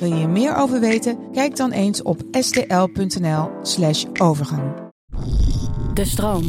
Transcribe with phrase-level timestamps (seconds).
[0.00, 1.18] Wil je er meer over weten?
[1.32, 4.62] Kijk dan eens op stl.nl/slash overgang.
[5.94, 6.44] De stroom.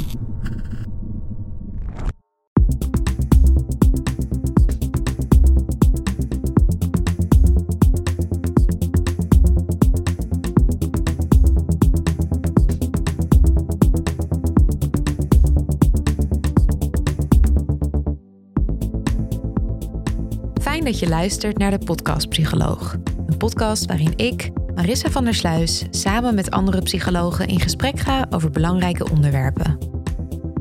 [20.61, 22.97] Fijn dat je luistert naar de Podcast Psycholoog.
[23.25, 28.25] Een podcast waarin ik, Marissa van der Sluis, samen met andere psychologen in gesprek ga
[28.29, 29.77] over belangrijke onderwerpen.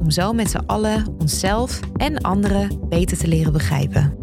[0.01, 4.15] Om zo met z'n allen onszelf en anderen beter te leren begrijpen.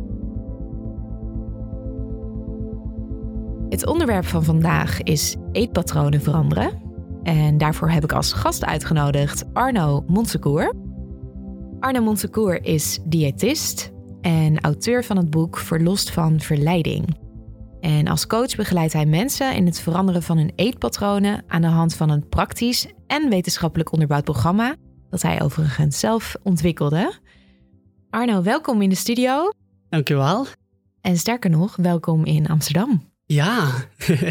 [3.70, 6.72] Het onderwerp van vandaag is eetpatronen veranderen.
[7.23, 10.73] En daarvoor heb ik als gast uitgenodigd Arno Monsecour.
[11.80, 17.26] Arno Monsecour is diëtist, en auteur van het boek Verlost van Verleiding.
[17.88, 21.95] En als coach begeleidt hij mensen in het veranderen van hun eetpatronen aan de hand
[21.95, 24.75] van een praktisch en wetenschappelijk onderbouwd programma,
[25.09, 27.13] dat hij overigens zelf ontwikkelde.
[28.09, 29.49] Arno, welkom in de studio.
[29.89, 30.45] Dankjewel.
[31.02, 33.11] En sterker nog, welkom in Amsterdam.
[33.25, 33.71] Ja.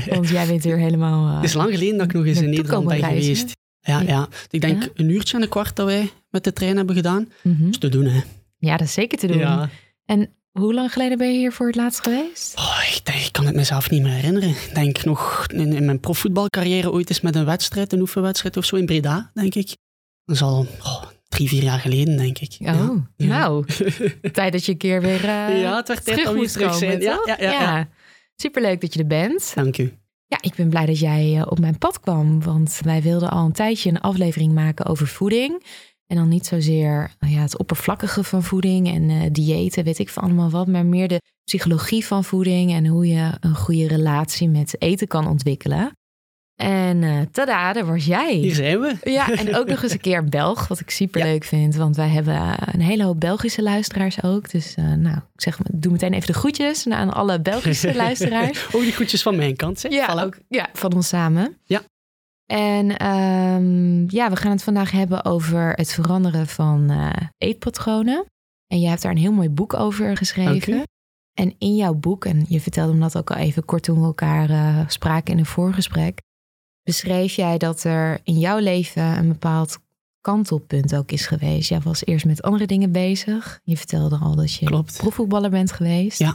[0.08, 1.28] Want jij bent hier helemaal.
[1.28, 3.56] Uh, het is lang geleden dat ik nog eens in Nederland ben geweest.
[3.80, 4.28] Ja, ja.
[4.50, 4.88] Ik denk ja?
[4.94, 7.28] een uurtje en een kwart dat wij met de trein hebben gedaan.
[7.42, 7.64] Mm -hmm.
[7.64, 8.20] Dat is te doen, hè.
[8.58, 9.38] Ja, dat is zeker te doen.
[9.38, 9.68] Ja.
[10.04, 12.58] En hoe lang geleden ben je hier voor het laatst geweest?
[12.58, 14.48] Oh, ik, kan het mezelf niet meer herinneren.
[14.48, 18.64] Ik denk nog in, in, mijn profvoetbalcarrière ooit eens met een wedstrijd, een oefenwedstrijd of
[18.64, 19.76] zo in Breda, denk ik.
[20.24, 22.56] Dat is al oh, drie, vier jaar geleden, denk ik.
[22.60, 23.26] Oh, ja.
[23.26, 23.64] nou.
[24.32, 27.00] tijd dat je een keer weer uh, Ja, het werd om weer terug zijn.
[27.00, 27.88] Ja, ja, ja, ja.
[28.36, 29.52] Superleuk dat je er bent.
[29.54, 29.92] Dank u.
[30.26, 33.52] Ja, ik ben blij dat jij op mijn pad kwam, want wij wilden al een
[33.52, 35.62] tijdje een aflevering maken over voeding.
[36.06, 40.08] En dan niet zozeer nou ja, het oppervlakkige van voeding en uh, diëten, weet ik
[40.08, 44.48] van allemaal wat, maar meer de psychologie van voeding en hoe je een goede relatie
[44.48, 45.92] met eten kan ontwikkelen.
[46.56, 48.34] En uh, tada, daar was jij.
[48.34, 48.96] Hier zijn we.
[49.02, 51.48] Ja, en ook nog eens een keer Belg, wat ik super leuk ja.
[51.48, 51.74] vind.
[51.74, 54.50] Want wij hebben een hele hoop Belgische luisteraars ook.
[54.50, 58.66] Dus uh, nou, ik zeg, doe meteen even de groetjes aan alle Belgische luisteraars.
[58.72, 59.92] ook die groetjes van mijn kant, zeg.
[59.92, 61.56] Ja, ook, ja, van ons samen.
[61.64, 61.82] Ja.
[62.46, 68.24] En um, ja, we gaan het vandaag hebben over het veranderen van uh, eetpatronen.
[68.66, 70.82] En je hebt daar een heel mooi boek over geschreven.
[71.32, 74.06] En in jouw boek, en je vertelde me dat ook al even kort toen we
[74.06, 76.20] elkaar uh, spraken in een voorgesprek,
[76.82, 79.78] beschreef jij dat er in jouw leven een bepaald
[80.20, 81.68] kantelpunt ook is geweest.
[81.68, 83.60] Jij was eerst met andere dingen bezig.
[83.64, 84.96] Je vertelde al dat je Klopt.
[84.96, 86.18] profvoetballer bent geweest.
[86.18, 86.34] Ja.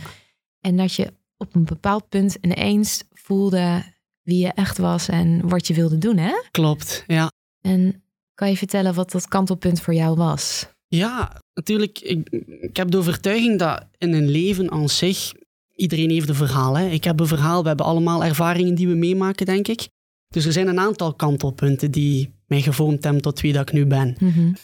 [0.60, 3.84] En dat je op een bepaald punt ineens voelde
[4.22, 6.34] wie je echt was en wat je wilde doen, hè?
[6.52, 7.32] Klopt, ja.
[7.62, 10.70] En kan je vertellen wat dat kantelpunt voor jou was?
[10.88, 12.00] Ja, natuurlijk.
[12.00, 12.30] Ik,
[12.62, 15.34] ik heb de overtuiging dat in een leven aan zich
[15.76, 16.78] iedereen heeft een verhaal.
[16.78, 16.88] Hè?
[16.88, 19.90] Ik heb een verhaal, we hebben allemaal ervaringen die we meemaken, denk ik.
[20.28, 23.86] Dus er zijn een aantal kantelpunten die mij gevormd hebben tot wie dat ik nu
[23.86, 24.16] ben.
[24.20, 24.56] Mm -hmm.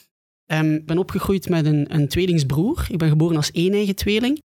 [0.46, 2.85] um, ik ben opgegroeid met een, een tweelingsbroer.
[2.90, 4.41] Ik ben geboren als één eigen tweeling.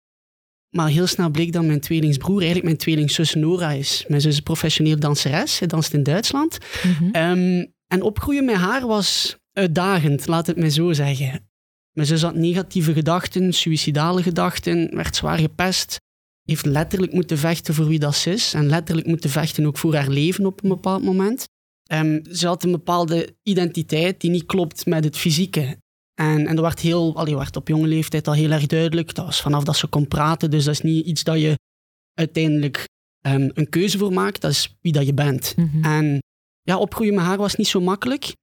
[0.70, 4.06] Maar heel snel bleek dat mijn tweelingsbroer eigenlijk mijn tweelingzus Nora is.
[4.08, 5.56] Mijn zus is professioneel danseres.
[5.56, 6.58] Zij danst in Duitsland.
[6.84, 7.16] Mm -hmm.
[7.16, 11.50] um, en opgroeien met haar was uitdagend, laat het me zo zeggen.
[11.92, 15.98] Mijn zus had negatieve gedachten, suïcidale gedachten, werd zwaar gepest.
[16.44, 18.54] Heeft letterlijk moeten vechten voor wie dat ze is.
[18.54, 21.48] En letterlijk moeten vechten ook voor haar leven op een bepaald moment.
[21.92, 25.78] Um, ze had een bepaalde identiteit die niet klopt met het fysieke.
[26.20, 29.16] En, en dat werd, heel, allee, werd op jonge leeftijd al heel erg duidelijk.
[29.16, 30.52] Dat was vanaf dat ze kon praten.
[30.52, 31.60] Dus dat is niet iets dat je
[32.14, 32.88] uiteindelijk
[33.28, 34.42] um, een keuze voor maakt.
[34.42, 35.54] Dat is wie dat je bent.
[35.56, 35.84] Mm -hmm.
[35.84, 36.20] En
[36.62, 38.36] ja, opgroeien met haar was niet zo makkelijk.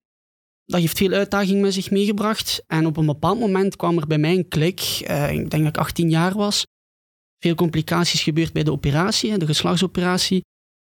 [0.64, 2.64] Dat heeft veel uitdaging met zich meegebracht.
[2.66, 4.80] En op een bepaald moment kwam er bij mij een klik.
[5.10, 6.66] Uh, ik denk dat ik 18 jaar was.
[7.38, 10.40] Veel complicaties gebeurd bij de operatie, de geslachtsoperatie.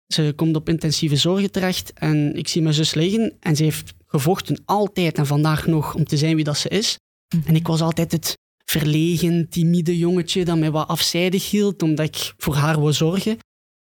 [0.06, 3.94] Ze komt op intensieve zorgen terecht en ik zie mijn zus liggen en ze heeft
[4.06, 6.98] gevochten altijd en vandaag nog om te zijn wie dat ze is.
[7.34, 7.48] Mm -hmm.
[7.48, 12.34] En ik was altijd het verlegen, timide jongetje dat mij wat afzijdig hield omdat ik
[12.36, 13.38] voor haar wou zorgen.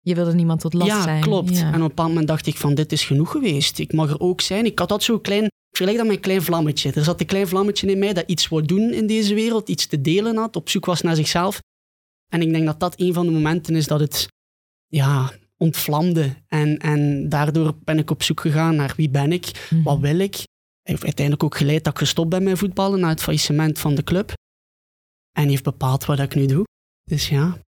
[0.00, 1.20] Je wilde niemand tot last ja, zijn.
[1.20, 1.56] Klopt.
[1.56, 3.78] Ja, En op een bepaald moment dacht ik van dit is genoeg geweest.
[3.78, 4.64] Ik mag er ook zijn.
[4.64, 6.92] Ik had dat zo'n klein, ik vergelijk dat met een klein vlammetje.
[6.92, 9.86] Er zat een klein vlammetje in mij dat iets wou doen in deze wereld, iets
[9.86, 11.60] te delen had, op zoek was naar zichzelf.
[12.28, 14.28] En ik denk dat dat een van de momenten is dat het
[14.86, 16.34] ja, ontvlamde.
[16.48, 19.82] En, en daardoor ben ik op zoek gegaan naar wie ben ik, Mhm.
[19.82, 20.46] wat wil ik.
[20.82, 24.04] heeft uiteindelijk ook geleid dat ik gestopt ben met voetballen na het faillissement van de
[24.04, 24.32] club.
[25.32, 26.64] En heeft bepaald wat ik nu doe.
[27.04, 27.58] Dus ja.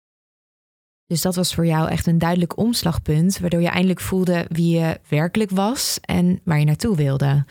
[1.06, 5.00] Dus dat was voor jou echt een duidelijk omslagpunt, waardoor je eindelijk voelde wie je
[5.08, 7.44] werkelijk was en waar je naartoe wilde.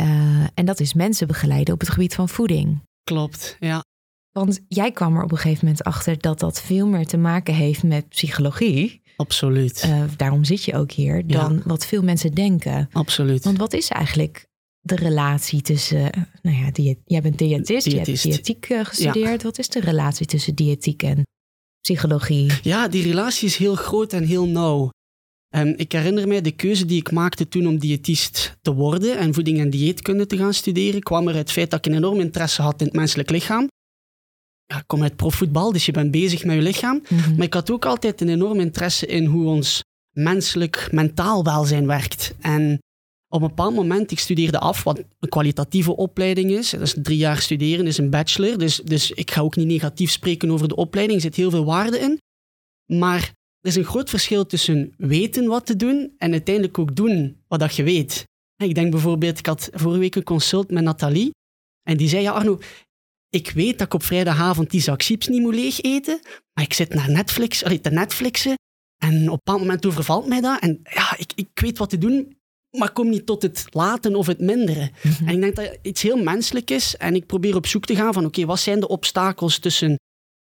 [0.00, 2.80] Uh, en dat is mensen begeleiden op het gebied van voeding.
[3.02, 3.84] Klopt, ja.
[4.30, 7.54] Want jij kwam er op een gegeven moment achter dat dat veel meer te maken
[7.54, 9.02] heeft met psychologie.
[9.20, 9.84] Absoluut.
[9.86, 11.60] Uh, daarom zit je ook hier, dan ja.
[11.64, 12.88] wat veel mensen denken.
[12.92, 13.44] Absoluut.
[13.44, 14.46] Want wat is eigenlijk
[14.80, 18.22] de relatie tussen, nou ja, die, jij bent diëtist, diëtist.
[18.22, 19.40] je hebt diëtiek uh, gestudeerd.
[19.40, 19.46] Ja.
[19.46, 21.22] Wat is de relatie tussen diëtiek en
[21.80, 22.52] psychologie?
[22.62, 24.90] Ja, die relatie is heel groot en heel nauw.
[25.56, 29.34] Um, ik herinner mij de keuze die ik maakte toen om diëtist te worden en
[29.34, 32.20] voeding en dieetkunde te gaan studeren, kwam er uit het feit dat ik een enorm
[32.20, 33.68] interesse had in het menselijk lichaam.
[34.70, 37.02] Ja, ik kom uit profvoetbal, dus je bent bezig met je lichaam.
[37.08, 37.36] Mm -hmm.
[37.36, 42.34] Maar ik had ook altijd een enorm interesse in hoe ons menselijk mentaal welzijn werkt.
[42.40, 42.78] En
[43.28, 46.70] op een bepaald moment, ik studeerde af wat een kwalitatieve opleiding is.
[46.70, 48.58] Dat is drie jaar studeren, is een bachelor.
[48.58, 51.18] Dus, dus ik ga ook niet negatief spreken over de opleiding.
[51.18, 52.18] Er zit heel veel waarde in.
[52.98, 53.22] Maar
[53.60, 57.60] er is een groot verschil tussen weten wat te doen en uiteindelijk ook doen wat
[57.60, 58.24] dat je weet.
[58.56, 61.30] Ik denk bijvoorbeeld, ik had vorige week een consult met Nathalie.
[61.82, 62.58] En die zei, ja Arno,
[63.30, 66.20] ik weet dat ik op vrijdagavond die zak chips niet moet leeg eten.
[66.52, 68.54] Maar ik zit naar Netflix, allee, te Netflixen.
[69.02, 70.60] En op een bepaald moment overvalt mij dat.
[70.60, 72.38] En ja, ik, ik weet wat te doen
[72.70, 74.90] maar kom niet tot het laten of het minderen.
[75.02, 75.28] Mm -hmm.
[75.28, 76.96] En ik denk dat iets heel menselijk is.
[76.96, 79.98] En ik probeer op zoek te gaan van, oké, okay, wat zijn de obstakels tussen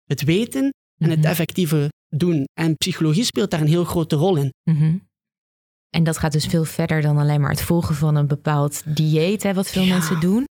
[0.03, 1.15] het weten en mm -hmm.
[1.15, 2.45] het effectieve doen?
[2.53, 4.53] En psychologie speelt daar een heel grote rol in.
[4.63, 5.07] Mm -hmm.
[5.89, 9.43] En dat gaat dus veel verder dan alleen maar het volgen van een bepaald dieet,
[9.43, 9.93] hè, wat veel ja.
[9.93, 10.45] mensen doen.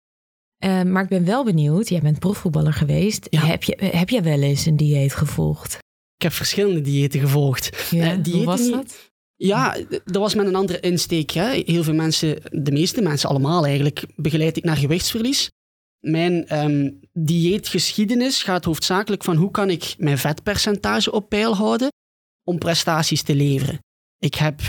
[0.63, 3.27] Uh, maar ik ben wel benieuwd, jij bent profvoetballer geweest.
[3.29, 3.45] Ja.
[3.45, 5.73] Heb, je, heb jij wel eens een dieet gevolgd?
[6.15, 7.87] Ik heb verschillende diëten gevolgd.
[7.89, 9.11] Ja, uh, hoe was dat?
[9.35, 11.31] Ja, dat was met een andere insteek.
[11.31, 11.63] Hè.
[11.65, 15.49] Heel veel mensen, de meeste mensen allemaal eigenlijk, begeleid ik naar gewichtsverlies.
[15.99, 21.89] Mijn um, dieetgeschiedenis gaat hoofdzakelijk van hoe kan ik mijn vetpercentage op peil houden
[22.43, 23.79] om prestaties te leveren.
[24.17, 24.61] Ik heb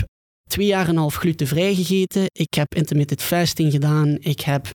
[0.49, 2.25] twee jaar en een half glutenvrij gegeten.
[2.31, 4.17] Ik heb intermittent fasting gedaan.
[4.19, 4.69] Ik heb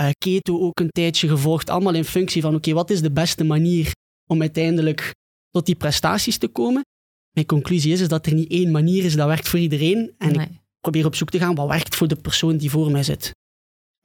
[0.00, 1.70] uh, keto ook een tijdje gevolgd.
[1.70, 3.92] Allemaal in functie van, oké, okay, wat is de beste manier
[4.26, 5.14] om uiteindelijk
[5.50, 6.84] tot die prestaties te komen?
[7.30, 10.14] Mijn conclusie is, is dat er niet één manier is dat werkt voor iedereen.
[10.18, 10.46] En nee.
[10.46, 13.34] ik probeer op zoek te gaan wat werkt voor de persoon die voor mij zit.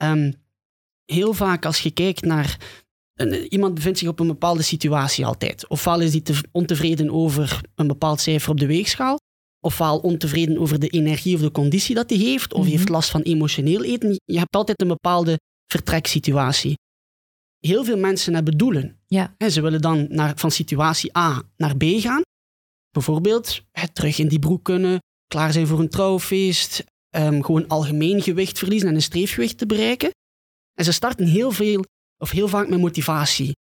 [0.03, 0.33] Um,
[1.05, 2.77] heel vaak als je kijkt naar...
[3.13, 5.67] Een, iemand bevindt zich op een bepaalde situatie altijd.
[5.67, 9.19] Ofwel is hij te, ontevreden over een bepaald cijfer op de weegschaal.
[9.59, 12.53] Ofwel ontevreden over de energie of de conditie dat hij heeft.
[12.53, 12.75] Of mm -hmm.
[12.75, 14.19] heeft last van emotioneel eten.
[14.25, 15.39] Je hebt altijd een bepaalde
[15.71, 16.77] vertreksituatie.
[17.59, 18.99] Heel veel mensen hebben doelen.
[19.07, 19.35] Ja.
[19.37, 22.21] En ze willen dan naar, van situatie A naar B gaan.
[22.91, 26.83] Bijvoorbeeld het terug in die broek kunnen, klaar zijn voor een trouwfeest,
[27.15, 30.09] um, gewoon algemeen gewicht verliezen en een streefgewicht te bereiken.
[30.73, 31.85] En ze starten heel veel,
[32.17, 33.51] of heel vaak met motivatie.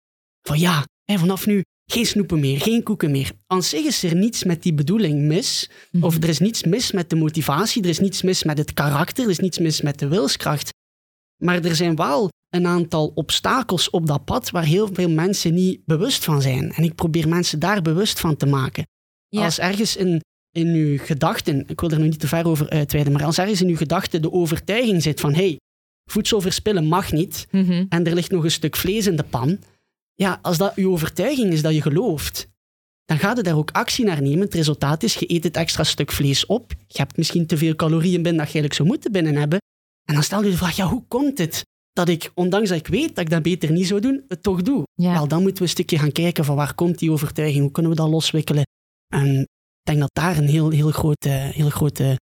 [0.47, 1.61] Van ja, hè, vanaf nu
[1.91, 3.31] geen snoepen meer, geen koeken meer.
[3.47, 5.69] Aan zich is er niets met die bedoeling mis.
[5.91, 6.07] Mm-hmm.
[6.07, 9.23] Of er is niets mis met de motivatie, er is niets mis met het karakter,
[9.23, 10.69] er is niets mis met de wilskracht.
[11.43, 15.85] Maar er zijn wel een aantal obstakels op dat pad waar heel veel mensen niet
[15.85, 16.71] bewust van zijn.
[16.71, 18.83] En ik probeer mensen daar bewust van te maken.
[19.27, 19.43] Ja.
[19.43, 20.21] Als ergens in,
[20.51, 23.61] in uw gedachten, ik wil er nu niet te ver over uitweiden, maar als ergens
[23.61, 25.57] in uw gedachten de overtuiging zit van hey,
[26.11, 27.85] voedsel verspillen mag niet mm-hmm.
[27.89, 29.59] en er ligt nog een stuk vlees in de pan,
[30.13, 32.47] ja, als dat uw overtuiging is dat je gelooft,
[33.05, 34.39] dan gaat je daar ook actie naar nemen.
[34.39, 37.75] Het resultaat is, je eet het extra stuk vlees op, je hebt misschien te veel
[37.75, 39.59] calorieën binnen dat je eigenlijk zou moeten binnen hebben,
[40.09, 42.87] en dan stel je de vraag, ja, hoe komt het dat ik, ondanks dat ik
[42.87, 44.83] weet dat ik dat beter niet zou doen, het toch doe?
[44.93, 45.13] Ja.
[45.13, 47.91] Wel, dan moeten we een stukje gaan kijken van waar komt die overtuiging, hoe kunnen
[47.91, 48.63] we dat loswikkelen?
[49.13, 49.47] En ik
[49.83, 52.19] denk dat daar een heel, heel grote, heel grote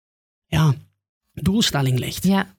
[0.47, 0.75] ja,
[1.33, 2.25] doelstelling ligt.
[2.25, 2.57] Ja,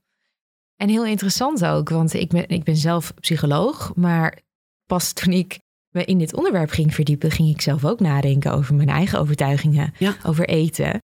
[0.75, 4.39] en heel interessant ook, want ik ben, ik ben zelf psycholoog, maar
[4.85, 5.59] pas toen ik
[5.89, 9.93] me in dit onderwerp ging verdiepen, ging ik zelf ook nadenken over mijn eigen overtuigingen,
[9.97, 10.15] ja.
[10.25, 10.99] over eten.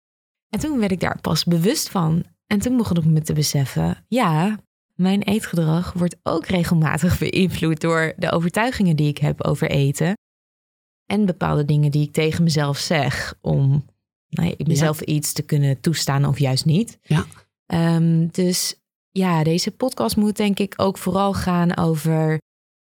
[0.48, 2.24] En toen werd ik daar pas bewust van.
[2.46, 4.58] En toen begon ik me te beseffen, ja,
[4.94, 10.14] mijn eetgedrag wordt ook regelmatig beïnvloed door de overtuigingen die ik heb over eten.
[11.06, 13.84] En bepaalde dingen die ik tegen mezelf zeg om
[14.28, 15.06] nou, mezelf ja.
[15.06, 16.98] iets te kunnen toestaan of juist niet.
[17.02, 17.26] Ja.
[17.66, 18.74] Um, dus
[19.10, 22.38] ja, deze podcast moet denk ik ook vooral gaan over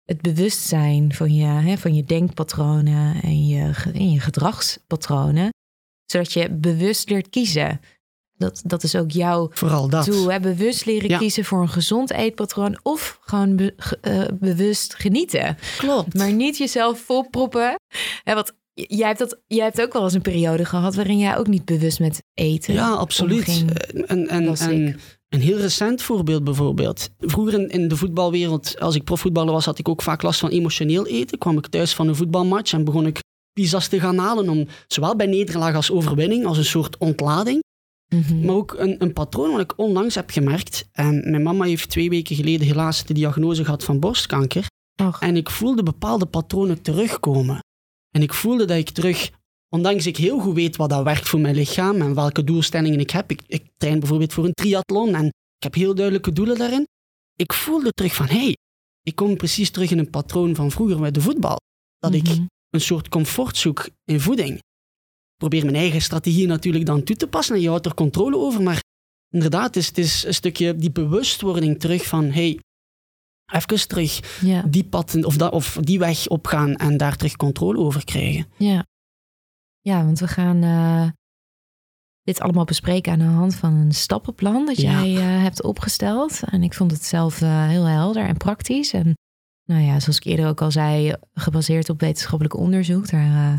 [0.05, 5.51] het bewustzijn van je, hè, van je denkpatronen en je, en je gedragspatronen.
[6.05, 7.81] Zodat je bewust leert kiezen.
[8.43, 10.05] Dat, dat is ook jouw Vooral dat.
[10.05, 10.33] doel.
[10.33, 10.41] Hè?
[10.41, 11.19] Bewust leren ja.
[11.19, 12.79] kiezen voor een gezond eetpatroon.
[12.83, 15.57] Of gewoon be, uh, bewust genieten.
[15.79, 16.15] Klopt.
[16.15, 17.75] Maar niet jezelf volproppen.
[18.25, 20.95] Hè, want jij hebt, dat, jij hebt ook wel eens een periode gehad...
[20.95, 23.49] waarin jij ook niet bewust met eten Ja, absoluut.
[23.49, 27.09] Omging, en, en, en Een heel recent voorbeeld bijvoorbeeld.
[27.19, 30.51] Vroeger in, in de voetbalwereld, als ik profvoetballer was, had ik ook vaak last van
[30.51, 31.39] emotioneel eten.
[31.39, 33.21] Kwam ik thuis van een voetbalmatch en begon ik
[33.53, 37.61] pizza's te gaan halen om zowel bij nederlaag als overwinning, als een soort ontlading.
[38.13, 38.45] Mhm.
[38.45, 40.89] Maar ook een, een patroon wat ik onlangs heb gemerkt.
[40.93, 44.67] En mijn mama heeft twee weken geleden helaas de diagnose gehad van borstkanker.
[45.03, 45.21] Och.
[45.21, 47.59] En ik voelde bepaalde patronen terugkomen.
[48.11, 49.31] En ik voelde dat ik terug,
[49.69, 53.11] ondanks ik heel goed weet wat dat werkt voor mijn lichaam en welke doelstellingen ik
[53.11, 53.31] heb.
[53.31, 56.87] Ik, ik train bijvoorbeeld voor een triathlon en ik heb heel duidelijke doelen daarin.
[57.37, 58.57] Ik voelde terug van, hé, hey,
[59.03, 61.57] ik kom precies terug in een patroon van vroeger met de voetbal.
[61.99, 62.45] Dat ik Mhm.
[62.71, 64.59] een soort comfort zoek in voeding.
[65.43, 68.37] Ik probeer mijn eigen strategie natuurlijk dan toe te passen en je houdt er controle
[68.37, 68.63] over.
[68.63, 68.83] Maar
[69.31, 72.59] inderdaad, het is, het is een stukje die bewustwording terug van hey,
[73.53, 77.79] even terug Ja, die pad of, dat, of die weg opgaan en daar terug controle
[77.79, 78.47] over krijgen.
[78.57, 78.87] ja.
[79.81, 81.09] ja, want we gaan eh,
[82.23, 85.05] dit allemaal bespreken aan de hand van een stappenplan dat Ja.
[85.05, 86.41] jij eh, hebt opgesteld.
[86.51, 88.93] En ik vond het zelf eh, heel helder en praktisch.
[88.93, 89.15] En
[89.65, 93.11] nou ja, zoals ik eerder ook al zei, gebaseerd op wetenschappelijk onderzoek.
[93.11, 93.59] Daar,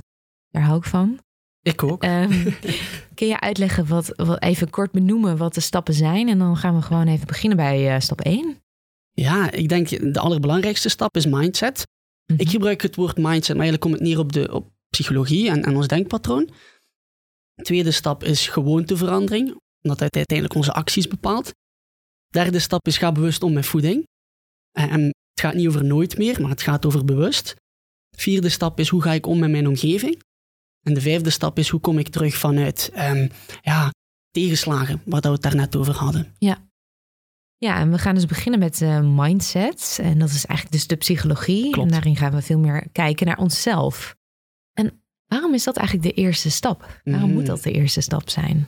[0.50, 1.20] daar hou ik van.
[1.64, 2.04] Ik ook.
[2.04, 2.52] Ehm,
[3.16, 6.30] kun je uitleggen wat, wat, even kort benoemen wat de stappen zijn?
[6.30, 8.58] En dan gaan we gewoon even beginnen bij eh, stap 1.
[9.12, 11.84] Ja, ik denk de allerbelangrijkste stap is mindset.
[12.26, 12.42] Mhm.
[12.42, 15.64] Ik gebruik het woord mindset, maar eigenlijk komt het neer op, de, op psychologie en,
[15.64, 16.50] en ons denkpatroon.
[17.56, 19.48] Tweede stap is gewoonteverandering,
[19.82, 21.52] omdat het uiteindelijk onze acties bepaalt.
[22.28, 24.08] Derde stap is ga bewust om met voeding.
[24.72, 27.56] En, en het gaat niet over nooit meer, maar het gaat over bewust.
[28.18, 30.22] Vierde stap is hoe ga ik om met mijn omgeving.
[30.84, 33.28] En de vijfde stap is hoe kom ik terug vanuit ehm,
[33.62, 33.92] ja,
[34.32, 36.36] tegenslagen, waar we het daarnet over hadden.
[37.58, 40.00] Ja, en we gaan dus beginnen met eh, mindset.
[40.02, 41.70] En dat is eigenlijk dus de psychologie.
[41.72, 41.88] Klopt.
[41.88, 44.16] En daarin gaan we veel meer kijken naar onszelf.
[44.74, 47.02] En waarom is dat eigenlijk de eerste stap?
[47.04, 47.36] Waarom Mm.
[47.36, 48.68] moet dat de eerste stap zijn?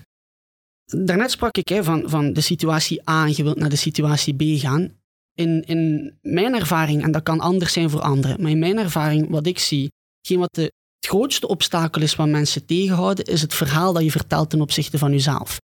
[0.86, 4.36] Daarnet sprak ik hè, van, van de situatie A en je wilt naar de situatie
[4.36, 4.92] B gaan.
[5.34, 9.30] In, in mijn ervaring, en dat kan anders zijn voor anderen, maar in mijn ervaring,
[9.30, 10.72] wat ik zie, hetgeen wat de,
[11.06, 14.98] het grootste obstakel is wat mensen tegenhouden, is het verhaal dat je vertelt ten opzichte
[14.98, 15.58] van jezelf.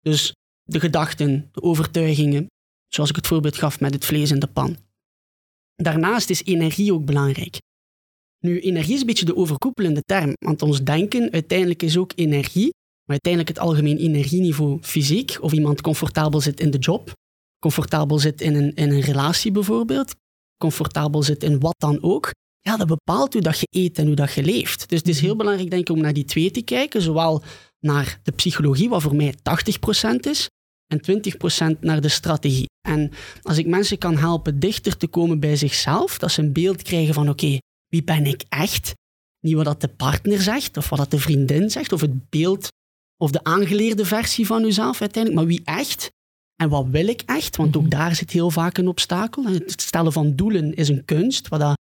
[0.00, 0.32] Dus
[0.62, 2.46] de gedachten, de overtuigingen,
[2.88, 4.76] zoals ik het voorbeeld gaf met het vlees in de pan.
[5.74, 7.58] Daarnaast is energie ook belangrijk.
[8.38, 12.70] Nu, energie is een beetje de overkoepelende term, want ons denken uiteindelijk is ook energie,
[13.04, 17.12] maar uiteindelijk het algemeen energieniveau fysiek, of iemand comfortabel zit in de job,
[17.58, 20.14] comfortabel zit in een, in een relatie bijvoorbeeld,
[20.56, 22.30] comfortabel zit in wat dan ook,
[22.66, 24.88] ja, dat bepaalt hoe dat je eet en hoe dat je leeft.
[24.88, 27.42] Dus het is heel belangrijk denk ik om naar die twee te kijken, zowel
[27.80, 30.48] naar de psychologie, wat voor mij 80% is,
[30.86, 31.00] en
[31.76, 32.66] 20% naar de strategie.
[32.88, 33.10] En
[33.42, 37.14] als ik mensen kan helpen dichter te komen bij zichzelf, dat ze een beeld krijgen
[37.14, 37.58] van oké,
[37.88, 38.92] wie ben ik echt?
[39.40, 42.68] Niet wat dat de partner zegt, of wat dat de vriendin zegt, of het beeld
[43.22, 46.08] of de aangeleerde versie van uzelf uiteindelijk, maar wie echt?
[46.62, 47.56] En wat wil ik echt?
[47.56, 47.90] Want ook Mhm.
[47.90, 49.44] daar zit heel vaak een obstakel.
[49.46, 51.76] Het stellen van doelen is een kunst, wat dat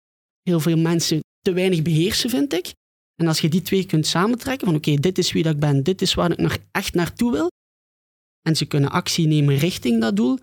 [0.50, 2.72] heel veel mensen te weinig beheersen, vind ik.
[3.16, 5.82] En als je die twee kunt samentrekken, van oké, dit is wie dat ik ben,
[5.82, 7.48] dit is waar ik nog echt naartoe wil,
[8.42, 10.38] en ze kunnen actie nemen richting dat doel,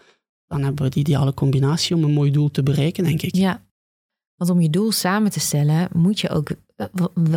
[0.48, 3.36] dan hebben we de ideale combinatie om een mooi doel te bereiken, denk ik.
[3.36, 3.66] Ja,
[4.36, 6.86] want om je doel samen te stellen, moet je ook eh,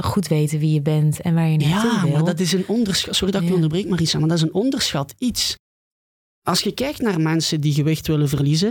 [0.02, 2.12] goed weten wie je bent en waar je naartoe Ja, wil.
[2.12, 3.14] maar dat is een onderschat.
[3.14, 3.60] Sorry dat ik je Ja.
[3.62, 5.54] onderbreek, Marisa, maar dat is een onderschat iets.
[6.42, 8.70] Als je kijkt naar mensen die gewicht willen verliezen,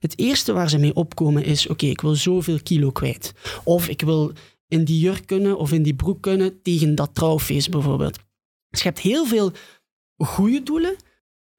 [0.00, 3.32] het eerste waar ze mee opkomen is: oké, ik wil zoveel kilo kwijt.
[3.64, 4.32] Of ik wil
[4.68, 8.18] in die jurk kunnen of in die broek kunnen tegen dat trouwfeest bijvoorbeeld.
[8.68, 9.52] Dus je hebt heel veel
[10.16, 10.96] goede doelen,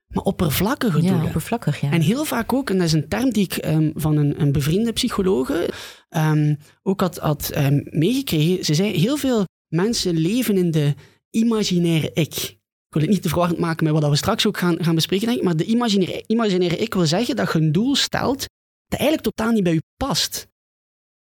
[0.07, 1.25] maar oppervlakkige ja, doelen.
[1.25, 1.91] oppervlakkig, ja.
[1.91, 4.51] En heel vaak ook, en dat is een term die ik ehm, van een, een
[4.51, 5.69] bevriende psychologe
[6.09, 8.65] ehm, ook had, had ehm, meegekregen.
[8.65, 10.93] Ze zei, heel veel mensen leven in de
[11.29, 12.59] imaginaire ik.
[12.91, 15.25] Ik wil het niet te verwarrend maken met wat we straks ook gaan, gaan bespreken,
[15.25, 18.45] denk ik, maar de imaginaire, imaginaire ik wil zeggen dat je een doel stelt
[18.87, 20.47] dat eigenlijk totaal niet bij je past.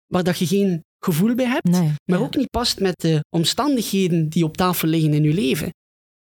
[0.05, 2.25] Waar dat je geen gevoel bij hebt, nee, maar ja.
[2.25, 5.69] ook niet past met de omstandigheden die op tafel liggen in je leven.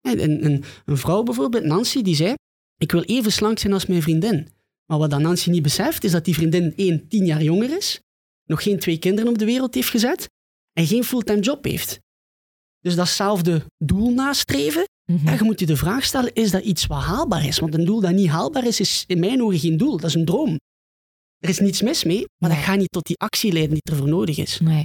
[0.01, 2.35] Een, een, een, vrouw bijvoorbeeld, Nancy, die zei:
[2.77, 4.49] Ik wil even slank zijn als mijn vriendin.
[4.87, 8.01] Maar wat dan Nancy niet beseft, is dat die vriendin één, tien jaar jonger is,
[8.45, 10.29] nog geen twee kinderen op de wereld heeft gezet
[10.73, 12.01] en geen fulltime job heeft.
[12.81, 15.27] Dus datzelfde doel nastreven, Mhm.
[15.27, 17.59] ja, je moet je de vraag stellen, is dat iets wat haalbaar is?
[17.59, 19.97] Want een doel dat niet haalbaar is, is in mijn ogen geen doel.
[19.97, 20.59] Dat is een droom.
[21.39, 24.09] Er is niets mis mee, maar dat gaat niet tot die actie leiden die ervoor
[24.09, 24.61] nodig is.
[24.61, 24.85] Nee.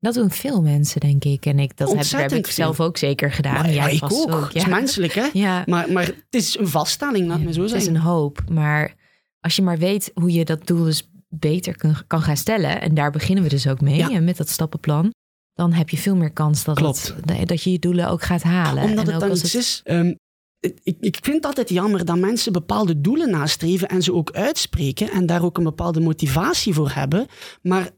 [0.00, 1.46] Dat doen veel mensen, denk ik.
[1.46, 3.52] En ik, dat heb, ik zelf ook zeker gedaan.
[3.52, 4.46] maar, maar ik vast ook.
[4.46, 4.68] Het is ja.
[4.68, 5.28] menselijk, hè?
[5.32, 7.94] Ja, Maar, maar het is een vaststelling, laat me zo het is zeggen.
[7.94, 8.42] een hoop.
[8.50, 8.94] Maar
[9.40, 12.80] als je maar weet hoe je dat doel dus beter kan, kan gaan stellen.
[12.80, 13.96] En daar beginnen we dus ook mee.
[13.96, 14.10] Ja.
[14.10, 15.10] En met dat stappenplan.
[15.58, 17.14] Dan heb je veel meer kans dat, Klopt.
[17.26, 18.82] het- dat je je doelen ook gaat halen.
[18.82, 19.80] Omdat en het ook dan iets het- is...
[19.84, 20.14] ehm,
[20.60, 25.10] ik, ik vind het altijd jammer dat mensen bepaalde doelen nastreven en ze ook uitspreken
[25.10, 27.26] en daar ook een bepaalde motivatie voor hebben,
[27.62, 27.90] maar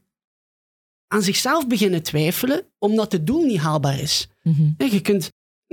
[1.07, 4.27] aan zichzelf beginnen twijfelen omdat het doel niet haalbaar is.
[4.43, 4.63] Mhm.
[4.91, 5.29] Je kunt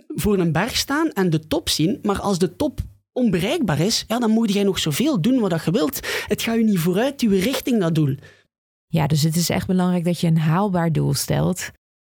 [0.07, 2.81] voor een berg staan en de top zien, maar als de top
[3.13, 6.07] onbereikbaar is, ja, dan moet jij nog zoveel doen wat je wilt.
[6.27, 8.15] Het gaat je niet vooruit duwen richting dat doel.
[8.91, 11.71] Ja, dus het is echt belangrijk dat je een haalbaar doel stelt.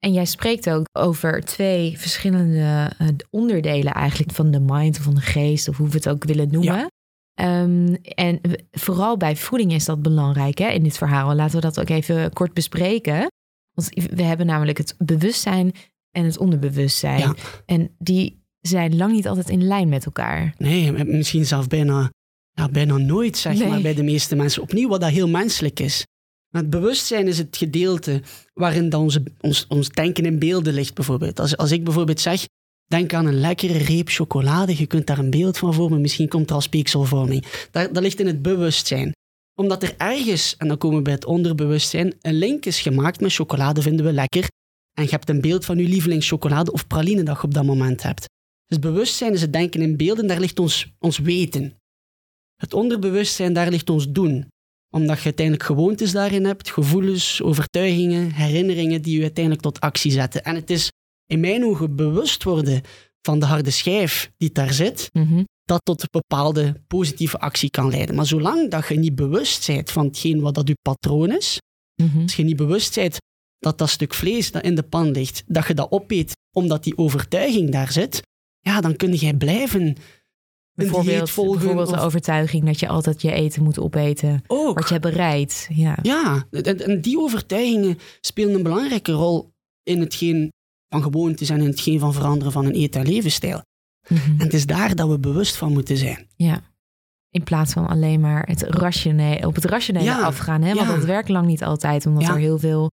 [0.05, 5.15] En jij spreekt ook over twee verschillende eh, onderdelen eigenlijk van de mind of van
[5.15, 6.75] de geest, of hoe we het ook willen noemen.
[6.75, 6.89] Ja.
[7.33, 8.41] Ehm, en
[8.71, 11.35] vooral bij voeding is dat belangrijk hè, in dit verhaal.
[11.35, 13.27] Laten we dat ook even kort bespreken.
[13.73, 15.71] Want we hebben namelijk het bewustzijn
[16.11, 17.19] en het onderbewustzijn.
[17.19, 17.35] Ja.
[17.65, 20.53] En die zijn lang niet altijd in lijn met elkaar.
[20.57, 22.09] Nee, misschien zelfs bijna,
[22.51, 23.67] ja, bijna nooit, zeg Nee.
[23.67, 24.61] maar, bij de meeste mensen.
[24.61, 26.05] Opnieuw, wat dat heel menselijk is.
[26.51, 28.21] Maar het bewustzijn is het gedeelte
[28.53, 31.39] waarin dan onze, ons, ons denken in beelden ligt, bijvoorbeeld.
[31.39, 32.45] Als, als ik bijvoorbeeld zeg,
[32.87, 36.49] denk aan een lekkere reep chocolade, je kunt daar een beeld van vormen, misschien komt
[36.49, 37.45] er al speekselvorming.
[37.71, 39.11] Dat, dat ligt in het bewustzijn.
[39.55, 43.33] Omdat er ergens, en dan komen we bij het onderbewustzijn, een link is gemaakt met
[43.33, 44.47] chocolade vinden we lekker.
[44.97, 48.03] En je hebt een beeld van je lievelingschocolade of praline dat je op dat moment
[48.03, 48.25] hebt.
[48.65, 51.77] Dus bewustzijn is het denken in beelden, daar ligt ons, ons weten.
[52.55, 54.47] Het onderbewustzijn, daar ligt ons doen.
[54.91, 60.43] Omdat je uiteindelijk gewoontes daarin hebt, gevoelens, overtuigingen, herinneringen die je uiteindelijk tot actie zetten.
[60.43, 60.91] En het is
[61.25, 62.81] in mijn ogen bewust worden
[63.21, 65.43] van de harde schijf die daar zit, Mhm.
[65.63, 68.15] dat tot een bepaalde positieve actie kan leiden.
[68.15, 71.59] Maar zolang dat je niet bewust bent van hetgeen wat dat je patroon is,
[72.01, 72.21] Mhm.
[72.21, 73.17] als je niet bewust bent
[73.59, 76.97] dat dat stuk vlees dat in de pan ligt, dat je dat opeet omdat die
[76.97, 78.21] overtuiging daar zit,
[78.59, 79.95] ja, dan kun jij blijven
[80.73, 84.43] Bijvoorbeeld, bijvoorbeeld de of- overtuiging dat je altijd je eten moet opeten.
[84.47, 84.79] ook.
[84.79, 85.67] Wat je bereidt.
[85.73, 85.97] Ja.
[86.01, 89.51] Ja, en, en die overtuigingen spelen een belangrijke rol
[89.83, 90.51] in hetgeen
[90.89, 93.61] van gewoontes en in hetgeen van veranderen van een eet- en levensstijl.
[94.07, 94.29] Mhm.
[94.31, 96.27] En het is daar dat we bewust van moeten zijn.
[96.35, 96.69] ja.
[97.29, 100.61] In plaats van alleen maar het rationele, op het rationele Ja, afgaan.
[100.61, 100.73] Hè?
[100.73, 100.95] Want ja.
[100.95, 102.05] dat werkt lang niet altijd.
[102.05, 102.29] Omdat Ja.
[102.33, 102.89] er heel veel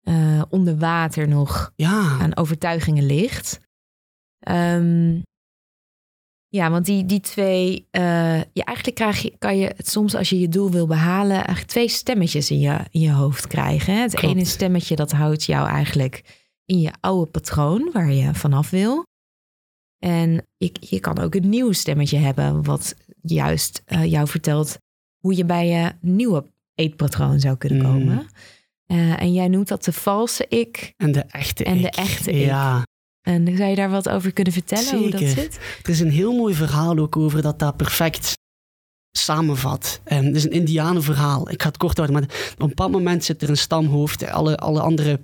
[0.00, 1.72] eh, onder water nog
[2.20, 3.60] aan overtuigingen ligt.
[4.38, 5.20] Ehm,
[6.52, 7.86] ja, want die, die twee...
[7.90, 8.02] eh,
[8.38, 11.36] ja, eigenlijk krijg je, kan je het soms als je je doel wil behalen...
[11.36, 13.94] eigenlijk twee stemmetjes in je, in je hoofd krijgen.
[13.94, 14.00] Hè?
[14.00, 14.34] Het Klopt.
[14.34, 17.90] ene stemmetje dat houdt jou eigenlijk in je oude patroon...
[17.92, 19.04] waar je vanaf wil.
[19.98, 22.64] En je, je kan ook een nieuw stemmetje hebben...
[22.64, 24.76] wat juist eh, jou vertelt
[25.18, 27.84] hoe je bij je nieuwe eetpatroon zou kunnen Mm.
[27.92, 28.26] komen.
[28.86, 30.94] Eh, en jij noemt dat de valse ik...
[30.96, 31.94] en de echte En de ik.
[31.94, 32.46] echte ik.
[32.46, 32.82] Ja,
[33.22, 35.58] En zou je daar wat over kunnen vertellen hoe dat zit?
[35.82, 38.34] er is een heel mooi verhaal ook over dat dat perfect
[39.18, 40.00] samenvat.
[40.04, 41.50] Ehm, het is een indianenverhaal.
[41.50, 44.30] Ik ga het kort houden, maar op een bepaald moment zit er een stamhoofd.
[44.30, 45.20] Alle, alle andere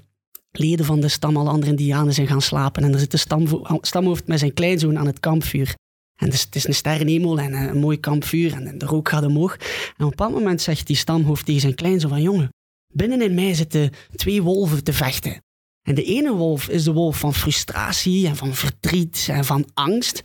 [0.50, 2.82] leden van de stam, alle andere indianen zijn gaan slapen.
[2.82, 5.74] En er zit een stamvo- stamhoofd met zijn kleinzoon aan het kampvuur.
[6.20, 9.08] En het is, het is een sterrenhemel en een, een mooi kampvuur en de rook
[9.08, 9.56] gaat omhoog.
[9.56, 12.22] En op een bepaald moment zegt die stamhoofd tegen zijn kleinzoon van...
[12.22, 12.48] Jongen,
[12.92, 15.42] binnenin mij zitten twee wolven te vechten.
[15.82, 20.22] En de ene wolf is de wolf van frustratie en van verdriet en van angst.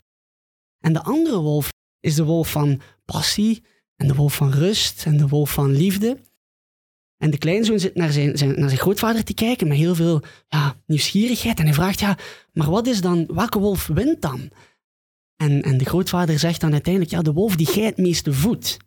[0.80, 3.64] En de andere wolf is de wolf van passie
[3.96, 6.18] en de wolf van rust en de wolf van liefde.
[7.18, 10.76] En de kleinzoon zit naar zijn, naar zijn grootvader te kijken met heel veel ja,
[10.86, 11.60] nieuwsgierigheid.
[11.60, 12.18] En hij vraagt, ja,
[12.54, 14.52] maar wat is dan, welke wolf wint dan?
[15.36, 18.78] En, en de grootvader zegt dan uiteindelijk, ja, de wolf die jij het meeste voedt.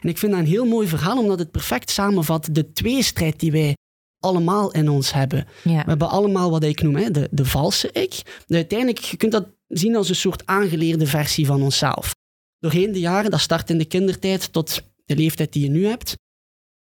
[0.00, 3.52] En ik vind dat een heel mooi verhaal, omdat het perfect samenvat de tweestrijd die
[3.52, 3.76] wij
[4.20, 5.46] allemaal in ons hebben.
[5.64, 5.82] Ja.
[5.82, 8.42] We hebben allemaal wat ik noem hè, de, de valse ik.
[8.46, 12.14] De uiteindelijk, je kunt dat zien als een soort aangeleerde versie van onszelf.
[12.58, 16.16] Doorheen de jaren, dat start in de kindertijd tot de leeftijd die je nu hebt,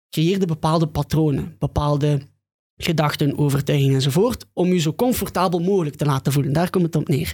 [0.09, 2.21] creëerde bepaalde patronen, bepaalde
[2.77, 6.53] gedachten, overtuigingen enzovoort, om je zo comfortabel mogelijk te laten voelen.
[6.53, 7.33] Daar komt het op neer.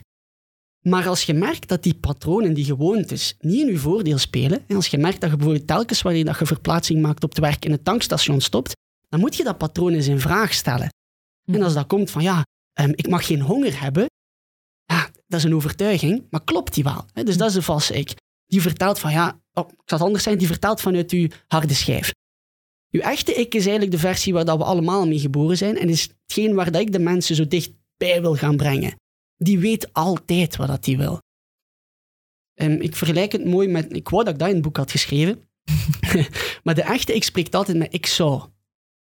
[0.81, 4.75] Maar als je merkt dat die patronen, die gewoontes, niet in je voordeel spelen, en
[4.75, 7.65] als je merkt dat je bijvoorbeeld telkens wanneer dat je verplaatsing maakt op het werk
[7.65, 8.73] in het tankstation stopt,
[9.15, 10.89] dan moet je dat patroon eens in vraag stellen.
[11.51, 14.05] En als dat komt van ja, ehm, ik mag geen honger hebben,
[14.85, 17.05] ja, dat is een overtuiging, maar klopt die wel?
[17.13, 17.23] Hè?
[17.23, 18.13] Dus dat is de valse ik.
[18.45, 21.73] Die vertelt van ja, oh, ik zal het anders zijn, die vertelt vanuit uw harde
[21.73, 22.11] schijf.
[22.91, 25.89] Uw echte ik is eigenlijk de versie waar dat we allemaal mee geboren zijn en
[25.89, 28.95] is hetgeen waar dat ik de mensen zo dichtbij wil gaan brengen.
[29.37, 31.19] Die weet altijd wat dat die wil.
[32.53, 34.91] Ehm, ik vergelijk het mooi met, ik wou dat ik dat in het boek had
[34.91, 35.49] geschreven,
[36.63, 38.53] maar de echte ik spreekt altijd met ik zou.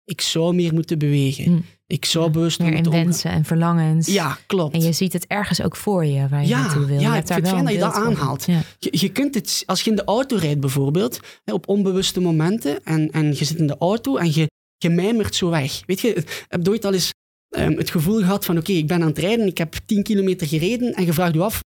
[0.10, 1.52] Ik zou meer moeten bewegen.
[1.52, 1.66] Mm.
[1.88, 3.06] Ik zou bewust Meer moeten omgaan.
[3.06, 4.08] wensen en verlangens.
[4.08, 4.74] Ja, klopt.
[4.74, 7.00] En je ziet het ergens ook voor je waar je Ja, naartoe wil.
[7.00, 8.46] ja, ik vind wel fijn dat je dat aanhaalt.
[8.46, 8.62] Ja.
[8.80, 12.84] Je, je kunt het, als je in de auto rijdt bijvoorbeeld, hè, op onbewuste momenten,
[12.84, 15.82] en, en je zit in de auto en je, je mijmert zo weg.
[15.86, 17.12] Weet je, heb je ooit al eens
[17.50, 20.48] ehm, het gevoel gehad van, oké, ik ben aan het rijden, ik heb 10 kilometer
[20.48, 21.60] gereden, en je vraagt je af,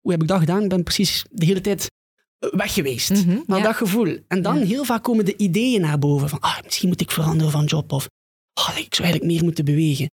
[0.00, 0.62] hoe heb ik dat gedaan?
[0.62, 1.86] Ik ben precies de hele tijd
[2.38, 3.26] weg geweest.
[3.46, 3.64] Maar ja.
[3.64, 4.18] dat gevoel.
[4.28, 4.64] En dan Ja.
[4.64, 6.28] heel vaak komen de ideeën naar boven.
[6.28, 7.92] Van, ah, misschien moet ik veranderen van job.
[7.92, 8.08] Of
[8.52, 10.10] ah, ik zou eigenlijk meer moeten bewegen.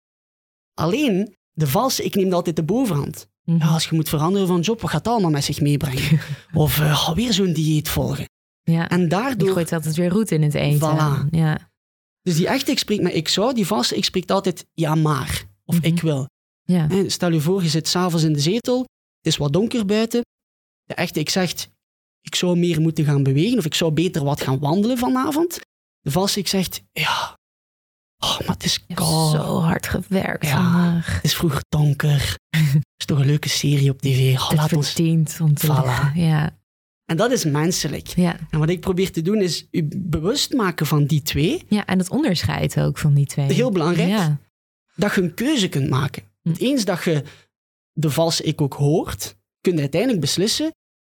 [0.74, 3.28] Alleen, de valse ik neemt altijd de bovenhand.
[3.44, 3.62] Mhm.
[3.68, 6.20] Als je moet veranderen van job, wat gaat dat allemaal met zich meebrengen?
[6.54, 8.24] of ah, weer zo'n dieet volgen.
[8.62, 8.88] ja.
[8.88, 9.52] En daardoor...
[9.52, 10.96] gooit altijd weer roet in het eten.
[10.96, 11.30] Voilà.
[11.30, 11.68] Ja.
[12.22, 15.44] Dus die echte ik spreek met ik zou, die valse ik spreekt altijd ja maar.
[15.64, 15.85] Of Mhm.
[15.87, 16.26] ik wil.
[16.62, 16.88] Ja.
[17.06, 20.20] Stel je voor, je zit s'avonds in de zetel, het is wat donker buiten.
[20.85, 21.68] De echte ik zegt,
[22.20, 25.61] ik zou meer moeten gaan bewegen of ik zou beter wat gaan wandelen vanavond.
[26.00, 27.38] De valse ik zegt, ja,
[28.18, 30.72] oh, maar het is koud, zo hard gewerkt Ja.
[30.72, 31.14] vandaag.
[31.14, 34.38] het is vroeg donker, het is toch een leuke serie op tv.
[34.38, 34.92] Oh, ons...
[34.92, 36.14] verdient om te Voilà.
[36.14, 36.59] Ja.
[37.04, 38.06] En dat is menselijk.
[38.06, 38.37] Ja.
[38.50, 41.62] En wat ik probeer te doen is u bewust maken van die twee.
[41.68, 43.52] ja, en het onderscheid ook van die twee.
[43.52, 44.09] Heel belangrijk.
[44.09, 44.38] Ja.
[44.94, 46.22] dat je een keuze kunt maken.
[46.22, 46.28] Hm.
[46.48, 47.24] Want eens dat je
[47.92, 50.70] de valse ik ook hoort, kun je uiteindelijk beslissen,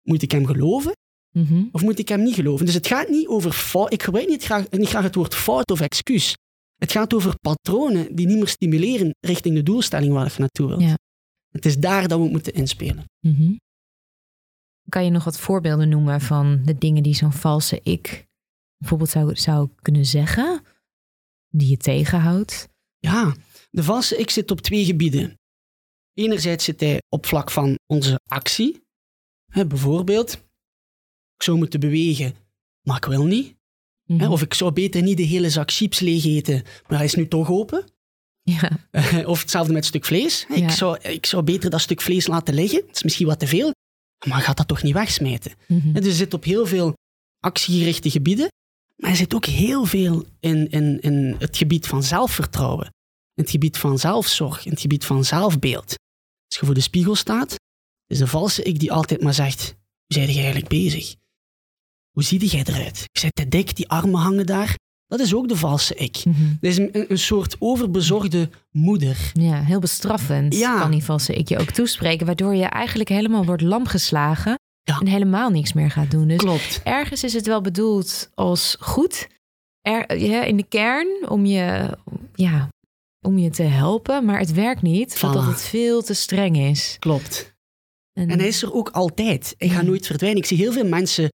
[0.08, 0.92] moet ik hem geloven
[1.36, 1.64] Mhm.
[1.72, 2.66] of moet ik hem niet geloven?
[2.66, 3.92] Dus het gaat niet over fout.
[3.92, 6.34] Ik gebruik niet graag, niet graag het woord fout of excuus.
[6.74, 10.80] Het gaat over patronen die niet meer stimuleren richting de doelstelling waar je naartoe wilt.
[10.80, 10.98] Ja.
[11.48, 13.04] Het is daar dat we moeten inspelen.
[13.26, 13.52] Mhm.
[14.88, 18.24] Kan je nog wat voorbeelden noemen van de dingen die zo'n valse ik
[18.76, 20.62] bijvoorbeeld zou, zou kunnen zeggen,
[21.48, 22.68] die je tegenhoudt?
[22.98, 23.34] Ja,
[23.70, 25.38] de valse ik zit op twee gebieden.
[26.12, 28.82] Enerzijds zit hij op vlak van onze actie.
[29.54, 30.32] Hè, bijvoorbeeld,
[31.36, 32.34] ik zou moeten bewegen,
[32.82, 33.56] maar ik wil niet.
[34.06, 34.20] Mhm.
[34.20, 37.14] Hè, Of ik zou beter niet de hele zak chips leeg eten, maar hij is
[37.14, 37.84] nu toch open.
[38.42, 38.70] Ja.
[39.32, 40.46] Of hetzelfde met het stuk vlees.
[40.48, 40.54] Ja.
[40.54, 42.86] Ik, zou, ik zou beter dat stuk vlees laten liggen.
[42.86, 43.72] Het is misschien wat te veel,
[44.26, 45.52] maar gaat dat toch niet wegsmijten.
[45.68, 45.92] Mhm.
[45.92, 46.94] Dus je zit op heel veel
[47.40, 48.48] actiegerichte gebieden,
[48.96, 52.86] maar je zit ook heel veel in, in, in het gebied van zelfvertrouwen.
[53.34, 55.88] In het gebied van zelfzorg, in het gebied van zelfbeeld.
[56.46, 57.56] Als je voor de spiegel staat,
[58.14, 59.64] is de valse ik die altijd maar zegt,
[60.06, 61.14] hoe zijn je eigenlijk bezig?
[62.10, 62.98] Hoe zie jij eruit?
[63.12, 64.76] Je bent te dik, die armen hangen daar.
[65.06, 66.22] Dat is ook de valse ik.
[66.60, 69.30] Dat is een, een soort overbezorgde moeder.
[69.32, 70.78] Ja, heel bestraffend Ja.
[70.80, 74.98] kan die valse ik je ook toespreken, waardoor je eigenlijk helemaal wordt lamgeslagen Ja.
[75.00, 76.28] en helemaal niks meer gaat doen.
[76.28, 76.80] Dus Klopt.
[76.84, 79.26] ergens is het wel bedoeld als goed,
[79.80, 81.96] er, ja, in de kern, om je,
[82.34, 82.68] ja,
[83.26, 85.48] om je te helpen, maar het werkt niet, omdat Voilà.
[85.48, 86.96] het veel te streng is.
[86.98, 87.53] Klopt.
[88.18, 89.54] En, En hij is er ook altijd.
[89.58, 90.40] Hij gaat nooit verdwijnen.
[90.40, 91.28] Ik zie heel veel mensen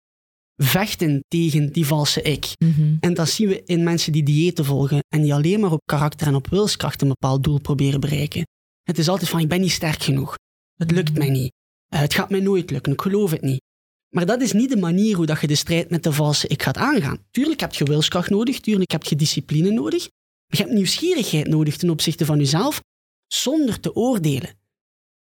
[0.56, 2.48] vechten tegen die valse ik.
[2.58, 2.96] Mhm.
[3.00, 6.28] En dat zien we in mensen die diëten volgen en die alleen maar op karakter
[6.28, 8.44] en op wilskracht een bepaald doel proberen bereiken.
[8.84, 10.36] Het is altijd van, ik ben niet sterk genoeg.
[10.76, 11.52] Het lukt mij niet.
[11.88, 12.94] Eh, het gaat mij nooit lukken.
[12.94, 13.62] Ik geloof het niet.
[14.10, 16.64] Maar dat is niet de manier hoe dat je de strijd met de valse ik
[16.64, 17.26] gaat aangaan.
[17.32, 20.02] Tuurlijk heb je wilskracht nodig, tuurlijk heb je discipline nodig.
[20.02, 22.82] Maar je hebt nieuwsgierigheid nodig ten opzichte van jezelf,
[23.28, 24.59] zonder te oordelen.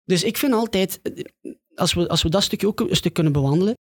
[0.10, 1.24] Dus ik vind altijd, eh,
[1.76, 3.78] als we, als we dat stukje ook een stuk kunnen bewandelen,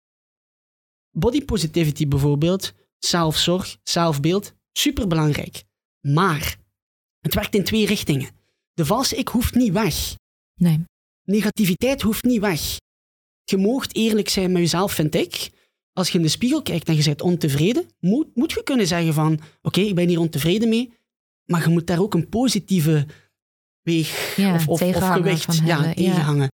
[1.10, 5.64] body positivity bijvoorbeeld, zelfzorg, zelfbeeld, superbelangrijk.
[6.00, 6.56] Maar
[7.20, 8.30] het werkt in twee richtingen.
[8.72, 10.14] De valse ik hoeft niet weg.
[10.54, 10.84] Nee.
[11.24, 12.76] Negativiteit hoeft niet weg.
[13.44, 15.50] Je moogt eerlijk zijn met jezelf, vind ik.
[15.92, 19.14] Als je in de spiegel kijkt en je bent ontevreden, moet, moet je kunnen zeggen
[19.14, 20.92] van, oké, ik ben hier ontevreden mee,
[21.44, 23.06] maar je moet daar ook een positieve
[23.88, 26.48] weeg Ja, of, of, gewicht ja, tegenhangen.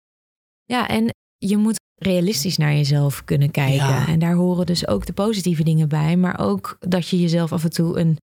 [0.64, 3.87] Ja, en je moet realistisch naar jezelf kunnen kijken.
[3.87, 4.07] Ja.
[4.07, 6.16] En daar horen dus ook de positieve dingen bij.
[6.16, 8.16] Maar ook dat je jezelf af en toe een,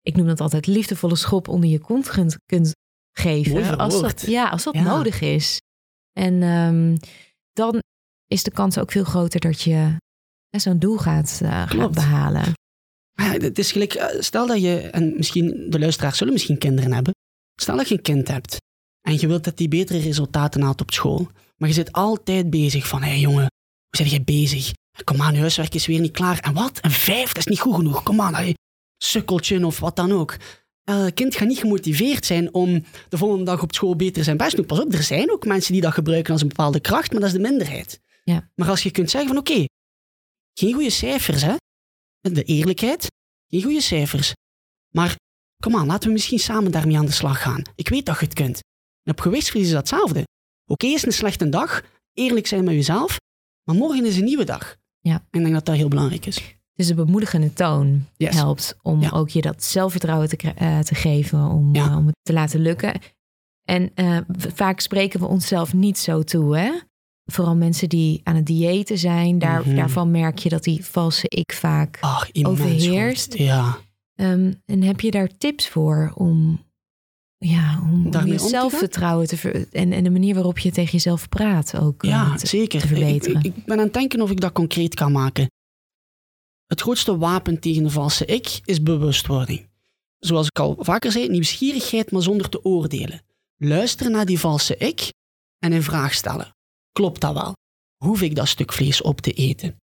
[0.00, 2.72] ik noem dat altijd, liefdevolle schop onder je kont kunt, kunt
[3.12, 3.78] geven.
[3.78, 4.82] Als dat, ja, als dat Ja.
[4.82, 5.58] nodig is.
[6.12, 6.96] En ehm,
[7.52, 7.78] dan
[8.26, 9.96] is de kans ook veel groter dat je
[10.50, 12.52] eh, zo'n doel gaat, eh, gaat behalen.
[13.12, 16.92] Ja, het is gelijk, eh, stel dat je, en misschien de luisteraars zullen misschien kinderen
[16.92, 17.12] hebben.
[17.60, 18.56] Stel dat je een kind hebt
[19.00, 21.28] en je wilt dat die betere resultaten haalt op school.
[21.56, 23.46] Maar je zit altijd bezig van, hé hey jongen,
[23.88, 24.72] hoe zit jij bezig?
[25.04, 26.38] Kom aan, je huiswerk is weer niet klaar.
[26.40, 26.78] En wat?
[26.84, 28.02] Een vijf, dat is niet goed genoeg.
[28.02, 28.54] Kom aan, hey,
[28.96, 30.36] sukkeltje of wat dan ook.
[30.82, 34.36] Eh, Het kind gaat niet gemotiveerd zijn om de volgende dag op school beter zijn
[34.36, 34.66] best te doen.
[34.66, 37.28] Pas op, er zijn ook mensen die dat gebruiken als een bepaalde kracht, maar dat
[37.28, 38.00] is de minderheid.
[38.24, 38.50] Ja.
[38.54, 39.64] Maar als je kunt zeggen van, oké,
[40.58, 41.54] geen goede cijfers, hè?
[42.20, 43.06] De eerlijkheid,
[43.48, 44.32] geen goede cijfers.
[44.94, 45.16] Maar
[45.62, 47.62] kom aan, laten we misschien samen daarmee aan de slag gaan.
[47.74, 48.60] Ik weet dat je het kunt.
[49.02, 50.22] En op gewichtsverlies is dat hetzelfde.
[50.66, 53.16] Oké, is een slechte dag, eerlijk zijn met jezelf,
[53.64, 54.76] maar morgen is een nieuwe dag.
[55.00, 55.12] Ja.
[55.14, 56.54] En ik denk dat dat heel belangrijk is.
[56.74, 58.34] Dus de bemoedigende toon Yes.
[58.34, 59.10] helpt om Ja.
[59.10, 61.86] ook je dat zelfvertrouwen te, eh, te geven, om, Ja.
[61.90, 63.00] eh, om het te laten lukken.
[63.64, 64.18] En eh,
[64.54, 66.72] vaak spreken we onszelf niet zo toe, hè?
[67.32, 69.74] Vooral mensen die aan het diëten zijn, daar, Mhm.
[69.76, 71.98] daarvan merk je dat die valse ik vaak.
[72.00, 73.30] Ach, Overheerst.
[73.30, 73.38] goed.
[73.38, 73.78] Ja.
[74.16, 76.64] Ehm, en heb je daar tips voor om
[77.38, 81.28] ja, om, je te zelfvertrouwen te ver- en, en de manier waarop je tegen jezelf
[81.28, 82.80] praat ook eh, Ja, te- zeker.
[82.80, 83.42] te verbeteren.
[83.42, 85.50] Ik, ben aan het denken of ik dat concreet kan maken.
[86.66, 89.68] Het grootste wapen tegen de valse ik is bewustwording.
[90.18, 93.22] Zoals ik al vaker zei, nieuwsgierigheid, maar zonder te oordelen.
[93.56, 95.12] Luisteren naar die valse ik
[95.58, 96.54] en een vraag stellen.
[96.92, 97.52] Klopt dat wel?
[98.04, 99.76] Hoef ik dat stuk vlees op te eten?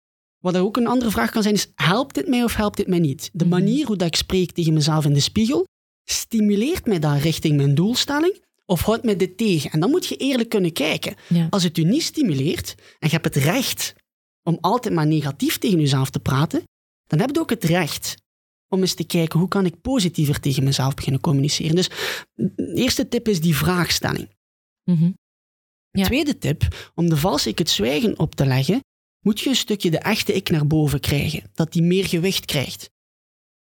[0.43, 2.99] Wat ook een andere vraag kan zijn is, helpt dit mij of helpt dit mij
[2.99, 3.29] niet?
[3.33, 3.53] De Mhm.
[3.53, 5.65] manier hoe dat ik spreek tegen mezelf in de spiegel,
[6.09, 9.71] stimuleert mij dat richting mijn doelstelling of houdt mij dit tegen?
[9.71, 11.15] En dan moet je eerlijk kunnen kijken.
[11.29, 11.47] Ja.
[11.49, 13.93] Als het u niet stimuleert en je hebt het recht
[14.43, 16.63] om altijd maar negatief tegen jezelf te praten,
[17.07, 18.15] dan heb je ook het recht
[18.67, 21.75] om eens te kijken hoe kan ik positiever tegen mezelf beginnen communiceren.
[21.75, 21.89] Dus
[22.33, 24.29] de eerste tip is die vraagstelling.
[25.91, 26.05] Ja.
[26.05, 28.79] Tweede tip, om de valse ik het zwijgen op te leggen,
[29.23, 32.89] moet je een stukje de echte ik naar boven krijgen, dat die meer gewicht krijgt.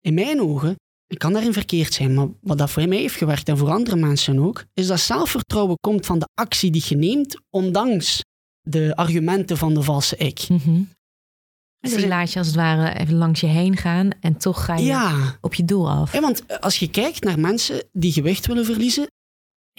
[0.01, 0.75] In mijn ogen,
[1.07, 3.97] ik kan daarin verkeerd zijn, maar wat dat voor mij heeft gewerkt en voor andere
[3.97, 8.21] mensen ook, is dat zelfvertrouwen komt van de actie die je neemt, ondanks
[8.61, 10.39] de argumenten van de valse ik.
[10.49, 14.65] Er Dus die laat je als het ware even langs je heen gaan en toch
[14.65, 16.13] ga je Ja, op je doel af.
[16.13, 19.07] hè, want als je kijkt naar mensen die gewicht willen verliezen,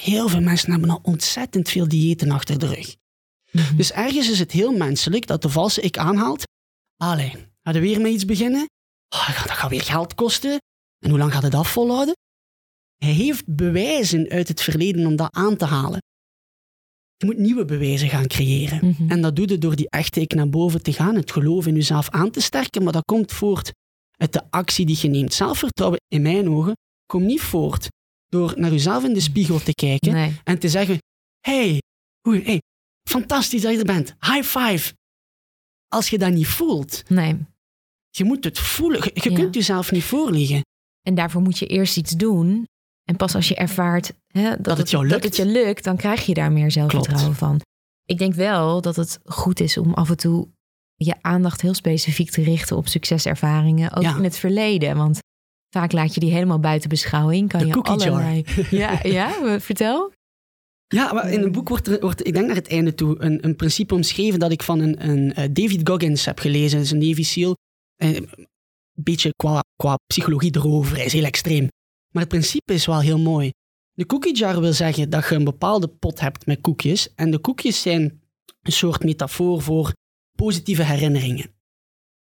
[0.02, 2.96] heel veel mensen hebben al ontzettend veel diëten achter de rug.
[3.52, 3.76] Mhm.
[3.76, 6.44] Dus ergens is het heel menselijk dat de valse ik aanhaalt.
[6.98, 7.30] Allee,
[7.64, 8.66] gaan we weer met iets beginnen?
[9.10, 10.58] Oh, dat gaat weer geld kosten.
[11.00, 12.14] En hoe lang gaat het dat volhouden?
[12.98, 16.00] Hij heeft bewijzen uit het verleden om dat aan te halen.
[17.18, 18.88] Je moet nieuwe bewijzen gaan creëren.
[18.88, 19.12] Mhm.
[19.12, 21.76] En dat doe je door die echte ik naar boven te gaan, het geloof in
[21.76, 23.72] jezelf aan te sterken, maar dat komt voort
[24.18, 25.34] uit de actie die je neemt.
[25.34, 26.74] Zelfvertrouwen, in mijn ogen,
[27.06, 27.88] komt niet voort
[28.28, 30.42] door naar jezelf in de spiegel te kijken Nee.
[30.44, 30.98] en te zeggen:
[31.40, 31.82] hey,
[32.22, 32.62] hey,
[33.08, 34.94] fantastisch dat je er bent, high five.
[35.88, 37.38] Als je dat niet voelt, nee.
[38.10, 39.02] je moet het voelen.
[39.04, 39.36] Je, je Ja.
[39.36, 40.62] kunt jezelf niet voorliegen.
[41.02, 42.66] En daarvoor moet je eerst iets doen.
[43.04, 45.24] En pas als je ervaart hè, dat, het jou dat lukt.
[45.24, 47.62] het je lukt, dan krijg je daar meer zelfvertrouwen van.
[48.06, 50.48] Ik denk wel dat het goed is om af en toe
[50.96, 54.16] je aandacht heel specifiek te richten op succeservaringen, ook Ja.
[54.18, 54.98] in het verleden.
[54.98, 55.20] Want
[55.70, 57.50] vaak laat je die helemaal buiten beschouwing.
[57.50, 58.10] Kan De je cookie jar.
[58.12, 58.44] allerlei...
[58.70, 60.12] Ja, ja, vertel.
[60.88, 63.46] Ja, maar in het boek wordt, er, wordt ik denk naar het einde toe, een,
[63.46, 66.78] een principe omschreven dat ik van een, een eh, David Goggins heb gelezen.
[66.78, 67.56] Dat is een Navy SEAL.
[67.96, 71.68] Eh, Een beetje qua, qua psychologie erover, hij is heel extreem.
[72.14, 73.52] Maar het principe is wel heel mooi.
[73.94, 77.14] De cookie jar wil zeggen dat je een bepaalde pot hebt met koekjes.
[77.16, 78.22] En de koekjes zijn
[78.62, 79.94] een soort metafoor voor
[80.38, 81.56] positieve herinneringen.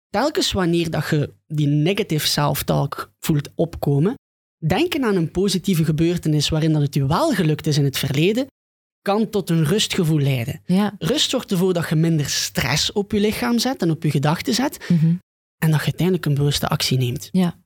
[0.08, 4.14] Telkens wanneer dat je die negative self-talk voelt opkomen,
[4.66, 8.46] denken aan een positieve gebeurtenis waarin dat het je wel gelukt is in het verleden,
[9.02, 10.60] kan tot een rustgevoel leiden.
[10.64, 10.94] Ja.
[10.98, 14.54] Rust zorgt ervoor dat je minder stress op je lichaam zet en op je gedachten
[14.54, 15.06] zet Mhm.
[15.58, 17.28] en dat je uiteindelijk een bewuste actie neemt.
[17.32, 17.58] Ja,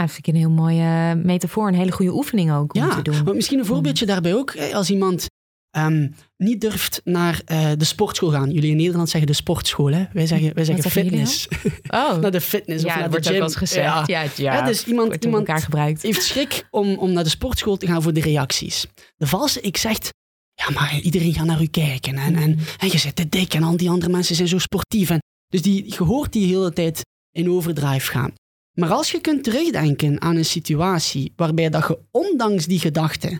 [0.00, 1.68] dat vind ik een heel mooie metafoor.
[1.68, 3.36] Een hele goede oefening ook om Ja, te doen.
[3.36, 4.56] misschien een voorbeeldje daarbij ook.
[4.72, 5.26] Als iemand
[5.74, 8.50] ehm, niet durft naar eh, de sportschool gaan.
[8.50, 10.04] Jullie in Nederland zeggen de sportschool, hè?
[10.12, 11.48] Wij zeggen, wij zeggen fitness.
[11.88, 13.58] Oh, naar de fitness of ja, naar dat de wordt ook gym.
[13.58, 13.84] gezegd.
[13.86, 14.04] Ja.
[14.06, 16.02] Ja, ja, Ja, dus iemand, iemand gebruikt.
[16.02, 18.86] heeft schrik om, om naar de sportschool te gaan voor de reacties.
[19.16, 20.08] De valse ik zegt,
[20.54, 22.16] ja, maar iedereen gaat naar u kijken.
[22.16, 25.10] En, en, en je zit te dik en al die andere mensen zijn zo sportief.
[25.10, 28.32] En, dus die, je hoort die hele tijd in overdrive gaan.
[28.78, 33.38] Maar als je kunt terugdenken aan een situatie waarbij dat je ondanks die gedachten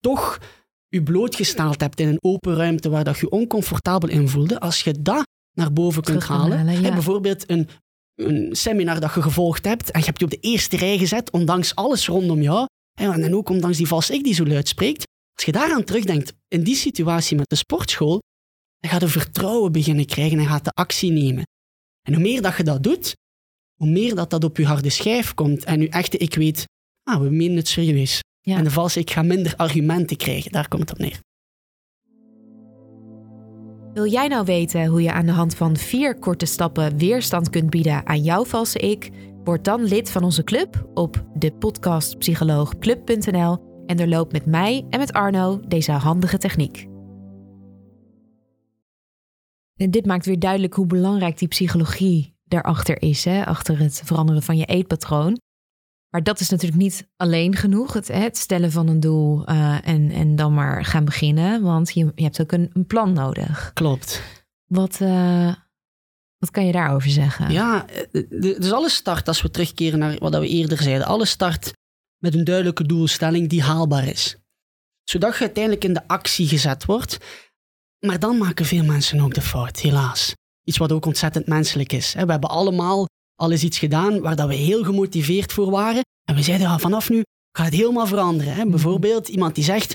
[0.00, 0.38] toch
[0.92, 5.02] je blootgesteld hebt in een open ruimte waar dat je oncomfortabel in voelde, als je
[5.02, 6.92] dat naar boven kunt halen, halen, ja.
[6.92, 7.68] bijvoorbeeld een,
[8.14, 11.30] een seminar dat je gevolgd hebt en je hebt je op de eerste rij gezet,
[11.30, 15.06] ondanks alles rondom jou, hè, en ook ondanks die valse ik die zo luid spreekt,
[15.34, 18.20] als je daaraan terugdenkt in die situatie met de sportschool,
[18.78, 21.44] dan gaat je vertrouwen beginnen krijgen en gaat de actie nemen.
[22.02, 23.14] En hoe meer dat je dat doet,
[23.74, 26.64] hoe meer dat dat op je harde schijf komt en je echte ik weet,
[27.02, 28.20] ah, we menen het serieus.
[28.44, 28.56] Ja.
[28.56, 31.20] En de valse ik ga minder argumenten krijgen, daar komt het op neer.
[33.92, 37.70] Wil jij nou weten hoe je aan de hand van vier korte stappen weerstand kunt
[37.70, 39.10] bieden aan jouw valse ik?
[39.44, 45.60] Word dan lid van onze club op depodcastpsycholoogclub.nl en doorloop met mij en met Arno
[45.68, 46.86] deze handige techniek.
[49.76, 53.46] En dit maakt weer duidelijk hoe belangrijk die psychologie daarachter is, hè?
[53.46, 55.38] achter het veranderen van je eetpatroon.
[56.12, 60.10] Maar dat is natuurlijk niet alleen genoeg, het, het stellen van een doel eh, en,
[60.10, 63.70] en dan maar gaan beginnen, want je, je hebt ook een, een plan nodig.
[63.74, 64.22] Klopt.
[64.66, 65.54] Wat, eh,
[66.38, 67.50] wat kan je daarover zeggen?
[67.50, 68.22] Ja, eh,
[68.58, 71.72] dus alles start, als we terugkeren naar wat we eerder zeiden, alles start
[72.18, 74.36] met een duidelijke doelstelling die haalbaar is.
[75.04, 77.18] Zodat je uiteindelijk in de actie gezet wordt.
[77.98, 80.34] Maar dan maken veel mensen ook de fout, helaas.
[80.64, 82.12] Iets wat ook ontzettend menselijk is.
[82.12, 83.06] We hebben allemaal
[83.42, 86.02] al eens iets gedaan waar dat we heel gemotiveerd voor waren.
[86.28, 87.22] En we zeiden, ja, vanaf nu
[87.56, 88.54] ga het helemaal veranderen.
[88.54, 88.66] Hè?
[88.66, 89.92] Bijvoorbeeld iemand die zegt,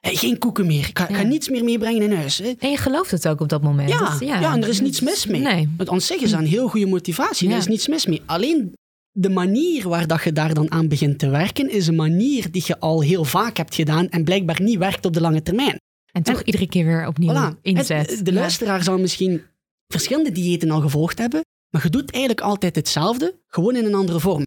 [0.00, 1.22] hey, geen koeken meer, ik ga, ga, Ja.
[1.22, 2.38] niets meer meebrengen in huis.
[2.38, 2.52] Hè?
[2.58, 3.88] En je gelooft het ook op dat moment.
[3.88, 5.40] Ja, Dat- ja, en er is niets mis mee.
[5.40, 5.68] Nee.
[5.76, 7.54] Want zich is dat een heel goede motivatie, Ja.
[7.54, 8.22] er is niets mis mee.
[8.26, 8.72] Alleen
[9.12, 12.62] de manier waar dat je daar dan aan begint te werken, is een manier die
[12.66, 15.76] je al heel vaak hebt gedaan en blijkbaar niet werkt op de lange termijn.
[16.12, 17.60] En toch En- iedere keer weer opnieuw Voilà.
[17.62, 18.10] inzet.
[18.10, 18.38] Het- de Ja.
[18.40, 19.42] luisteraar zal misschien
[19.88, 21.40] verschillende diëten al gevolgd hebben,
[21.76, 24.42] maar je doet eigenlijk altijd hetzelfde, gewoon in een andere vorm.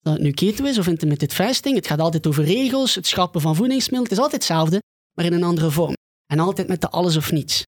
[0.00, 3.40] Dat het nu keto is of intermittent fasting, het gaat altijd over regels, het schrappen
[3.40, 4.82] van voedingsmiddelen, het is altijd hetzelfde,
[5.16, 5.94] maar in een andere vorm.
[6.26, 7.62] En altijd met de alles of niets.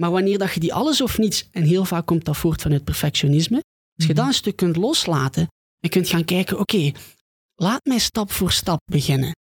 [0.00, 2.84] Maar wanneer dat je die alles of niets, en heel vaak komt dat voort vanuit
[2.84, 3.56] perfectionisme,
[3.96, 4.14] als je Mhm.
[4.14, 5.46] dat een stuk kunt loslaten
[5.80, 6.92] en kunt gaan kijken, oké,
[7.54, 9.32] laat mij stap voor stap beginnen.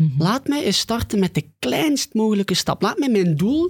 [0.00, 0.22] Mhm.
[0.22, 2.82] Laat mij eens starten met de kleinst mogelijke stap.
[2.82, 3.68] Laat mij mijn doel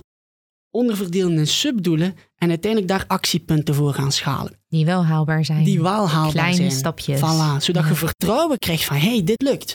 [0.70, 4.55] onderverdelen in subdoelen en uiteindelijk daar actiepunten voor gaan schalen.
[4.68, 5.64] Die wel haalbaar zijn.
[5.64, 6.70] Die wel haalbaar Kleine zijn.
[6.70, 7.18] stapjes.
[7.18, 7.88] Voilà, zodat Ja.
[7.88, 9.72] je vertrouwen krijgt van, hey, dit lukt.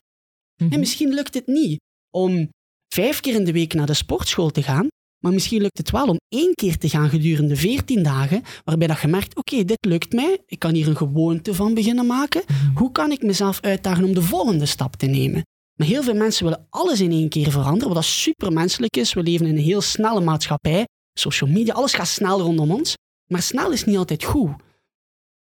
[0.64, 0.74] Mhm.
[0.74, 2.50] En misschien lukt het niet om
[2.94, 4.88] vijf keer in de week naar de sportschool te gaan,
[5.24, 9.02] maar misschien lukt het wel om één keer te gaan gedurende veertien dagen, waarbij dat
[9.02, 12.44] je merkt, oké, dit lukt mij, ik kan hier een gewoonte van beginnen maken.
[12.48, 12.78] Mhm.
[12.78, 15.42] Hoe kan ik mezelf uitdagen om de volgende stap te nemen?
[15.80, 19.14] Maar heel veel mensen willen alles in één keer veranderen, wat dat supermenselijk is.
[19.14, 20.86] We leven in een heel snelle maatschappij.
[21.20, 22.94] Social media, alles gaat snel rondom ons.
[23.32, 24.52] Maar snel is niet altijd goed.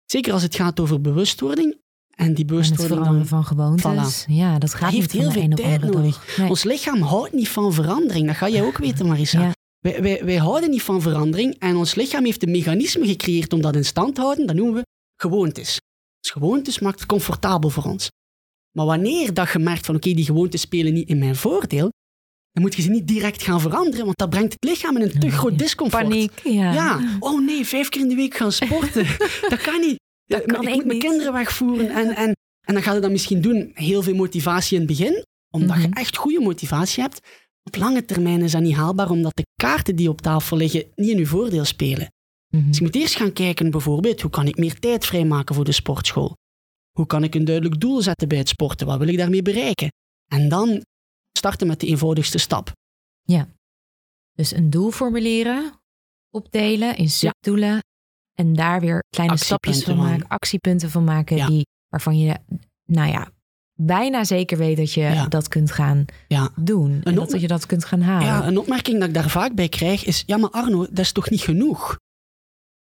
[0.05, 1.83] Zeker als het gaat over bewustwording.
[2.17, 4.25] En die bewustwording van gewoontes.
[4.29, 6.37] Ja, dat gaat heeft heel veel tijd nodig.
[6.37, 6.49] Nee.
[6.49, 8.27] Ons lichaam houdt niet van verandering.
[8.27, 9.41] Dat ga jij ook weten, Marissa.
[9.41, 9.53] Ja.
[9.79, 11.59] Wij, wij, wij houden niet van verandering.
[11.59, 14.47] En ons lichaam heeft een mechanisme gecreëerd om dat in stand te houden.
[14.47, 14.83] Dat noemen we
[15.17, 15.81] gewoontes.
[16.21, 18.09] Dus gewoontes maakt het comfortabel voor ons.
[18.77, 21.91] Maar wanneer dat je merkt van oké, die gewoontes spelen niet in mijn voordeel,
[22.55, 25.21] dan moet je ze niet direct gaan veranderen, want dat brengt het lichaam in een
[25.21, 26.03] te groot discomfort.
[26.03, 26.73] Paniek, ja.
[26.73, 29.07] Ja, oh nee, vijf keer in de week gaan sporten.
[29.53, 29.99] dat kan niet.
[30.25, 31.91] Dat kan ik moet mijn kinderen wegvoeren.
[31.91, 32.33] En, en,
[32.67, 33.71] en dan ga je dat misschien doen.
[33.75, 35.99] Heel veel motivatie in het begin, omdat je Mhm.
[35.99, 37.21] echt goede motivatie hebt.
[37.63, 41.11] Op lange termijn is dat niet haalbaar, omdat de kaarten die op tafel liggen niet
[41.11, 42.13] in je voordeel spelen.
[42.57, 42.67] Mhm.
[42.67, 45.73] Dus je moet eerst gaan kijken, bijvoorbeeld, hoe kan ik meer tijd vrijmaken voor de
[45.73, 46.37] sportschool?
[46.99, 48.87] Hoe kan ik een duidelijk doel zetten bij het sporten?
[48.87, 49.89] Wat wil ik daarmee bereiken?
[50.33, 50.83] En dan
[51.39, 52.73] starten met de eenvoudigste stap.
[54.37, 55.73] Dus een doel formuleren,
[56.31, 57.79] opdelen in subdoelen
[58.35, 61.47] en daar weer kleine stapjes van maken, actiepunten van maken Ja.
[61.47, 62.39] die, waarvan je,
[62.85, 63.31] nou ja,
[63.81, 65.27] bijna zeker weet dat je Ja.
[65.27, 66.51] dat kunt gaan Ja.
[66.57, 68.27] doen en dat je dat kunt gaan halen.
[68.27, 71.13] Ja, een opmerking dat ik daar vaak bij krijg is: ja, maar Arno, dat is
[71.13, 71.93] toch niet genoeg?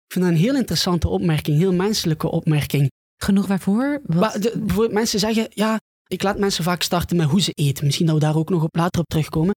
[0.05, 2.89] Ik vind dat een heel interessante opmerking, heel menselijke opmerking.
[3.17, 4.01] Genoeg waarvoor?
[4.03, 4.19] Wat?
[4.19, 5.79] Maar de, bijvoorbeeld mensen zeggen: ja,
[6.11, 7.85] ik laat mensen vaak starten met hoe ze eten.
[7.85, 9.55] Misschien dat we daar ook nog op later op terugkomen.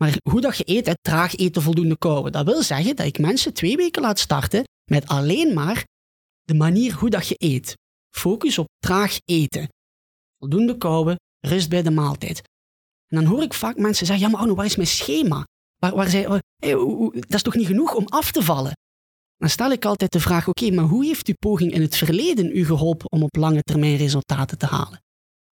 [0.00, 2.32] Maar hoe dat je eet, traag eten, voldoende kauwen.
[2.32, 5.84] Dat wil zeggen dat ik mensen twee weken laat starten met alleen maar
[6.42, 7.74] de manier hoe dat je eet.
[8.16, 9.68] Focus op traag eten.
[10.38, 12.38] Voldoende kauwen, rust bij de maaltijd.
[13.06, 15.44] En dan hoor ik vaak mensen zeggen, ja maar Arno, wat is mijn schema?
[15.76, 16.10] Waar, waar
[17.10, 18.72] dat is toch niet genoeg om af te vallen?
[19.36, 22.56] Dan stel ik altijd de vraag, oké, maar hoe heeft uw poging in het verleden
[22.56, 25.02] u geholpen om op lange termijn resultaten te halen?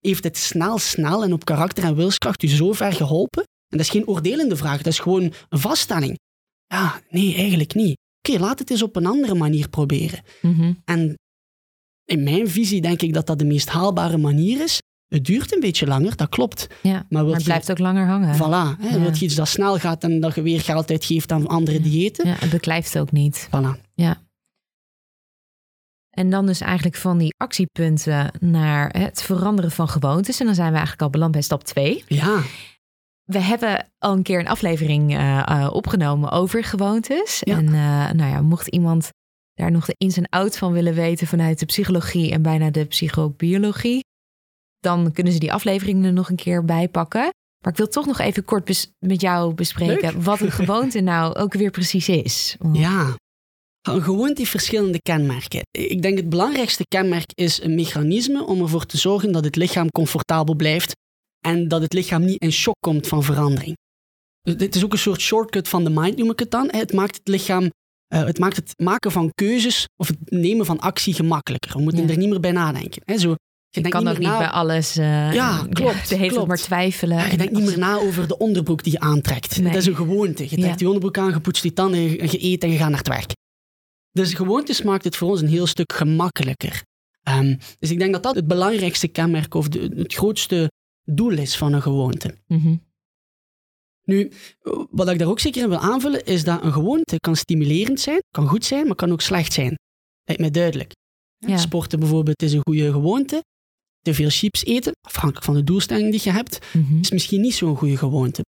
[0.05, 3.43] Heeft het snel, snel en op karakter en wilskracht u zo ver geholpen?
[3.43, 6.17] En dat is geen oordelende vraag, dat is gewoon een vaststelling.
[6.67, 7.97] Ja, nee, eigenlijk niet.
[8.27, 10.21] Oké, laat het eens op een andere manier proberen.
[10.41, 10.73] Mhm.
[10.85, 11.13] En
[12.05, 14.79] in mijn visie denk ik dat dat de meest haalbare manier is.
[15.07, 16.67] Het duurt een beetje langer, dat klopt.
[16.81, 18.35] Ja, Maar, het je- blijft ook langer hangen.
[18.35, 18.99] Voilà, hè, Ja.
[18.99, 22.27] wilt je iets dat snel gaat en dat je weer geld uitgeeft aan andere diëten?
[22.27, 23.47] Ja, het beklijft ook niet.
[23.47, 23.81] Voilà.
[26.15, 30.39] En dan dus eigenlijk van die actiepunten naar het veranderen van gewoontes.
[30.39, 32.03] En dan zijn we eigenlijk al beland bij stap 2.
[32.07, 32.39] Ja,
[33.23, 37.41] We hebben al een keer een aflevering eh, eh, opgenomen over gewoontes.
[37.43, 37.57] Ja.
[37.57, 39.09] En eh, nou ja, mocht iemand
[39.53, 42.85] daar nog de ins en outs van willen weten vanuit de psychologie en bijna de
[42.85, 44.03] psychobiologie,
[44.79, 47.21] dan kunnen ze die aflevering er nog een keer bij pakken.
[47.63, 50.23] Maar ik wil toch nog even kort met jou bespreken Leuk.
[50.23, 52.55] wat een gewoonte nou ook weer precies is.
[52.59, 53.15] Want- ja.
[53.89, 55.61] Gewoonte heeft verschillende kenmerken.
[55.71, 59.89] Ik denk het belangrijkste kenmerk is een mechanisme om ervoor te zorgen dat het lichaam
[59.91, 60.91] comfortabel blijft
[61.47, 63.75] en dat het lichaam niet in shock komt van verandering.
[64.41, 66.67] Dus dit is ook een soort shortcut van de mind, noem ik het dan.
[66.71, 67.69] Het maakt het lichaam,
[68.07, 71.71] eh, het maakt het maken van keuzes of het nemen van actie gemakkelijker.
[71.77, 72.09] We moeten Ja.
[72.09, 73.01] er niet meer bij nadenken.
[73.05, 73.35] Hè, Zo,
[73.69, 74.97] Je kan ook meer niet na- bij alles.
[74.97, 76.47] eh, Ja, klopt, tijd klopt.
[76.47, 77.17] maar twijfelen.
[77.17, 79.57] Ja, je denkt niet meer na over de onderbroek die je aantrekt.
[79.61, 79.71] Nee.
[79.71, 80.43] Dat is een gewoonte.
[80.43, 80.75] Je trekt Ja.
[80.75, 83.07] die onderbroek aan, je poetst die tanden, je, je eet en je gaat naar het
[83.07, 83.31] werk.
[84.15, 86.83] Dus gewoontes maakt het voor ons een heel stuk gemakkelijker.
[87.23, 90.71] Ehm, dus ik denk dat dat het belangrijkste kenmerk of de, het grootste
[91.03, 92.37] doel is van een gewoonte.
[92.47, 92.75] Mhm.
[94.03, 94.31] Nu,
[94.89, 98.19] wat ik daar ook zeker in wil aanvullen, is dat een gewoonte kan stimulerend zijn,
[98.31, 99.75] kan goed zijn, maar kan ook slecht zijn.
[100.23, 100.91] Lijkt mij duidelijk.
[101.37, 101.57] Ja.
[101.57, 103.43] Sporten bijvoorbeeld is een goede gewoonte.
[104.01, 106.99] te veel chips eten, afhankelijk van de doelstelling die je hebt, Mhm.
[106.99, 108.41] is misschien niet zo'n goede gewoonte.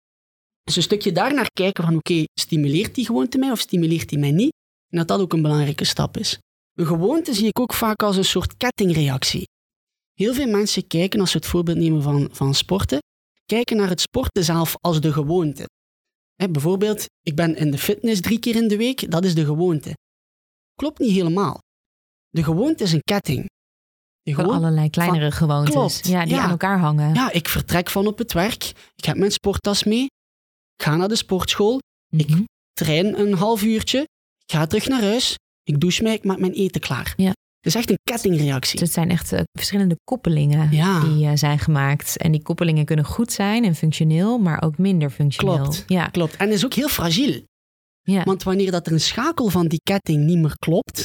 [0.62, 4.30] Dus een stukje daarnaar kijken van oké, stimuleert die gewoonte mij of stimuleert die mij
[4.30, 4.52] niet?
[4.94, 6.38] En dat dat ook een belangrijke stap is.
[6.74, 9.44] Een gewoonte zie ik ook vaak als een soort kettingreactie.
[10.12, 12.98] Heel veel mensen kijken, als we het voorbeeld nemen van, van sporten,
[13.46, 15.66] kijken naar het sporten zelf als de gewoonte.
[16.50, 19.92] Bijvoorbeeld, ik ben in de fitness drie keer in de week, dat is de gewoonte.
[20.74, 21.58] Klopt niet helemaal.
[22.28, 23.46] De gewoonte is een ketting.
[24.22, 25.72] De Van allerlei kleinere gewoontes.
[25.74, 26.42] Klopt, Ja, die ja.
[26.42, 27.14] aan elkaar hangen.
[27.14, 28.64] Ja, ik vertrek van op het werk,
[28.94, 30.04] ik heb mijn sporttas mee,
[30.76, 31.78] ik ga naar de sportschool,
[32.16, 32.42] ik Mhm.
[32.72, 34.04] train een half uurtje,
[34.46, 37.12] ik ga terug naar huis, ik douche mij, ik maak mijn eten klaar.
[37.16, 37.28] Ja.
[37.28, 38.78] Het is echt een kettingreactie.
[38.78, 41.00] Dus het zijn echt eh, verschillende koppelingen Ja.
[41.00, 42.16] die eh, zijn gemaakt.
[42.16, 45.56] En die koppelingen kunnen goed zijn en functioneel, maar ook minder functioneel.
[45.56, 45.84] Klopt.
[45.86, 46.06] Ja.
[46.08, 46.36] Klopt.
[46.36, 47.42] En is ook heel fragiel.
[48.02, 48.22] Ja.
[48.22, 51.04] Want wanneer dat er een schakel van die ketting niet meer klopt,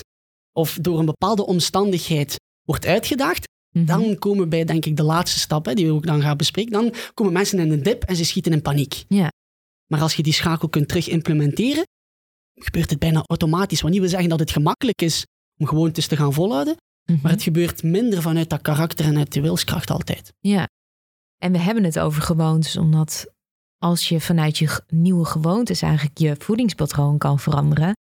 [0.58, 3.86] of door een bepaalde omstandigheid wordt uitgedaagd, Mhm.
[3.86, 6.72] dan komen bij, denk ik, de laatste stap, hè, die we ook dan gaan bespreken.
[6.72, 9.04] Dan komen mensen in een dip en ze schieten in paniek.
[9.08, 9.32] Ja.
[9.92, 11.84] Maar als je die schakel kunt terug implementeren,
[12.64, 13.82] gebeurt het bijna automatisch.
[13.82, 15.26] Wat niet wil zeggen dat het gemakkelijk is
[15.58, 16.76] om gewoontes te gaan volhouden,
[17.12, 17.20] Mhm.
[17.22, 20.34] maar het gebeurt minder vanuit dat karakter en uit de wilskracht altijd.
[20.40, 20.68] Ja.
[21.38, 23.28] En we hebben het over gewoontes, omdat
[23.78, 27.94] als je vanuit je nieuwe gewoontes eigenlijk je voedingspatroon kan veranderen,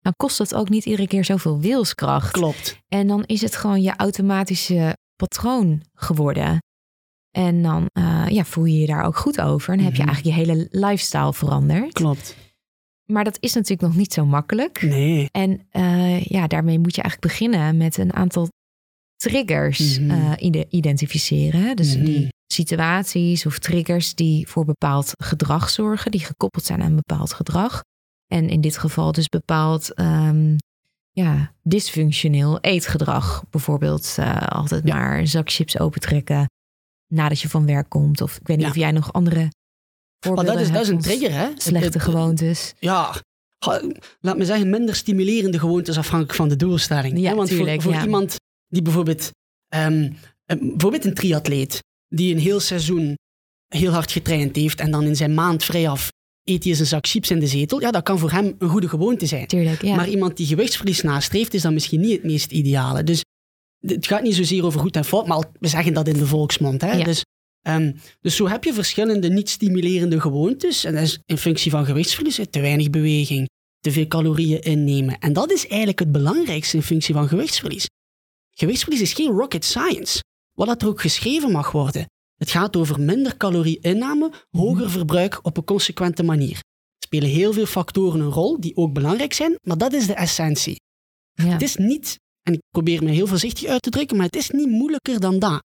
[0.00, 2.30] dan kost dat ook niet iedere keer zoveel wilskracht.
[2.30, 2.78] Klopt.
[2.88, 6.58] En dan is het gewoon je automatische patroon geworden.
[7.30, 9.70] En dan eh, ja, voel je je daar ook goed over.
[9.70, 10.10] En dan heb je Mhm.
[10.10, 11.92] eigenlijk je hele lifestyle veranderd.
[11.92, 12.36] Klopt.
[13.06, 14.82] Maar dat is natuurlijk nog niet zo makkelijk.
[14.82, 15.28] Nee.
[15.32, 18.48] En eh, ja, daarmee moet je eigenlijk beginnen met een aantal
[19.16, 19.98] triggers
[20.38, 21.76] ide- identificeren.
[21.76, 22.04] Dus Mhm.
[22.04, 27.32] die situaties of triggers die voor bepaald gedrag zorgen, die gekoppeld zijn aan een bepaald
[27.32, 27.80] gedrag.
[28.26, 30.56] En in dit geval dus bepaald ehm,
[31.10, 33.44] ja, dysfunctioneel eetgedrag.
[33.50, 34.94] Bijvoorbeeld eh, altijd Ja.
[34.96, 36.46] maar een zak chips opentrekken
[37.12, 38.20] nadat je van werk komt.
[38.20, 38.72] Of ik weet niet Ja.
[38.72, 39.48] of jij nog andere
[40.30, 41.48] Maar dat is, dat is een trigger, hè?
[41.56, 42.74] Slechte het- gewoontes.
[42.78, 43.14] ja,
[44.20, 47.18] laat me zeggen, minder stimulerende gewoontes afhankelijk van de doelstelling.
[47.18, 47.34] Ja, hè?
[47.34, 48.02] Want tuurlijk, voor, voor ja.
[48.04, 48.36] iemand
[48.68, 49.30] die bijvoorbeeld,
[49.68, 50.10] ehm,
[50.44, 53.14] eh, bijvoorbeeld een triatleet, die een heel seizoen
[53.68, 56.10] heel hard getraind heeft en dan in zijn maand vrijaf
[56.44, 58.68] eet hij eens een zak chips in de zetel, ja, dat kan voor hem een
[58.68, 59.46] goede gewoonte zijn.
[59.46, 59.96] Tuurlijk, ja.
[59.96, 63.02] Maar iemand die gewichtsverlies nastreeft, is dan misschien niet het meest ideale.
[63.02, 63.24] Dus
[63.86, 66.80] het gaat niet zozeer over goed en fout, maar we zeggen dat in de volksmond.
[66.80, 66.92] Hè?
[66.92, 67.04] Ja.
[67.04, 67.24] Dus,
[67.62, 70.84] ehm, dus zo heb je verschillende niet-stimulerende gewoontes.
[70.84, 73.48] En dat is in functie van gewichtsverlies, te weinig beweging,
[73.80, 75.18] te veel calorieën innemen.
[75.18, 77.86] En dat is eigenlijk het belangrijkste in functie van gewichtsverlies.
[78.50, 80.22] Gewichtsverlies is geen rocket science.
[80.52, 82.06] Wat dat er ook geschreven mag worden.
[82.36, 86.56] Het gaat over minder calorie-inname, hoger verbruik op een consequente manier.
[86.56, 90.14] Er spelen heel veel factoren een rol die ook belangrijk zijn, maar dat is de
[90.14, 90.80] essentie.
[91.32, 91.44] ja.
[91.44, 94.50] Het is niet, en ik probeer me heel voorzichtig uit te drukken, maar het is
[94.50, 95.62] niet moeilijker dan dat.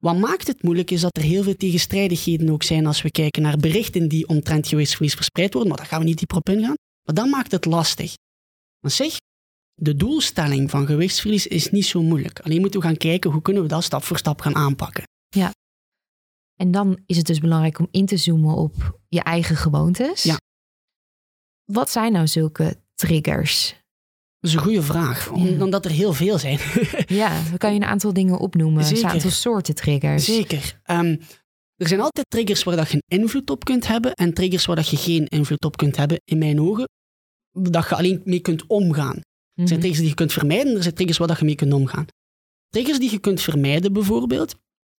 [0.00, 3.42] Wat maakt het moeilijk is dat er heel veel tegenstrijdigheden ook zijn als we kijken
[3.42, 6.74] naar berichten die omtrent gewichtsverlies verspreid worden, maar daar gaan we niet dieper op ingaan.
[7.02, 8.14] Maar dat maakt het lastig.
[8.80, 9.16] Maar zeg,
[9.74, 12.40] de doelstelling van gewichtsverlies is niet zo moeilijk.
[12.40, 15.02] Alleen moeten we gaan kijken hoe kunnen we dat stap voor stap gaan aanpakken.
[16.56, 20.22] En dan is het dus belangrijk om in te zoomen op je eigen gewoontes.
[20.22, 20.36] Ja.
[21.64, 23.79] Wat zijn nou zulke triggers?
[24.40, 26.58] Dat is een goede vraag, omdat er heel veel zijn.
[27.06, 28.84] Ja, dan kan je een aantal dingen opnoemen.
[28.84, 29.04] Zeker.
[29.04, 30.24] Een aantal soorten triggers.
[30.24, 30.80] Zeker.
[30.84, 31.16] Ehm,
[31.76, 34.76] er zijn altijd triggers waar dat je een invloed op kunt hebben en triggers waar
[34.76, 36.88] dat je geen invloed op kunt hebben, in mijn ogen,
[37.52, 39.16] dat je alleen mee kunt omgaan.
[39.16, 39.22] Er
[39.54, 39.66] Mhm.
[39.66, 42.06] zijn triggers die je kunt vermijden, er zijn triggers waar dat je mee kunt omgaan.
[42.68, 44.54] Triggers die je kunt vermijden bijvoorbeeld,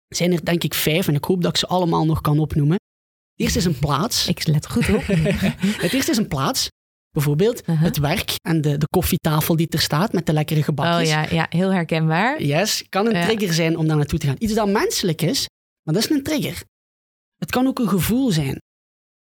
[0.08, 2.76] zijn er denk ik vijf en ik hoop dat ik ze allemaal nog kan opnoemen.
[3.32, 4.28] Het eerste is een plaats.
[4.28, 5.02] Ik let goed op.
[5.84, 6.68] Het eerste is een plaats.
[7.12, 7.82] Bijvoorbeeld Uh-huh.
[7.82, 11.08] het werk en de, de koffietafel die er staat met de lekkere gebakjes.
[11.08, 12.44] Oh ja, ja, heel herkenbaar.
[12.44, 14.36] Yes, kan een trigger zijn om daar naartoe te gaan.
[14.40, 15.48] Iets dat menselijk is,
[15.84, 16.64] maar dat is een trigger.
[17.38, 18.58] Het kan ook een gevoel zijn.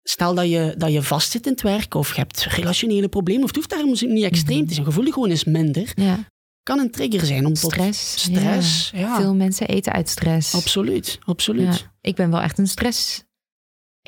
[0.02, 3.46] Stel dat je, dat je vastzit in het werk of je hebt relationele problemen, of
[3.48, 4.86] het hoeft daarom niet extreem te zijn.
[4.86, 5.92] Gevoel die gewoon is minder.
[5.94, 6.18] Ja,
[6.62, 8.20] Kan een trigger zijn om tot stress.
[8.22, 8.90] stress.
[8.90, 9.16] Ja, Ja.
[9.20, 10.54] Veel mensen eten uit stress.
[10.54, 11.18] absoluut.
[11.24, 11.88] absoluut.
[12.00, 12.68] Ik ben wel echt een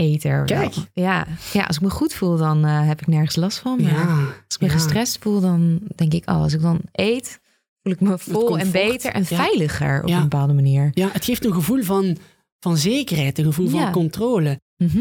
[0.04, 0.44] stresseter.
[0.44, 0.74] Kijk.
[0.92, 1.26] Ja.
[1.52, 3.82] ja, als ik me goed voel, dan eh, heb ik nergens last van.
[3.82, 4.72] Maar Ja, als ik me ja.
[4.72, 7.40] gestrest voel, dan denk ik, oh, als ik dan eet,
[7.82, 9.36] voel ik me vol en beter en Ja.
[9.36, 10.90] veiliger op een bepaalde manier.
[10.94, 12.16] Ja, het geeft een gevoel van,
[12.60, 14.60] van zekerheid, een gevoel van controle.
[14.76, 15.00] Mhm.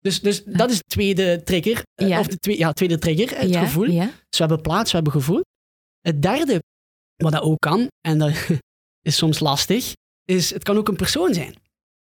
[0.00, 1.82] Dus, dus dat is de tweede trigger.
[1.94, 2.18] eh, Ja.
[2.20, 3.86] Of de twee, ja, tweede trigger, het gevoel.
[3.86, 3.94] Dus
[4.30, 5.40] we hebben plaats, we hebben gevoel.
[6.00, 6.62] Het derde,
[7.16, 8.32] wat dat ook kan, en dat
[9.08, 9.92] is soms lastig,
[10.24, 11.54] is het kan ook een persoon zijn.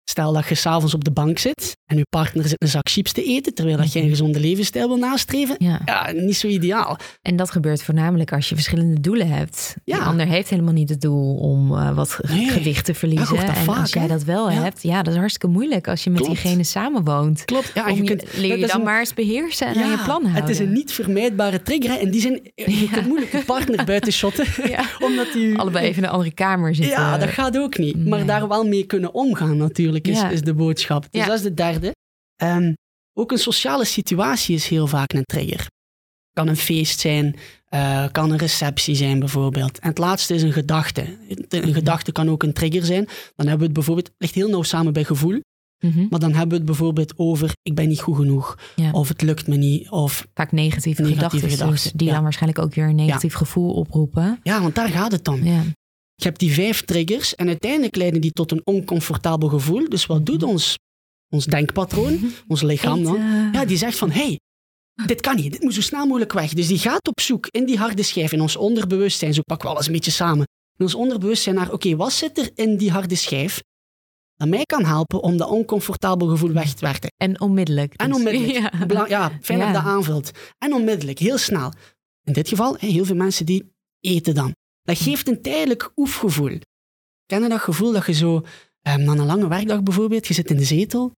[0.09, 3.11] Stel dat je s'avonds op de bank zit en je partner zit een zak chips
[3.11, 5.55] te eten, terwijl dat je een gezonde levensstijl wil nastreven.
[5.57, 5.79] Ja.
[5.85, 6.97] Ja, niet zo ideaal.
[7.21, 9.75] En dat gebeurt voornamelijk als je verschillende doelen hebt.
[9.83, 9.97] Ja.
[9.97, 12.49] De ander heeft helemaal niet het doel om eh, wat Nee.
[12.49, 13.37] gewicht te verliezen.
[13.37, 14.07] en vaak, als jij hè?
[14.07, 14.61] dat wel Ja.
[14.61, 16.41] hebt, ja, dat is hartstikke moeilijk als je met Klopt.
[16.41, 17.45] diegene samenwoont.
[17.45, 17.71] Klopt.
[17.73, 20.21] Ja, je je- kunt, leer je dan een- maar eens beheersen en aan je plan
[20.21, 20.33] houden.
[20.41, 21.91] Het is een niet vermijdbare trigger.
[21.91, 21.97] hè.
[21.97, 24.45] In die zin, je kunt moeilijk je partner buiten shotten.
[25.07, 25.57] Omdat die...
[25.57, 26.99] Allebei even in een andere kamer zitten.
[26.99, 28.05] Ja, dat gaat ook niet.
[28.05, 30.29] Maar daar wel mee kunnen omgaan natuurlijk, is, Ja.
[30.29, 31.01] is de boodschap.
[31.11, 31.27] Dus Ja.
[31.27, 31.95] dat is de derde.
[32.35, 32.73] Ehm,
[33.13, 35.67] ook een sociale situatie is heel vaak een trigger.
[36.33, 37.35] Kan een feest zijn,
[37.65, 39.79] eh, kan een receptie zijn bijvoorbeeld.
[39.79, 41.17] En het laatste is een gedachte.
[41.49, 43.05] Een gedachte kan ook een trigger zijn.
[43.05, 45.39] Dan hebben we het bijvoorbeeld, ligt heel nauw samen bij gevoel,
[45.85, 46.05] Mhm.
[46.09, 48.91] maar dan hebben we het bijvoorbeeld over ik ben niet goed genoeg, Ja.
[48.91, 52.13] of het lukt me niet, of Vaak negatieve, Negatieve gedachten, dus gedachten, die ja.
[52.13, 54.39] dan waarschijnlijk ook weer een negatief gevoel oproepen.
[54.43, 55.43] ja, want daar gaat het dan.
[56.21, 59.89] Je hebt die vijf triggers en uiteindelijk leiden die tot een oncomfortabel gevoel.
[59.89, 60.77] Dus wat doet ons,
[61.29, 63.15] ons denkpatroon, ons lichaam dan?
[63.15, 63.51] Eten.
[63.51, 64.39] Ja, die zegt van, hey,
[65.05, 66.53] dit kan niet, dit moet zo snel mogelijk weg.
[66.53, 69.73] Dus die gaat op zoek in die harde schijf, in ons onderbewustzijn, zo pakken we
[69.73, 70.45] alles een beetje samen,
[70.77, 73.61] in ons onderbewustzijn naar, oké, wat zit er in die harde schijf
[74.35, 77.09] dat mij kan helpen om dat oncomfortabel gevoel weg te werken?
[77.17, 77.93] En onmiddellijk.
[77.93, 78.17] En dus.
[78.17, 78.73] onmiddellijk.
[78.89, 79.05] Ja.
[79.07, 79.81] Ja, fijn dat je Ja.
[79.81, 80.31] dat aanvult.
[80.57, 81.71] En onmiddellijk, heel snel.
[82.23, 84.55] In dit geval, heel veel mensen die eten dan.
[84.87, 86.59] Dat geeft een tijdelijk oefgevoel.
[87.25, 88.45] Ken je dat gevoel dat je zo,
[88.81, 91.11] ehm, na een lange werkdag bijvoorbeeld, je zit in de zetel,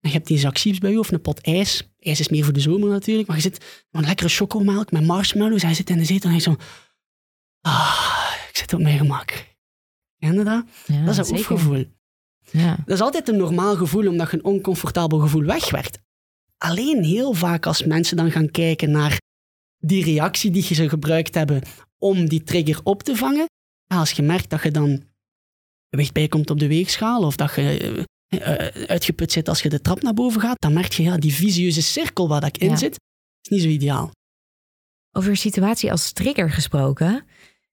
[0.00, 1.90] en je hebt die zak chips bij je of een pot ijs.
[1.98, 3.58] IJs is meer voor de zomer natuurlijk, maar je zit
[3.90, 6.56] met een lekkere chocomelk met marshmallows en je zit in de zetel en je zo,
[7.60, 9.46] ah, ik zit op mijn gemak.
[10.18, 10.64] Ken je dat?
[10.86, 11.84] Ja, dat is een oefgevoel.
[12.50, 12.76] Ja.
[12.76, 15.98] Dat is altijd een normaal gevoel, omdat je een oncomfortabel gevoel wegwerkt.
[16.58, 19.20] Alleen heel vaak als mensen dan gaan kijken naar
[19.78, 21.62] die reactie die ze gebruikt hebben
[22.00, 23.46] om die trigger op te vangen,
[23.86, 25.02] ja, als je merkt dat je dan
[25.90, 29.80] gewicht bijkomt op de weegschaal of dat je eh, eh, uitgeput zit als je de
[29.80, 32.68] trap naar boven gaat, dan merk je ja, die visieuze cirkel waar dat ik in
[32.68, 32.76] Ja.
[32.76, 33.00] zit,
[33.42, 34.10] is niet zo ideaal.
[35.12, 37.24] Over een situatie als trigger gesproken.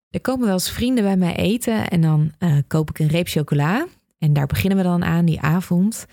[0.10, 3.28] Er komen wel eens vrienden bij mij eten en dan eh, koop ik een reep
[3.28, 3.88] chocola.
[4.18, 6.06] En daar beginnen we dan aan die avond.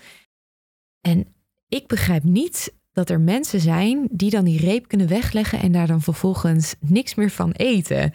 [1.01, 1.35] En
[1.67, 5.87] ik begrijp niet dat er mensen zijn die dan die reep kunnen wegleggen en daar
[5.87, 8.13] dan vervolgens niks meer van eten.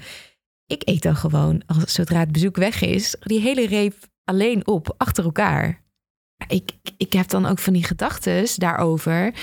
[0.66, 4.94] Ik eet dan gewoon, als, zodra het bezoek weg is, die hele reep alleen op,
[4.96, 5.82] achter elkaar.
[6.48, 9.34] Ik, ik heb dan ook van die gedachten daarover.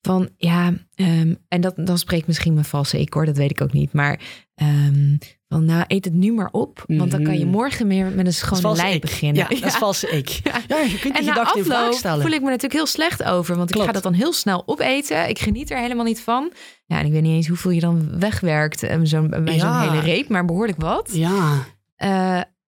[0.00, 3.60] Van ja, ehm, en dat, dan spreekt misschien mijn valse ik hoor, dat weet ik
[3.60, 3.92] ook niet.
[3.92, 4.20] Maar
[4.54, 5.16] ehm,
[5.62, 6.84] nou, eet het nu maar op.
[6.86, 7.50] Want dan kan je Mhm.
[7.54, 9.42] morgen meer met een schone lijn beginnen.
[9.42, 10.28] Ja, dat is valse ik.
[10.44, 10.52] Ja.
[10.68, 12.22] Ja, je kunt En na gedachte in vraag afloop stellen.
[12.22, 13.56] voel ik me natuurlijk heel slecht over.
[13.56, 15.28] Want ik ga dat dan heel snel opeten.
[15.28, 16.52] Ik geniet er helemaal niet van.
[16.86, 20.00] Ja, en ik weet niet eens hoeveel je dan wegwerkt eh, zo'n bij zo'n hele
[20.00, 20.28] reep.
[20.28, 21.08] Maar behoorlijk wat.
[21.12, 21.64] Ja.
[21.96, 22.08] Eh,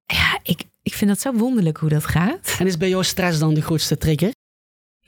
[0.07, 2.57] ja, ik, ik vind dat zo wonderlijk hoe dat gaat.
[2.59, 4.31] En is bij jou stress dan de grootste trigger?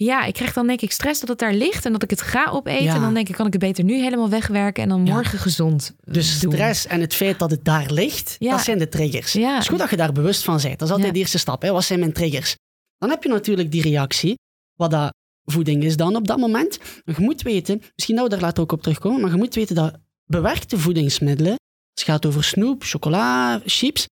[0.01, 1.85] Ja, ik krijg dan denk ik stress dat het daar ligt.
[1.85, 2.85] En dat ik het ga opeten.
[2.85, 2.95] Ja.
[2.95, 4.83] En dan denk ik, kan ik het beter nu helemaal wegwerken.
[4.83, 5.13] En dan Ja.
[5.15, 6.53] morgen gezond Dus doen.
[6.53, 8.51] stress en het feit dat het daar ligt, Ja.
[8.51, 9.33] dat zijn de triggers.
[9.33, 9.53] Ja.
[9.53, 10.79] Het is goed dat je daar bewust van bent.
[10.79, 11.13] Dat is altijd Ja.
[11.13, 11.63] de eerste stap.
[11.63, 11.73] Hè.
[11.73, 12.57] Wat zijn mijn triggers?
[12.99, 14.35] Dan heb je natuurlijk die reactie,
[14.75, 15.13] wat dat
[15.45, 16.79] voeding is dan op dat moment.
[17.05, 19.55] Maar je moet weten, misschien dat we daar later ook op terugkomen, maar je moet
[19.55, 19.95] weten dat
[20.25, 24.07] bewerkte voedingsmiddelen, als het gaat over snoep, chocola, chips,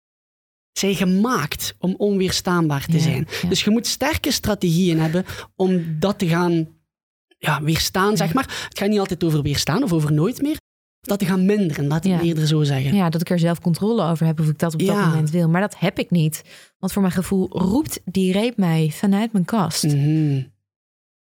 [0.78, 3.26] zijn gemaakt om onweerstaanbaar te zijn.
[3.42, 3.48] ja.
[3.48, 5.24] Dus je moet sterke strategieën hebben
[5.56, 6.68] om dat te gaan
[7.38, 8.66] ja, weerstaan, zeg maar.
[8.68, 10.56] Het gaat niet altijd over weerstaan of over nooit meer.
[11.00, 12.20] Dat te gaan minderen, laat ik Ja.
[12.20, 12.94] eerder zo zeggen.
[12.94, 15.48] Ja, dat ik er zelf controle over heb of ik dat op dat moment wil.
[15.48, 16.42] Maar dat heb ik niet.
[16.78, 19.82] Want voor mijn gevoel roept die reep mij vanuit mijn kast.
[19.84, 20.42] Mhm.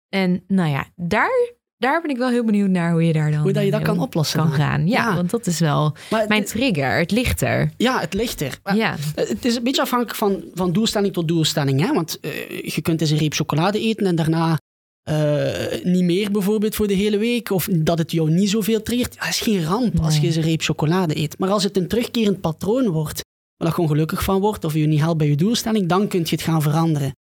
[0.08, 1.52] En nou ja, daar,
[1.84, 3.74] daar ben ik wel heel benieuwd naar hoe je daar dan Hoe dat je eh,
[3.74, 4.86] dat kan mee oplossen kan gaan.
[4.86, 5.14] Ja, Ja.
[5.14, 6.96] want dat is wel Maar het- mijn trigger.
[6.98, 7.70] Het ligt er.
[7.76, 8.58] ja, het ligt er.
[8.62, 11.80] Maar Ja, Het is een beetje afhankelijk van, van doelstelling tot doelstelling.
[11.80, 11.92] Hè?
[11.92, 12.30] Want eh,
[12.74, 14.58] je kunt eens een reep chocolade eten en daarna
[15.02, 17.50] eh, niet meer bijvoorbeeld voor de hele week.
[17.50, 19.16] Of dat het jou niet zoveel triggert.
[19.18, 21.38] Dat is geen ramp als je eens een reep chocolade eet.
[21.38, 23.20] Maar als het een terugkerend patroon wordt,
[23.56, 26.26] waar je ongelukkig van wordt of je niet helpt bij je doelstelling, dan kun je
[26.30, 27.12] het gaan veranderen.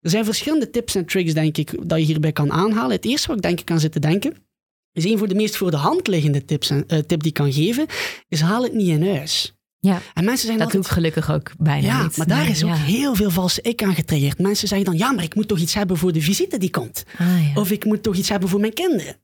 [0.00, 2.96] Er zijn verschillende tips en tricks, denk ik, dat je hierbij kan aanhalen.
[2.96, 4.34] Het eerste wat ik denk ik aan zitten denken,
[4.92, 7.34] is een voor de meest voor de hand liggende tips en, eh, tip die ik
[7.34, 7.86] kan geven,
[8.28, 9.52] is haal het niet in huis.
[9.80, 10.00] Ja.
[10.14, 12.16] En mensen zijn dat altijd doe ik gelukkig ook bijna ja, niet.
[12.16, 12.76] maar daar Nee, is ook ja.
[12.76, 14.38] heel veel valse ik aan getriggerd.
[14.38, 17.04] Mensen zeggen dan, ja, maar ik moet toch iets hebben voor de visite die komt.
[17.18, 17.60] Ah, ja.
[17.60, 19.16] Of ik moet toch iets hebben voor mijn kinderen.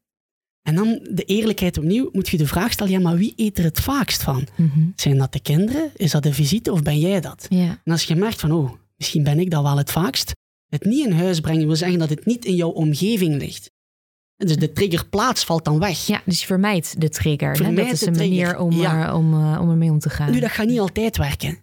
[0.62, 3.64] En dan de eerlijkheid opnieuw, moet je de vraag stellen, ja, maar wie eet er
[3.64, 4.46] het vaakst van?
[4.56, 4.80] Mhm.
[4.96, 5.90] Zijn dat de kinderen?
[5.96, 7.46] Is dat de visite of ben jij dat?
[7.48, 7.80] ja.
[7.84, 10.32] En als je merkt van, oh, misschien ben ik dat wel het vaakst,
[10.74, 13.70] het niet in huis brengen wil zeggen dat het niet in jouw omgeving ligt.
[14.36, 16.06] En Dus de triggerplaats valt dan weg.
[16.06, 17.48] ja, dus je vermijdt de trigger.
[17.50, 17.54] hè?
[17.56, 19.06] Vermijd Dat is een manier om, ja.
[19.06, 20.30] er, om, eh, om ermee om te gaan.
[20.32, 21.58] Nu, dat gaat niet altijd werken.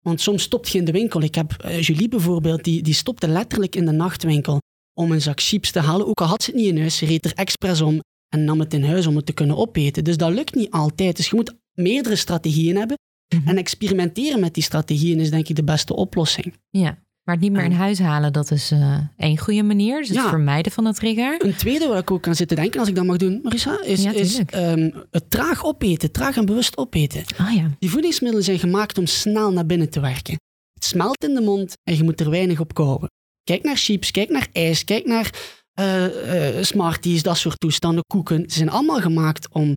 [0.00, 1.22] Want soms stopt je in de winkel.
[1.22, 4.58] Ik heb eh, Julie bijvoorbeeld, die, die stopte letterlijk in de nachtwinkel
[4.94, 6.06] om een zak chips te halen.
[6.06, 8.60] Ook al had ze het niet in huis, ze reed er expres om en nam
[8.60, 10.04] het in huis om het te kunnen opeten.
[10.04, 11.16] Dus dat lukt niet altijd.
[11.16, 12.96] Dus je moet meerdere strategieën hebben.
[13.34, 13.48] Mhm.
[13.48, 16.54] En experimenteren met die strategieën is denk ik de beste oplossing.
[16.70, 19.98] Ja, maar het niet meer in huis halen, dat is eh, één goede manier.
[19.98, 20.28] Dus het Ja.
[20.28, 21.44] vermijden van het trigger.
[21.44, 23.82] Een tweede waar ik ook aan zit te denken, als ik dat mag doen, Marissa,
[23.82, 27.24] is, Ja, is ehm, het traag opeten, traag en bewust opeten.
[27.36, 30.36] Ah ja, Die voedingsmiddelen zijn gemaakt om snel naar binnen te werken.
[30.74, 33.08] Het smelt in de mond en je moet er weinig op kouwen.
[33.42, 35.30] Kijk naar chips, kijk naar ijs, kijk naar
[35.72, 38.50] eh, eh, Smarties, dat soort toestanden, koeken.
[38.50, 39.74] Ze zijn allemaal gemaakt om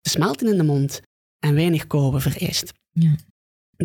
[0.00, 1.00] te smelten in de mond
[1.38, 2.72] en weinig kouwen vereist.
[2.92, 3.10] Ja.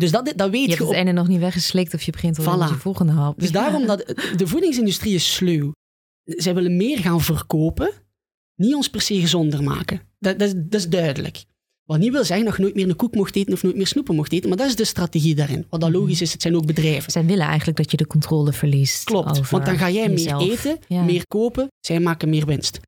[0.00, 2.12] Dus dat, dat weet je je, hebt het op ene nog niet weggeslikt of je
[2.12, 2.68] begint al Voilà.
[2.72, 3.38] je volgende hap.
[3.38, 3.54] Dus Ja.
[3.60, 3.98] daarom dat
[4.36, 5.72] de voedingsindustrie is sluw.
[6.24, 7.90] Zij willen meer gaan verkopen,
[8.56, 10.00] niet ons per se gezonder maken.
[10.18, 11.44] Dat, dat, is, dat is duidelijk.
[11.84, 13.86] Wat niet wil zeggen dat je nooit meer een koek mocht eten of nooit meer
[13.86, 15.66] snoepen mocht eten, maar dat is de strategie daarin.
[15.70, 17.12] Wat dan logisch is, het zijn ook bedrijven.
[17.12, 19.04] Zij willen eigenlijk dat je de controle verliest.
[19.04, 21.02] Klopt, want dan ga jij meer eten, Ja.
[21.02, 22.80] meer kopen, zij maken meer winst.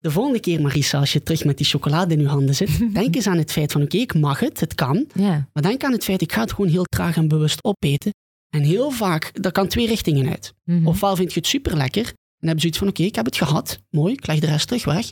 [0.00, 3.14] De volgende keer, Marisa, als je terug met die chocolade in je handen zit, denk
[3.14, 5.92] eens aan het feit van oké, ik mag het, het kan, Ja, maar denk aan
[5.92, 8.10] het feit, ik ga het gewoon heel traag en bewust opeten.
[8.50, 10.52] En heel vaak, dat kan twee richtingen uit.
[10.64, 10.86] mhm.
[10.86, 12.06] Ofwel vind je het super lekker
[12.38, 14.66] en heb je zoiets van: oké, ik heb het gehad, mooi, ik leg de rest
[14.66, 15.08] terug weg.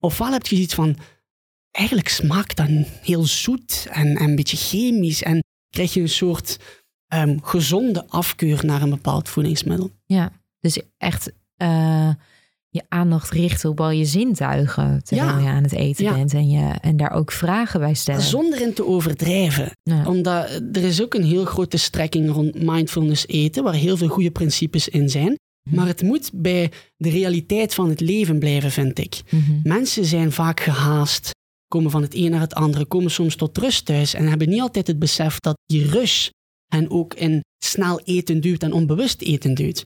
[0.00, 0.96] Ofwel heb je zoiets van:
[1.70, 2.68] eigenlijk smaakt dat
[3.02, 6.58] heel zoet en, en een beetje chemisch en krijg je een soort
[7.06, 9.90] ehm, gezonde afkeur naar een bepaald voedingsmiddel.
[10.06, 10.32] ja.
[10.60, 12.10] dus echt eh,
[12.76, 15.38] je aandacht richten op al je zintuigen terwijl Ja.
[15.38, 16.14] je aan het eten Ja.
[16.14, 18.22] bent en, je, en daar ook vragen bij stellen.
[18.22, 19.70] Zonder in te overdrijven.
[19.82, 20.06] Ja.
[20.08, 24.30] Omdat er is ook een heel grote strekking rond mindfulness eten, waar heel veel goede
[24.30, 25.34] principes in zijn.
[25.70, 29.20] Maar het moet bij de realiteit van het leven blijven, vind ik.
[29.30, 29.52] Mhm.
[29.62, 31.30] Mensen zijn vaak gehaast,
[31.68, 34.60] komen van het een naar het andere, komen soms tot rust thuis en hebben niet
[34.60, 36.28] altijd het besef dat die rush
[36.66, 39.82] hen ook in snel eten duwt en onbewust eten duwt.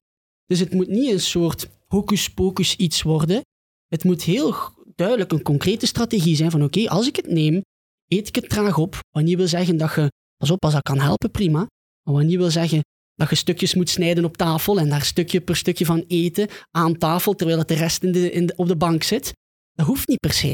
[0.46, 3.40] Dus het moet niet een soort hocus-pocus iets worden.
[3.88, 4.54] Het moet heel
[4.94, 7.62] duidelijk een concrete strategie zijn van oké, als ik het neem,
[8.08, 8.98] eet ik het traag op.
[9.10, 11.58] Wat niet wil zeggen dat je, pas op, als dat kan helpen, prima.
[12.02, 12.80] Maar wat niet wil zeggen
[13.14, 16.96] dat je stukjes moet snijden op tafel en daar stukje per stukje van eten aan
[16.98, 19.32] tafel, terwijl het de rest in de, in de, op de bank zit.
[19.72, 20.46] Dat hoeft niet per se.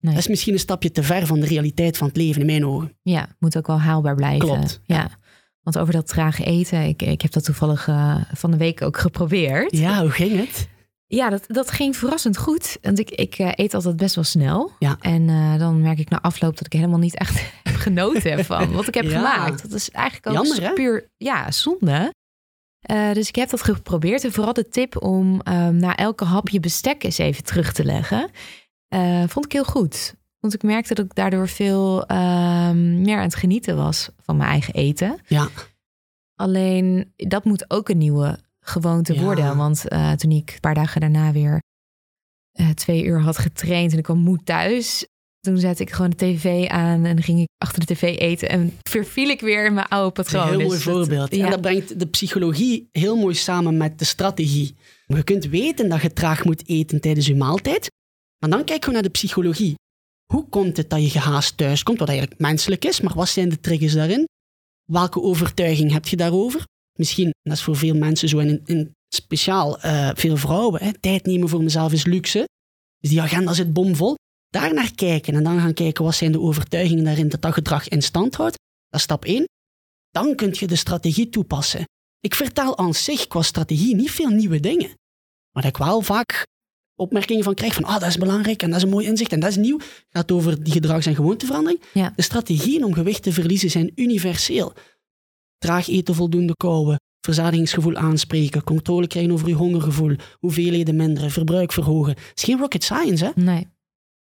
[0.00, 0.14] Nee.
[0.14, 2.66] Dat is misschien een stapje te ver van de realiteit van het leven, in mijn
[2.66, 2.98] ogen.
[3.02, 4.48] Ja, moet ook wel haalbaar blijven.
[4.48, 5.18] Klopt, Ja.
[5.62, 8.98] Want over dat traag eten, ik, ik heb dat toevallig eh, van de week ook
[8.98, 9.76] geprobeerd.
[9.76, 10.68] Ja, hoe ging het?
[11.06, 12.78] Ja, dat, dat ging verrassend goed.
[12.82, 14.72] Want ik, ik eh, eet altijd best wel snel.
[14.78, 14.96] Ja.
[15.00, 18.72] En eh, dan merk ik na afloop dat ik helemaal niet echt heb genoten ervan.
[18.72, 19.10] Wat ik heb Ja.
[19.10, 19.62] gemaakt.
[19.62, 20.72] Dat is eigenlijk ook Jammer, hè?
[20.72, 22.12] puur ja, zonde.
[23.12, 24.24] Dus ik heb dat geprobeerd.
[24.24, 27.84] En vooral de tip om ehm, na elke hap je bestek eens even terug te
[27.84, 28.30] leggen.
[29.28, 30.14] vond ik heel goed.
[30.40, 34.50] Want ik merkte dat ik daardoor veel ehm, meer aan het genieten was van mijn
[34.50, 35.18] eigen eten.
[35.26, 35.48] Ja.
[36.34, 39.20] Alleen dat moet ook een nieuwe gewoonte Ja.
[39.22, 39.56] worden.
[39.56, 41.58] Want eh, toen ik een paar dagen daarna weer
[42.52, 45.06] eh, twee uur had getraind en ik kwam moe thuis.
[45.40, 48.48] Toen zette ik gewoon de tv aan en ging ik achter de tv eten.
[48.48, 50.52] En verviel ik weer in mijn oude Dat is patroon.
[50.52, 51.34] een heel Dus mooi dat- voorbeeld.
[51.34, 51.44] ja.
[51.44, 54.76] En dat brengt de psychologie heel mooi samen met de strategie.
[55.06, 57.90] Je kunt weten dat je traag moet eten tijdens je maaltijd,
[58.38, 59.74] maar dan kijken we naar de psychologie.
[60.32, 63.48] Hoe komt het dat je gehaast thuis komt, wat eigenlijk menselijk is, maar wat zijn
[63.48, 64.28] de triggers daarin?
[64.84, 66.64] Welke overtuiging heb je daarover?
[66.98, 71.26] Misschien, dat is voor veel mensen zo, en in, speciaal eh, veel vrouwen, hè, tijd
[71.26, 72.48] nemen voor mezelf is luxe.
[72.98, 74.14] Dus die agenda zit bomvol.
[74.48, 77.88] Daar naar kijken en dan gaan kijken wat zijn de overtuigingen daarin dat dat gedrag
[77.88, 78.56] in stand houdt.
[78.88, 79.46] Dat is stap 1
[80.10, 81.84] dan kun je de strategie toepassen.
[82.20, 84.94] Ik vertel aan zich qua strategie niet veel nieuwe dingen.
[85.52, 86.46] Maar ik wel vaak
[86.98, 89.40] opmerkingen van krijg van ah, dat is belangrijk en dat is een mooi inzicht en
[89.40, 89.78] dat is nieuw.
[90.10, 91.82] Gaat over die gedrags- en gewoonteverandering.
[91.92, 92.12] Ja.
[92.16, 94.72] De strategieën om gewicht te verliezen zijn universeel.
[95.58, 102.10] Traag eten, voldoende kouwen, verzadigingsgevoel aanspreken, controle krijgen over je hongergevoel, hoeveelheden minderen, verbruik verhogen.
[102.12, 103.30] Het is geen rocket science, hè?
[103.34, 103.66] Nee.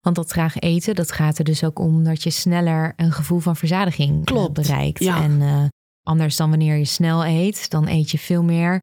[0.00, 3.38] Want dat traag eten, dat gaat er dus ook om dat je sneller een gevoel
[3.38, 5.04] van verzadiging eh, Klopt, bereikt.
[5.04, 5.22] ja.
[5.22, 5.64] En eh,
[6.02, 8.80] anders dan wanneer je snel eet, dan eet je veel meer.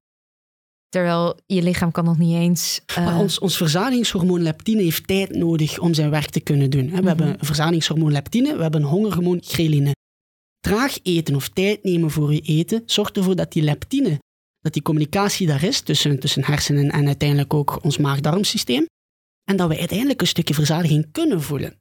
[0.90, 2.82] Terwijl je lichaam kan nog niet eens.
[2.86, 6.86] eh, Maar ons, ons verzadigingshormoon leptine heeft tijd nodig om zijn werk te kunnen doen.
[6.90, 7.06] We Mhm.
[7.06, 9.92] hebben een verzadigingshormoon leptine, we hebben een hongerhormoon ghreline.
[10.60, 14.20] Traag eten of tijd nemen voor je eten zorgt ervoor dat die leptine,
[14.60, 18.86] dat die communicatie daar is tussen, tussen hersenen en uiteindelijk ook ons maag-darmsysteem.
[19.44, 21.78] En dat we uiteindelijk een stukje verzadiging kunnen voelen.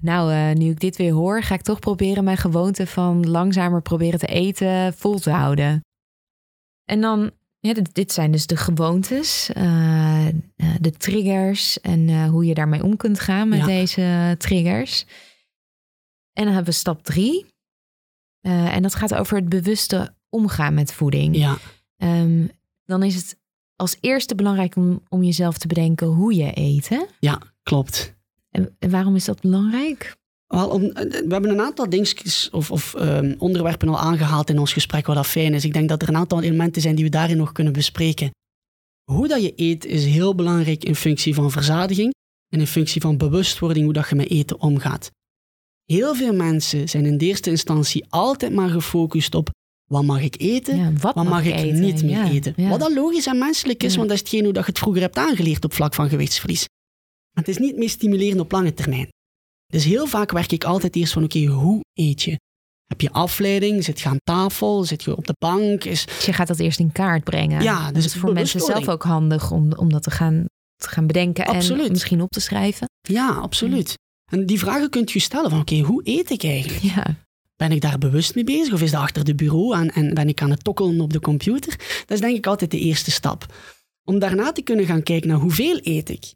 [0.00, 3.82] Nou, eh, nu ik dit weer hoor, ga ik toch proberen mijn gewoonte van langzamer
[3.82, 5.80] proberen te eten vol te houden.
[6.84, 7.30] En dan,
[7.66, 10.34] ja, dit, dit zijn dus de gewoontes, eh, eh,
[10.80, 13.66] de triggers en eh, hoe je daarmee om kunt gaan met Ja.
[13.66, 15.04] deze triggers.
[16.32, 17.46] En dan hebben we stap drie.
[18.40, 21.36] En dat gaat over het bewuste omgaan met voeding.
[21.36, 21.58] Ja.
[21.96, 22.46] Ehm,
[22.84, 23.38] dan is het
[23.76, 26.88] als eerste belangrijk om, om jezelf te bedenken hoe je eet.
[26.88, 27.02] Hè?
[27.20, 28.14] ja, klopt.
[28.50, 30.16] En, en waarom is dat belangrijk?
[30.46, 34.58] Wel, om, eh, we hebben een aantal dingetjes of, of ehm, onderwerpen al aangehaald in
[34.58, 35.64] ons gesprek, wat dat fijn is.
[35.64, 38.30] Ik denk dat er een aantal elementen zijn die we daarin nog kunnen bespreken.
[39.10, 42.12] Hoe dat je eet is heel belangrijk in functie van verzadiging
[42.48, 45.10] en in functie van bewustwording hoe dat je met eten omgaat.
[45.84, 49.50] Heel veel mensen zijn in de eerste instantie altijd maar gefocust op
[49.90, 51.80] wat mag ik eten, Ja, wat, wat mag ik eten?
[51.80, 52.52] niet meer Ja, eten.
[52.56, 52.68] ja.
[52.68, 55.02] Wat dan logisch en menselijk is, want dat is hetgeen hoe dat je het vroeger
[55.02, 56.66] hebt aangeleerd op vlak van gewichtsverlies.
[57.34, 59.08] Maar het is niet meest stimulerend op lange termijn.
[59.74, 62.40] Dus heel vaak werk ik altijd eerst van, oké, hoe eet je?
[62.86, 63.84] Heb je afleiding?
[63.84, 64.84] Zit je aan tafel?
[64.84, 65.84] Zit je op de bank?
[65.84, 66.06] Is...
[66.06, 67.62] Dus je gaat dat eerst in kaart brengen.
[67.62, 70.44] Ja, dus dat is voor mensen zelf ook handig om, om dat te gaan,
[70.76, 71.86] te gaan bedenken Absoluut.
[71.86, 72.88] en misschien op te schrijven.
[73.00, 73.94] Ja, absoluut.
[74.32, 76.82] En die vragen kunt je stellen van, oké, hoe eet ik eigenlijk?
[76.82, 77.16] Ja,
[77.56, 78.72] Ben ik daar bewust mee bezig?
[78.72, 81.20] Of is dat achter de bureau en, en ben ik aan het tokkelen op de
[81.20, 81.76] computer?
[81.78, 83.46] Dat is denk ik altijd de eerste stap.
[84.04, 86.32] Om daarna te kunnen gaan kijken naar hoeveel eet ik.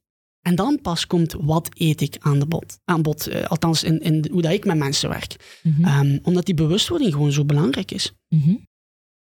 [0.48, 3.26] En dan pas komt wat eet ik aan, de bod, aan bod.
[3.26, 5.58] eh, althans, in, in hoe dat ik met mensen werk.
[5.62, 5.84] Mhm.
[5.84, 8.12] Ehm, omdat die bewustwording gewoon zo belangrijk is.
[8.28, 8.54] Mhm.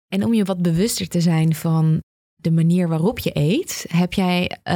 [0.09, 2.03] En om je wat bewuster te zijn van
[2.37, 4.75] de manier waarop je eet, heb jij eh,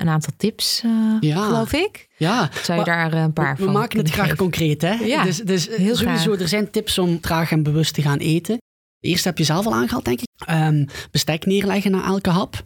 [0.00, 0.82] een aantal tips,
[1.20, 1.44] Ja.
[1.46, 2.08] geloof ik.
[2.18, 4.38] Ja, Zou je daar een paar we, van we maken het graag geven?
[4.38, 4.82] concreet.
[4.82, 4.92] Hè?
[4.92, 6.40] Ja, dus dus heel sowieso, graag.
[6.40, 8.58] er zijn tips om traag en bewust te gaan eten.
[9.00, 10.28] Eerst heb je zelf al aangehaald, denk ik.
[10.46, 12.62] Ehm, bestek neerleggen na elke hap.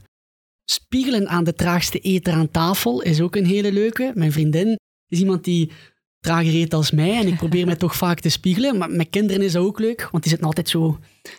[0.71, 4.13] Spiegelen aan de traagste eter aan tafel is ook een hele leuke.
[4.15, 5.71] Mijn vriendin is iemand die
[6.21, 8.79] trager eet als mij en ik probeer mij toch vaak te spiegelen.
[8.79, 10.99] Maar met kinderen is dat ook leuk, want die zitten altijd zo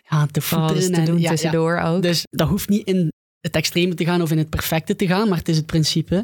[0.09, 0.91] ja, te voeteren.
[0.91, 1.29] te en- doen ja, ja.
[1.29, 2.01] tussendoor ook.
[2.01, 5.29] Dus dat hoeft niet in het extreme te gaan of in het perfecte te gaan,
[5.29, 6.23] maar het is het principe.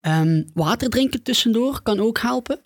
[0.00, 2.60] Ehm, water drinken tussendoor kan ook helpen.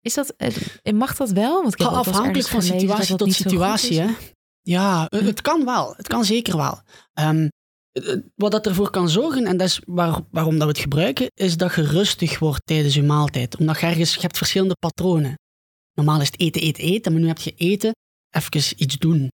[0.00, 1.62] Is dat, eh, mag dat wel?
[1.62, 4.00] Want ik Afhankelijk van situatie dat tot dat situatie.
[4.00, 4.08] Hè?
[4.62, 5.94] Ja, eh, het kan wel.
[5.96, 6.80] Het kan zeker wel.
[7.12, 7.48] Ehm, eh,
[8.34, 11.56] wat dat ervoor kan zorgen, en dat is waar- waarom dat we het gebruiken, is
[11.56, 13.56] dat je rustig wordt tijdens je maaltijd.
[13.56, 15.34] Omdat je ergens, je hebt verschillende patronen.
[15.94, 17.94] Normaal is het eten, eten, eten, maar nu heb je eten,
[18.30, 19.28] even iets doen.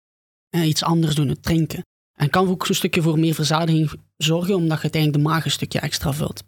[0.49, 1.83] Eh, iets anders doen, het drinken.
[2.19, 5.51] En kan ook zo'n stukje voor meer verzadiging zorgen, omdat je uiteindelijk de maag een
[5.51, 6.43] stukje extra vult.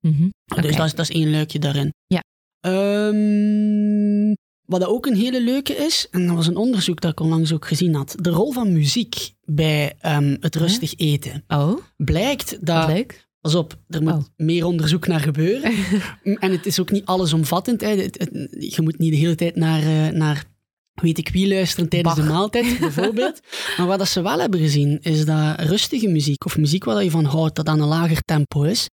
[0.00, 0.28] Mhm.
[0.44, 1.92] Dus dat is, dat is één leukje daarin.
[2.06, 2.22] Ja.
[2.60, 4.34] Ehm,
[4.66, 7.66] wat ook een hele leuke is, en dat was een onderzoek dat ik onlangs ook
[7.66, 11.44] gezien had, de rol van muziek bij ehm, het rustig eten.
[11.48, 13.28] Oh, Blijkt dat, leuk.
[13.40, 14.24] pas op, er moet Oh.
[14.36, 15.72] meer onderzoek naar gebeuren.
[16.40, 17.80] en het is ook niet allesomvattend.
[17.80, 17.88] Hè.
[17.96, 20.44] Het- het- je moet niet de hele tijd naar, eh, naar
[20.92, 22.24] weet ik wie luisteren tijdens Bach.
[22.24, 23.40] de maaltijd, bijvoorbeeld.
[23.76, 27.10] maar wat dat ze wel hebben gezien, is dat rustige muziek, of muziek waar je
[27.10, 28.86] van houdt, dat aan een lager tempo is,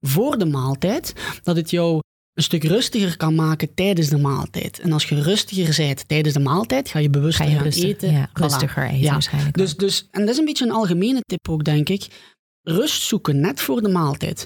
[0.00, 1.12] voor de maaltijd,
[1.42, 2.00] dat het jou
[2.34, 4.78] een stuk rustiger kan maken tijdens de maaltijd.
[4.80, 7.84] En als je rustiger bent tijdens de maaltijd, ga je bewuster Ga je gaan rustig,
[7.84, 8.12] eten.
[8.12, 8.32] ja, Voilà.
[8.32, 9.12] rustiger eten Ja.
[9.12, 9.56] waarschijnlijk.
[9.56, 9.78] Dus, ook.
[9.78, 12.06] dus, en dat is een beetje een algemene tip ook, denk ik.
[12.62, 14.44] Rust zoeken net voor de maaltijd.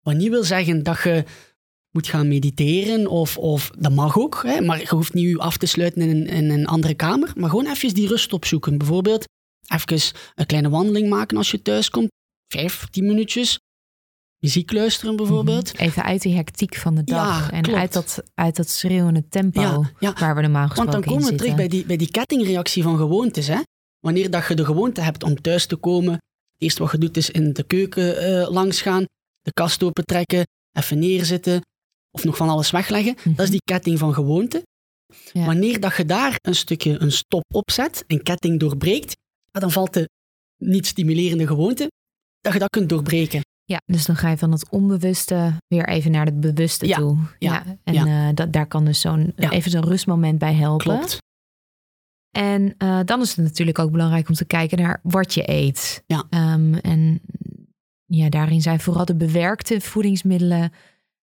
[0.00, 1.24] Wat niet wil zeggen dat je
[1.90, 5.56] moet gaan mediteren, of, of dat mag ook, hè, maar je hoeft niet je af
[5.56, 8.78] te sluiten in een, in een andere kamer, maar gewoon even die rust opzoeken.
[8.78, 9.24] Bijvoorbeeld
[9.74, 10.00] even
[10.34, 12.08] een kleine wandeling maken als je thuis komt,
[12.52, 13.58] vijf, tien minuutjes.
[14.38, 15.72] Muziek luisteren bijvoorbeeld.
[15.72, 15.82] Mhm.
[15.82, 17.50] Even uit die hectiek van de dag.
[17.50, 17.78] Ja, en klopt.
[17.78, 20.12] uit dat, uit dat schreeuwende tempo Ja, ja.
[20.12, 22.82] waar we normaal Want gesproken dan komen we in terug bij die, bij die kettingreactie
[22.82, 23.46] van gewoontes.
[23.46, 23.60] Hè?
[24.00, 27.16] Wanneer dat je de gewoonte hebt om thuis te komen, het eerste wat je doet
[27.16, 29.04] is in de keuken eh, langs gaan,
[29.40, 31.60] de kast opentrekken, even neerzitten
[32.10, 33.14] of nog van alles wegleggen.
[33.18, 33.34] Mhm.
[33.34, 34.62] Dat is die ketting van gewoonte.
[35.32, 39.16] Wanneer dat je daar een stukje een stop op zet, een ketting doorbreekt,
[39.50, 40.08] dan valt de
[40.56, 41.90] niet stimulerende gewoonte,
[42.40, 43.40] dat je dat kunt doorbreken.
[43.68, 47.18] Ja, dus dan ga je van het onbewuste weer even naar het bewuste Ja, toe.
[47.38, 48.28] ja, en ja.
[48.28, 50.86] eh, dat, daar kan dus zo'n even zo'n rustmoment bij helpen.
[50.86, 51.18] Klopt.
[52.36, 56.02] En eh, dan is het natuurlijk ook belangrijk om te kijken naar wat je eet.
[56.06, 56.24] Ja.
[56.30, 57.20] Ehm, en
[58.06, 60.72] ja, daarin zijn vooral de bewerkte voedingsmiddelen.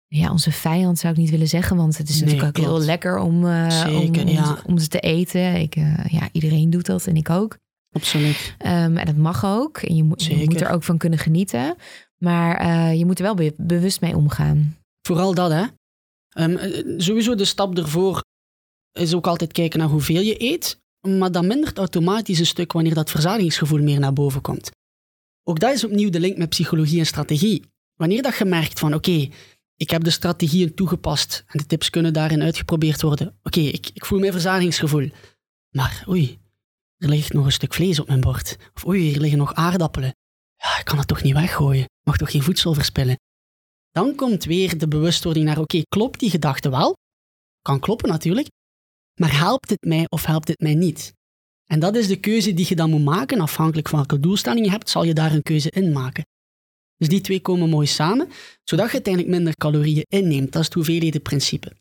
[0.07, 2.77] Ja, onze vijand zou ik niet willen zeggen, want het is Nee, natuurlijk ook klopt.
[2.79, 4.45] heel lekker om, eh, Zeker, om, om, ja.
[4.45, 5.55] ze- om ze te eten.
[5.61, 5.75] Ik,
[6.09, 7.59] ja, iedereen doet dat en ik ook.
[7.93, 8.55] Absoluut.
[8.59, 9.79] Ehm, en dat mag ook.
[9.79, 11.75] En je, moet- je moet er ook van kunnen genieten.
[12.23, 14.77] Maar eh, je moet er wel be- bewust mee omgaan.
[15.07, 15.65] Vooral dat, hè.
[16.29, 18.21] Ehm, eh, sowieso de stap ervoor
[18.93, 20.81] is ook altijd kijken naar hoeveel je eet.
[21.09, 24.71] Maar dat mindert automatisch een stuk wanneer dat verzadigingsgevoel meer naar boven komt.
[25.43, 27.63] Ook dat is opnieuw de link met psychologie en strategie.
[27.95, 29.29] Wanneer dat je merkt van, oké,
[29.77, 33.39] ik heb de strategieën toegepast en de tips kunnen daarin uitgeprobeerd worden.
[33.43, 35.11] Oké, ik, ik voel mijn verzadigingsgevoel.
[35.71, 36.39] Maar oei,
[36.97, 38.57] er ligt nog een stuk vlees op mijn bord.
[38.75, 40.15] Of oei, hier liggen nog aardappelen.
[40.63, 41.87] Ja, ik kan het toch niet weggooien.
[42.05, 43.17] Mag toch geen voedsel verspillen.
[43.91, 46.97] Dan komt weer de bewustwording naar, oké, klopt die gedachte wel?
[47.63, 48.49] Kan kloppen natuurlijk.
[49.21, 51.13] Maar helpt het mij of helpt het mij niet?
[51.65, 53.41] En dat is de keuze die je dan moet maken.
[53.41, 56.27] Afhankelijk van welke doelstelling je hebt, zal je daar een keuze in maken.
[56.97, 58.29] Dus die twee komen mooi samen,
[58.65, 60.53] zodat je uiteindelijk minder calorieën inneemt.
[60.53, 61.73] Dat is het hoeveelhedenprincipe.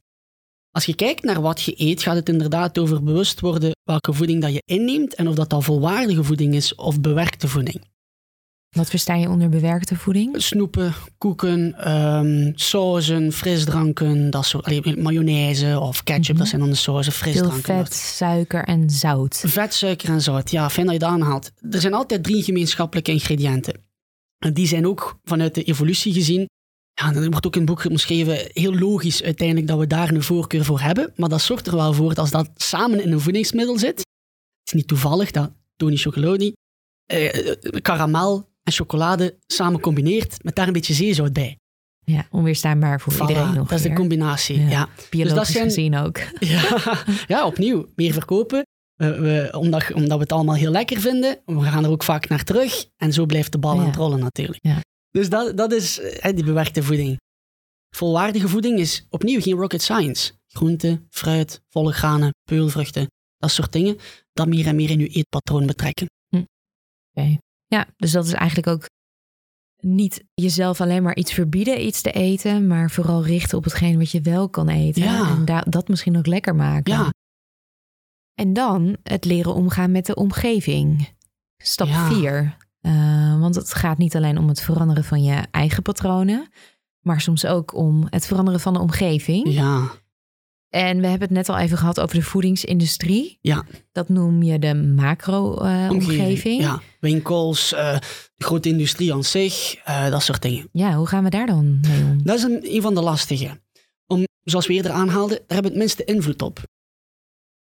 [0.71, 4.41] Als je kijkt naar wat je eet, gaat het inderdaad over bewust worden welke voeding
[4.41, 7.90] dat je inneemt en of dat al volwaardige voeding is of bewerkte voeding.
[8.75, 10.41] Wat versta je onder bewerkte voeding?
[10.41, 16.45] Snoepen, koeken, um, sauzen, frisdranken, dat soort, mayonaise of ketchup, dat mhm.
[16.45, 17.63] zijn dan de sauzen, frisdranken.
[17.63, 19.43] Veel vet, suiker en zout.
[19.45, 21.51] Vet, suiker en zout, ja, fijn dat je dat aanhaalt.
[21.71, 23.73] Er zijn altijd drie gemeenschappelijke ingrediënten.
[24.37, 26.47] En die zijn ook vanuit de evolutie gezien
[26.93, 30.23] ja, er wordt ook in het boek beschreven, heel logisch uiteindelijk dat we daar een
[30.23, 31.13] voorkeur voor hebben.
[31.15, 34.07] Maar dat zorgt er wel voor dat als dat samen in een voedingsmiddel zit, het
[34.63, 36.53] is niet toevallig dat Tony Chocoloni
[37.05, 41.57] eh, karamel en chocolade samen combineert met daar een beetje zeezout bij.
[42.05, 43.67] Ja, onweerstaanbaar voor iedereen nog.
[43.67, 44.89] Dat is de combinatie, ja.
[45.09, 46.19] Biologisch dus dat zijn, gezien ook.
[46.39, 48.65] Ja, ja, opnieuw, meer verkopen.
[48.95, 51.41] we, omdat, omdat we het allemaal heel lekker vinden.
[51.45, 52.85] We gaan er ook vaak naar terug.
[52.97, 54.59] En zo blijft de bal aan het rollen natuurlijk.
[54.61, 54.79] Ja.
[55.11, 57.17] Dus dat, dat is hè, die bewerkte voeding.
[57.95, 60.31] Volwaardige voeding is opnieuw geen rocket science.
[60.47, 63.07] Groente, fruit, volle granen, peulvruchten,
[63.37, 63.97] dat soort dingen.
[64.33, 66.07] Dat meer en meer in je eetpatroon betrekken.
[66.29, 66.43] Hm.
[67.13, 67.37] Oké.
[67.75, 68.89] Ja, dus dat is eigenlijk ook
[69.77, 74.11] niet jezelf alleen maar iets verbieden, iets te eten, maar vooral richten op hetgeen wat
[74.11, 75.03] je wel kan eten.
[75.03, 75.29] Ja.
[75.29, 76.93] En dat misschien ook lekker maken.
[76.93, 77.13] Ja.
[78.33, 81.09] En dan het leren omgaan met de omgeving.
[81.57, 82.57] Stap 4.
[82.81, 86.49] Uh, want het gaat niet alleen om het veranderen van je eigen patronen,
[86.99, 89.53] maar soms ook om het veranderen van de omgeving.
[89.53, 89.91] Ja.
[90.71, 93.37] En we hebben het net al even gehad over de voedingsindustrie.
[93.41, 93.65] Ja.
[93.91, 96.59] Dat noem je de macro-omgeving.
[96.59, 97.99] Uh, ja, winkels, uh,
[98.35, 100.69] de grote industrie aan zich, uh, dat soort dingen.
[100.71, 102.23] Ja, hoe gaan we daar dan mee om?
[102.23, 103.61] Dat is een, een van de lastige.
[104.07, 106.59] Om, zoals we eerder aanhaalden, daar hebben we het minste invloed op.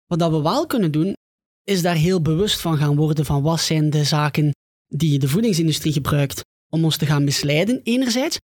[0.06, 1.16] Wat dat we wel kunnen doen,
[1.64, 4.54] is daar heel bewust van gaan worden van wat zijn de zaken
[4.86, 8.38] die de voedingsindustrie gebruikt om ons te gaan misleiden, enerzijds.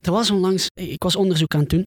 [0.00, 1.86] Er was onlangs, ik was onderzoek aan het doen,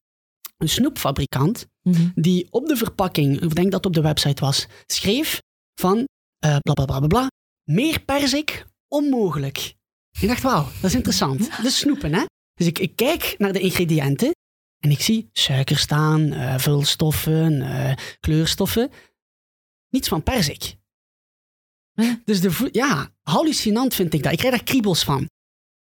[0.60, 2.08] een snoepfabrikant mhm.
[2.14, 5.40] die op de verpakking, ik denk dat het op de website was, schreef
[5.80, 7.28] van uh, bla bla bla bla
[7.64, 9.74] meer perzik, onmogelijk.
[10.20, 11.62] Ik dacht, wauw, dat is interessant.
[11.62, 12.24] De snoepen, hè?
[12.54, 14.34] Dus ik, ik, kijk naar de ingrediënten
[14.78, 18.90] en ik zie suiker staan, uh, vulstoffen, uh, kleurstoffen.
[19.88, 20.78] Niets van perzik.
[22.24, 24.32] Dus de ja, hallucinant vind ik dat.
[24.32, 25.28] Ik krijg daar kriebels van.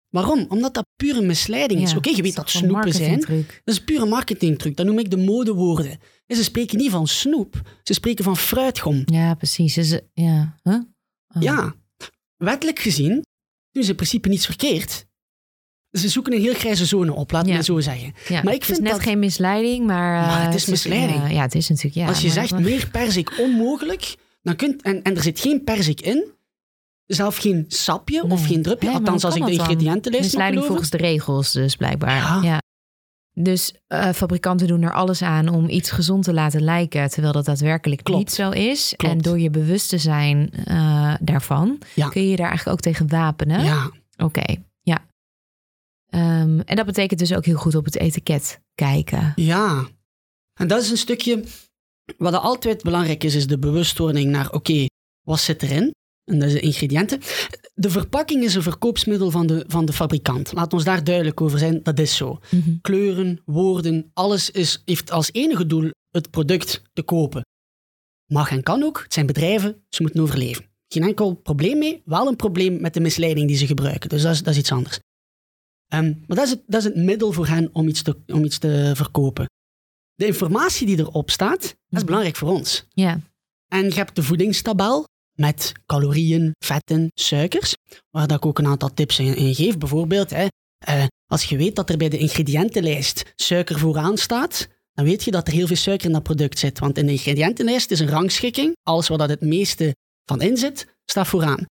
[0.09, 0.47] Waarom?
[0.49, 1.95] Omdat dat pure misleiding is.
[1.95, 3.21] Oké, je weet dat snoepen zijn.
[3.65, 4.77] Dat is pure marketingtruc.
[4.77, 5.99] Dat noem ik de modewoorden.
[6.27, 7.61] En ze spreken niet van snoep.
[7.83, 9.03] Ze spreken van fruitgom.
[9.05, 9.77] Ja, precies.
[9.77, 10.59] Is ja.
[10.63, 10.75] Huh?
[11.37, 11.43] Oh.
[11.43, 11.75] ja,
[12.37, 13.25] wettelijk gezien
[13.71, 15.07] doen ze in principe niets verkeerd.
[15.91, 18.15] Ze zoeken een heel grijze zone op, laat me zo zeggen.
[18.29, 20.27] Ja, maar ik vind het is net geen misleiding, maar...
[20.27, 21.33] maar het is eh, misleiding.
[21.33, 21.95] ja, het is natuurlijk...
[21.95, 26.01] Ja, Als je zegt meer persik onmogelijk, dan kunt, en, en er zit geen persik
[26.01, 26.33] in,
[27.09, 30.21] zelf geen sapje of geen drupje, althans als ik de ingrediënten lees.
[30.21, 32.45] Misleiding volgens de regels dus blijkbaar.
[32.45, 32.63] Ja.
[33.33, 37.45] Dus uh, fabrikanten doen er alles aan om iets gezond te laten lijken, terwijl dat
[37.45, 38.95] daadwerkelijk niet zo is.
[38.97, 43.09] En door je bewust te zijn uh, daarvan, kun je je daar eigenlijk ook tegen
[43.09, 43.65] wapenen.
[43.65, 43.91] Ja.
[44.17, 45.07] Oké, ja.
[46.15, 49.33] Um, en dat betekent dus ook heel goed op het etiket kijken.
[49.37, 49.87] Ja.
[50.61, 51.45] En dat is een stukje
[52.17, 54.87] wat altijd belangrijk is, is de bewustwording naar, oké,
[55.27, 55.95] wat zit erin?
[56.29, 57.21] En dat is de ingrediënten.
[57.75, 60.53] De verpakking is een verkoopsmiddel van de, van de fabrikant.
[60.53, 62.39] Laat ons daar duidelijk over zijn, dat is zo.
[62.51, 62.71] Mhm.
[62.81, 67.47] Kleuren, woorden, alles is, heeft als enige doel het product te kopen.
[68.27, 70.65] Mag en kan ook, het zijn bedrijven, ze moeten overleven.
[70.89, 74.09] Geen enkel probleem mee, wel een probleem met de misleiding die ze gebruiken.
[74.09, 74.99] Dus dat is, dat is iets anders.
[75.95, 78.45] Um, maar dat is, het, dat is het middel voor hen om iets te, om
[78.45, 79.47] iets te verkopen
[80.19, 82.05] de informatie die erop staat, dat is mhm.
[82.05, 82.87] belangrijk voor ons.
[82.93, 83.21] Ja.
[83.69, 85.07] En je hebt de voedingstabel
[85.39, 87.75] met calorieën, vetten, suikers,
[88.11, 89.79] waar dat ik ook een aantal tips in, geef.
[89.79, 90.47] Bijvoorbeeld, hè,
[90.89, 95.31] uh, als je weet dat er bij de ingrediëntenlijst suiker vooraan staat, dan weet je
[95.31, 96.79] dat er heel veel suiker in dat product zit.
[96.79, 98.77] Want in de ingrediëntenlijst is een rangschikking.
[98.83, 101.67] Alles waar dat het meeste van in zit, staat vooraan.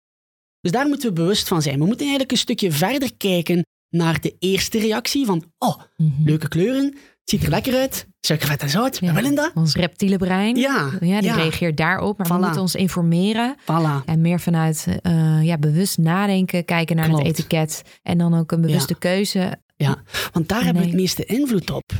[0.59, 1.80] Dus daar moeten we bewust van zijn.
[1.80, 6.24] We moeten eigenlijk een stukje verder kijken naar de eerste reactie van, oh, mhm.
[6.24, 8.07] leuke kleuren, ziet er lekker uit.
[8.19, 8.97] Suiker, vet en zout.
[8.99, 9.07] Ja.
[9.07, 9.51] We willen dat.
[9.53, 10.55] Ons reptiele brein.
[10.55, 10.89] Ja.
[10.99, 12.17] ja die reageert daarop.
[12.17, 13.55] Maar we moeten ons informeren.
[13.61, 14.05] Voilà.
[14.05, 16.65] En meer vanuit uh, ja, bewust nadenken.
[16.65, 17.82] Kijken naar het etiket.
[18.01, 19.61] En dan ook een bewuste keuze.
[19.76, 21.91] Ja, want daar hebben we het meeste invloed op.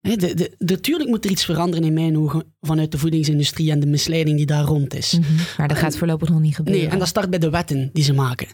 [0.00, 3.86] de, de, natuurlijk moet er iets veranderen in mijn ogen vanuit de voedingsindustrie en de
[3.86, 5.12] misleiding die daar rond is.
[5.12, 5.36] Mm -hmm.
[5.56, 6.82] Maar dat gaat voorlopig nog niet gebeuren.
[6.82, 8.46] Nee, en dat start bij de wetten die ze maken.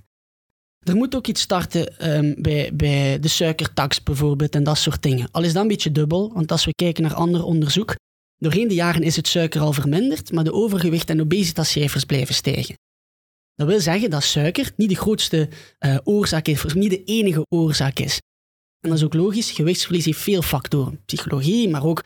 [0.83, 5.29] Er moet ook iets starten ehm, bij, bij de suikertax bijvoorbeeld en dat soort dingen.
[5.31, 7.95] Al is dat een beetje dubbel, want als we kijken naar ander onderzoek,
[8.43, 12.75] Doorheen de jaren is het suiker al verminderd, maar de overgewicht en obesitascijfers blijven stijgen.
[13.55, 15.49] Dat wil zeggen dat suiker niet de grootste
[15.81, 18.21] uh, oorzaak is, of niet de enige oorzaak is.
[18.81, 21.01] En dat is ook logisch, gewichtsverlies heeft veel factoren.
[21.05, 22.03] Psychologie, maar ook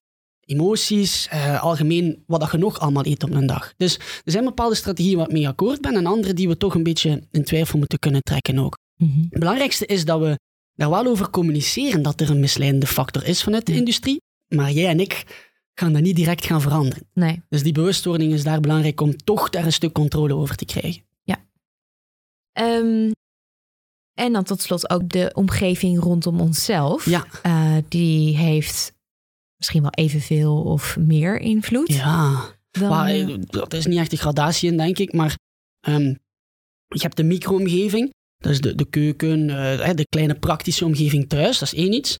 [0.47, 3.75] emoties, uh, algemeen wat dat je nog allemaal eet op een dag.
[3.77, 6.75] Dus er zijn bepaalde strategieën waar ik mee akkoord ben en andere die we toch
[6.75, 8.79] een beetje in twijfel moeten kunnen trekken ook.
[8.97, 9.21] Mhm.
[9.31, 10.39] Het belangrijkste is dat we
[10.75, 14.91] daar wel over communiceren dat er een misleidende factor is vanuit de industrie, maar jij
[14.91, 15.45] en ik
[15.75, 17.09] gaan dat niet direct gaan veranderen.
[17.13, 17.43] Nee.
[17.49, 21.05] Dus die bewustwording is daar belangrijk om toch daar een stuk controle over te krijgen.
[22.57, 23.11] Ehm,
[24.15, 27.05] en dan tot slot ook de omgeving rondom onszelf.
[27.05, 27.27] Ja.
[27.43, 28.93] Eh, die heeft
[29.57, 31.93] misschien wel evenveel of meer invloed.
[31.93, 35.37] Ja, Dan, maar, eh, eh, dat is niet echt een gradatie in, denk ik, maar
[35.81, 36.15] ehm,
[36.87, 39.51] je hebt de micro-omgeving, dat is de, de keuken,
[39.81, 42.17] eh, de kleine praktische omgeving thuis, dat is één iets.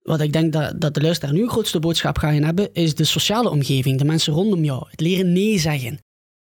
[0.00, 3.50] Wat ik denk dat, dat de luisteraar nu grootste boodschap gaat hebben, is de sociale
[3.50, 4.86] omgeving, de mensen rondom jou.
[4.90, 5.98] Het leren nee zeggen.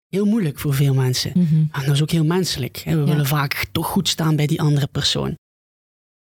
[0.07, 1.31] Heel moeilijk voor veel mensen.
[1.35, 1.55] mhm.
[1.71, 2.77] En dat is ook heel menselijk.
[2.77, 2.93] Hè?
[2.93, 3.05] We Ja.
[3.07, 5.35] willen vaak toch goed staan bij die andere persoon.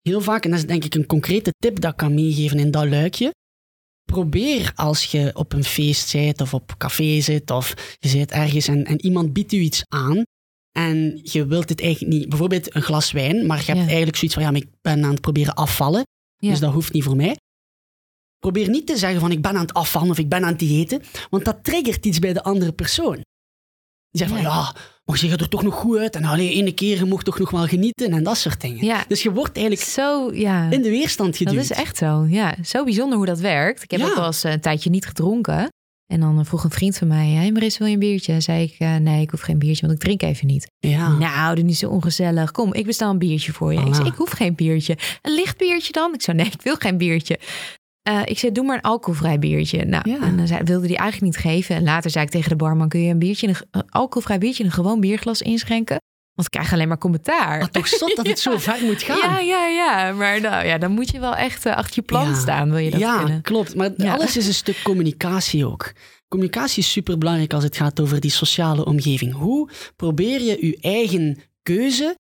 [0.02, 2.72] Heel vaak, en dat is denk ik een concrete tip dat ik kan meegeven in
[2.72, 3.32] dat luikje.
[4.06, 8.68] Probeer als je op een feest zit of op café zit of je zit ergens
[8.68, 10.24] en, en iemand biedt u iets aan
[10.72, 13.86] en je wilt het eigenlijk niet, bijvoorbeeld een glas wijn, maar je hebt Ja.
[13.86, 16.04] eigenlijk zoiets van ja, maar ik ben aan het proberen afvallen,
[16.38, 16.50] Ja.
[16.50, 17.38] dus dat hoeft niet voor mij.
[18.40, 20.60] Probeer niet te zeggen van ik ben aan het afvallen of ik ben aan het
[20.60, 23.14] diëten, want dat triggert iets bij de andere persoon.
[23.14, 23.24] Die
[24.22, 24.76] zegt van Ja.
[25.06, 27.40] Maar je gaat er toch nog goed uit en alleen ene keer, je mocht toch
[27.40, 28.86] nog wel genieten en dat soort dingen.
[28.86, 29.06] Ja.
[29.08, 30.70] Dus je wordt eigenlijk Zo, ja.
[30.70, 31.54] in de weerstand geduwd.
[31.56, 32.26] Dat is echt zo.
[32.30, 33.84] Ja, zo bijzonder hoe dat werkt.
[33.84, 34.06] Ik heb Ja.
[34.08, 35.68] ook wel eens eh, een tijdje niet gedronken.
[36.14, 38.42] En dan eh, vroeg een vriend van mij, hey Maris, wil je een biertje?
[38.42, 40.68] zei ik, eh, nee, ik hoef geen biertje, want ik drink even niet.
[40.80, 41.08] Ja.
[41.18, 42.52] Nou, doe niet zo ongezellig.
[42.52, 43.80] Kom, ik bestel een biertje voor je.
[43.80, 44.98] Ik zei, ik hoef geen biertje.
[45.22, 46.14] Een licht biertje dan?
[46.14, 47.40] Ik zei, nee, ik wil geen biertje.
[48.04, 49.86] Eh, ik zei, doe maar een alcoholvrij biertje.
[49.86, 50.22] Nou, Ja.
[50.22, 51.76] en dan zei, wilde hij eigenlijk niet geven.
[51.76, 54.64] En later zei ik tegen de barman, kun je een biertje, een, een alcoholvrij biertje
[54.64, 55.98] in een gewoon bierglas inschenken?
[56.34, 57.60] Want ik krijg alleen maar commentaar.
[57.60, 59.18] Maar toch zot dat het zo ver moet gaan.
[59.18, 60.12] Ja, ja, ja.
[60.14, 62.36] Maar nou, ja, dan moet je wel echt eh, achter je plan Ja.
[62.36, 63.42] staan, wil je dat ja, kunnen.
[63.42, 63.76] klopt.
[63.76, 65.92] Maar alles is een stuk communicatie ook.
[66.28, 69.34] Communicatie is superbelangrijk als het gaat over die sociale omgeving.
[69.34, 72.16] Hoe probeer je je eigen keuze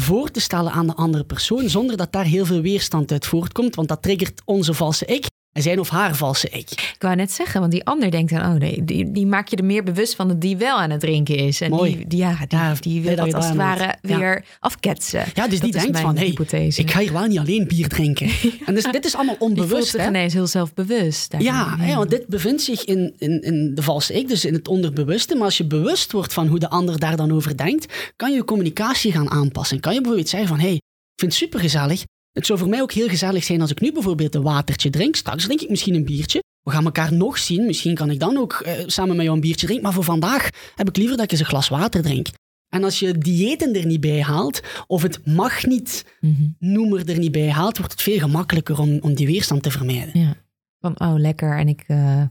[0.00, 3.74] voor te stellen aan de andere persoon, zonder dat daar heel veel weerstand uit voortkomt,
[3.74, 5.26] want dat triggert onze valse ik
[5.62, 6.70] zijn of haar valse ik.
[6.70, 9.56] Ik wou net zeggen, want die ander denkt dan, oh nee, die, die maak je
[9.56, 11.60] er meer bewust van dat die wel aan het drinken is.
[11.60, 11.96] En Mooi.
[11.96, 13.94] die, die, ja, die, Ja, die wil dat als het ware.
[14.02, 14.16] Ja.
[14.18, 15.24] weer afketsen.
[15.34, 16.80] Ja, dus die Dat denkt van, hey, hypothese.
[16.80, 18.30] ik ga hier wel niet alleen bier drinken.
[18.66, 19.90] En dus, dit is allemaal Die voelt onbewust.
[19.90, 21.34] zich ineens heel zelfbewust.
[21.38, 24.68] Ja, hè, want dit bevindt zich in, in, in de valse ik, dus in het
[24.68, 25.34] onderbewuste.
[25.34, 28.44] Maar als je bewust wordt van hoe de ander daar dan over denkt, kan je
[28.44, 29.80] communicatie gaan aanpassen.
[29.80, 30.82] Kan je bijvoorbeeld zeggen van, hé, hey, ik
[31.16, 32.02] vind het supergezellig.
[32.36, 35.16] Het zou voor mij ook heel gezellig zijn als ik nu bijvoorbeeld een watertje drink.
[35.16, 36.42] Straks drink ik misschien een biertje.
[36.62, 37.66] We gaan elkaar nog zien.
[37.66, 39.84] Misschien kan ik dan ook eh, samen met jou een biertje drinken.
[39.86, 42.26] Maar voor vandaag heb ik liever dat ik eens een glas water drink.
[42.68, 46.48] En als je diëten er niet bij haalt, of het mag niet Mhm.
[46.58, 50.20] noemer er niet bij haalt, wordt het veel gemakkelijker om, om die weerstand te vermijden.
[50.20, 50.34] Ja.
[50.80, 52.22] Van, oh lekker, en ik, eh,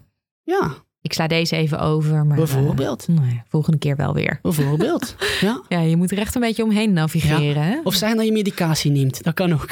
[0.44, 2.26] Ja, ik sla deze even over.
[2.26, 3.06] Maar, bijvoorbeeld.
[3.10, 4.40] eh, nou ja, volgende keer wel weer.
[4.42, 5.16] Bijvoorbeeld.
[5.42, 5.62] Ja.
[5.70, 7.64] Ja, je moet er echt een beetje omheen navigeren.
[7.64, 7.80] Hè?
[7.84, 9.24] Of zeggen dat je medicatie neemt.
[9.24, 9.68] Dat kan ook.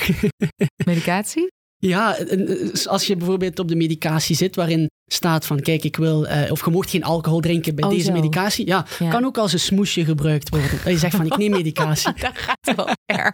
[0.86, 1.52] Medicatie?
[1.78, 6.28] Ja, eh, als je bijvoorbeeld op de medicatie zit waarin staat van kijk, ik wil,
[6.28, 8.12] eh, of je mocht geen alcohol drinken bij Oh, deze zo.
[8.12, 8.66] medicatie.
[8.68, 9.10] Ja, Ja.
[9.10, 10.70] kan ook als een smoesje gebruikt worden.
[10.84, 12.14] Dat je zegt van ik neem medicatie.
[12.20, 13.32] Dat gaat wel ver.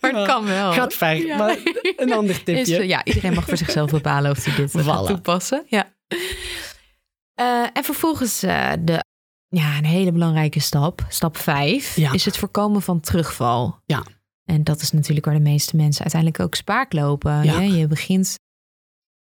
[0.00, 0.72] Maar het kan wel.
[0.72, 1.36] Gaat ver, Ja.
[1.36, 1.56] maar
[1.96, 2.76] een ander Is, tipje.
[2.78, 5.06] eh, ja, iedereen mag voor zichzelf bepalen of hij dit gaat Voilà.
[5.06, 5.62] toepassen.
[5.68, 5.92] Ja.
[7.42, 9.04] Eh, en vervolgens eh, de,
[9.48, 12.12] ja, een hele belangrijke stap, stap 5, Ja.
[12.12, 13.78] is het voorkomen van terugval.
[13.86, 14.02] Ja.
[14.44, 17.42] En dat is natuurlijk waar de meeste mensen uiteindelijk ook spaak lopen.
[17.44, 17.60] Ja.
[17.60, 18.34] Je begint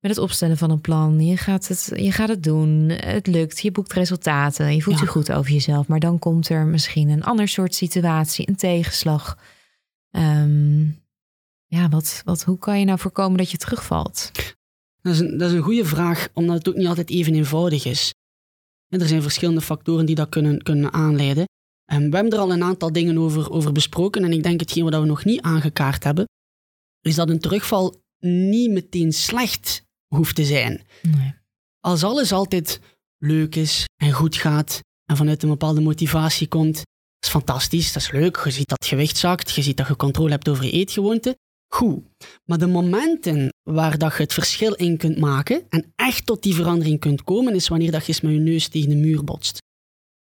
[0.01, 1.21] met het opstellen van een plan.
[1.27, 2.89] Je gaat het, je gaat het doen.
[2.89, 3.61] Het lukt.
[3.61, 4.75] Je boekt resultaten.
[4.75, 5.05] Je voelt Ja.
[5.05, 5.87] je goed over jezelf.
[5.87, 9.39] Maar dan komt er misschien een ander soort situatie, een tegenslag.
[10.11, 10.83] Ehm,
[11.67, 14.31] ja, wat, wat, hoe kan je nou voorkomen dat je terugvalt?
[15.03, 17.85] Dat is, een, dat is een goede vraag, omdat het ook niet altijd even eenvoudig
[17.85, 18.13] is.
[18.89, 21.45] En er zijn verschillende factoren die dat kunnen, kunnen aanleiden.
[21.85, 24.25] En we hebben er al een aantal dingen over, over besproken.
[24.25, 26.25] En ik denk hetgeen wat we nog niet aangekaart hebben,
[27.01, 29.83] is dat een terugval niet meteen slecht
[30.15, 30.87] hoeft te zijn.
[31.03, 31.35] Nee.
[31.81, 32.81] Als alles altijd
[33.19, 36.85] leuk is en goed gaat en vanuit een bepaalde motivatie komt, dat
[37.21, 38.41] is fantastisch, dat is leuk.
[38.45, 41.39] Je ziet dat het gewicht zakt, je ziet dat je controle hebt over je eetgewoonte.
[41.69, 42.03] Goed.
[42.45, 46.55] Maar de momenten waar dat je het verschil in kunt maken en echt tot die
[46.55, 49.59] verandering kunt komen, is wanneer dat je eens met je neus tegen de muur botst.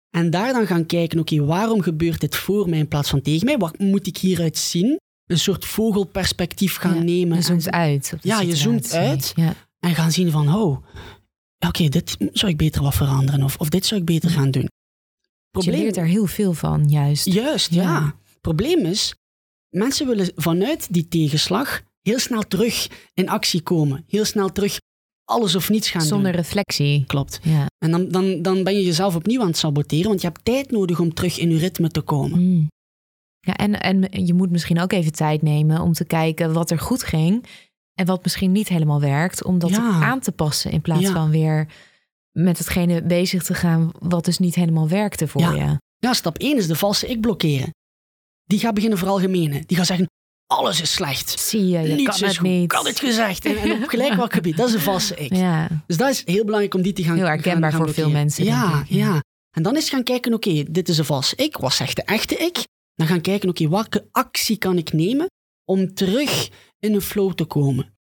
[0.10, 3.46] En daar dan gaan kijken, oké, waarom gebeurt dit voor mij in plaats van tegen
[3.46, 3.58] mij?
[3.58, 5.00] Wat moet ik hieruit zien?
[5.26, 7.38] Een soort vogelperspectief gaan Ja, nemen.
[7.38, 8.14] Je zoomt uit.
[8.22, 9.32] Ja, je zoomt uit.
[9.36, 9.54] Ja.
[9.80, 10.78] en gaan zien van, oh,
[11.68, 13.44] oké, dit zou ik beter wat veranderen.
[13.44, 14.70] Of, of dit zou ik beter gaan doen.
[15.60, 17.26] Je leert er heel veel van, juist.
[17.26, 17.84] Juist, ja.
[17.84, 18.16] Ja.
[18.42, 19.16] Probleem is,
[19.78, 24.04] mensen willen vanuit die tegenslag heel snel terug in actie komen.
[24.08, 24.78] Heel snel terug
[25.26, 26.42] alles of niets gaan Zonder doen.
[26.42, 27.06] reflectie.
[27.06, 27.40] Klopt.
[27.44, 27.66] Ja.
[27.78, 30.72] En dan, dan, dan ben je jezelf opnieuw aan het saboteren, want je hebt tijd
[30.72, 32.40] nodig om terug in je ritme te komen.
[32.40, 32.68] Mm.
[33.40, 36.80] Ja, en, en je moet misschien ook even tijd nemen om te kijken wat er
[36.80, 37.46] goed ging
[37.94, 40.02] en wat misschien niet helemaal werkt, om dat Ja.
[40.04, 41.12] aan te passen in plaats Ja.
[41.12, 41.68] van weer
[42.32, 45.54] met hetgene bezig te gaan wat dus niet helemaal werkte voor Ja.
[45.54, 45.80] je.
[45.98, 47.70] Ja, stap 1 is de valse ik blokkeren.
[48.48, 49.64] Die gaat beginnen veralgemenen.
[49.66, 50.06] Die gaat zeggen,
[50.48, 51.40] alles is slecht.
[51.40, 52.48] Zie je, je Niets kan is het goed.
[52.50, 52.68] niet.
[52.68, 53.46] Kan het gezegd.
[53.46, 54.58] En, en op gelijk welk gebied.
[54.58, 55.36] Dat is een valse ik.
[55.36, 57.96] Ja, Dus dat is heel belangrijk om die te gaan Heel herkenbaar gaan- gaan voor
[58.04, 58.84] veel mensen, ja.
[58.88, 59.22] ja.
[59.56, 61.58] En dan is gaan kijken, oké, dit is een valse ik.
[61.58, 62.64] Wat zegt de echte ik?
[62.96, 65.26] Dan gaan kijken, oké, welke actie kan ik nemen
[65.66, 67.96] om terug in een flow te komen?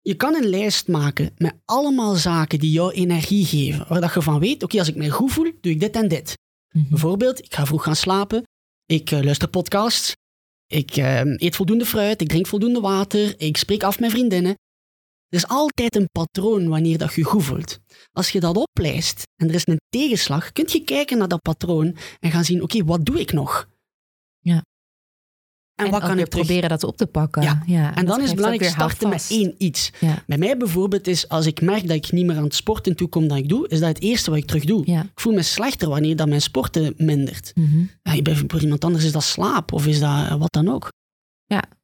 [0.00, 3.84] Je kan een lijst maken met allemaal zaken die jou energie geven.
[3.88, 6.08] Waar dat je van weet, oké, als ik mij goed voel, doe ik dit en
[6.08, 6.34] dit.
[6.70, 6.88] Mhm.
[6.88, 8.42] Bijvoorbeeld, ik ga vroeg gaan slapen,
[8.86, 10.12] ik eh, luister podcasts,
[10.66, 14.54] ik eh, eet voldoende fruit, ik drink voldoende water, ik spreek af met vriendinnen.
[15.28, 17.78] Er is altijd een patroon wanneer dat je je goed voelt.
[18.12, 21.96] Als je dat oplijst en er is een tegenslag, kun je kijken naar dat patroon
[22.20, 23.68] en gaan zien, oké, wat doe ik nog?
[25.76, 25.84] Ja.
[25.84, 26.44] En, En wat kan ik terug...
[26.46, 27.42] proberen dat op te pakken.
[27.42, 27.62] Ja.
[27.66, 27.94] Ja.
[27.94, 29.92] En dan is het belangrijk starten met één iets.
[30.00, 30.22] Ja.
[30.26, 33.28] Bij mij bijvoorbeeld is, als ik merk dat ik niet meer aan het sporten toekom
[33.28, 34.82] dat ik doe, is dat het eerste wat ik terug doe.
[34.86, 35.00] Ja.
[35.02, 37.52] Ik voel me slechter wanneer dat mijn sporten mindert.
[38.02, 40.92] Ja, bij, voor iemand anders is dat slaap of is dat eh, wat dan ook.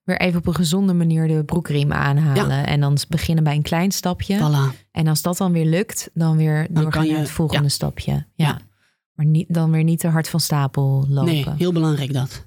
[0.04, 2.66] Weer even op een gezonde manier de broekriem aanhalen.
[2.66, 4.36] En dan beginnen bij een klein stapje.
[4.38, 4.88] Voilà.
[4.90, 7.68] En als dat dan weer lukt, dan weer Dan doorgaan je- naar het volgende ja.
[7.68, 8.12] stapje.
[8.12, 8.24] Ja.
[8.34, 8.58] Ja.
[9.14, 11.32] Maar niet, dan weer niet te hard van stapel lopen.
[11.32, 12.44] Nee, heel belangrijk dat.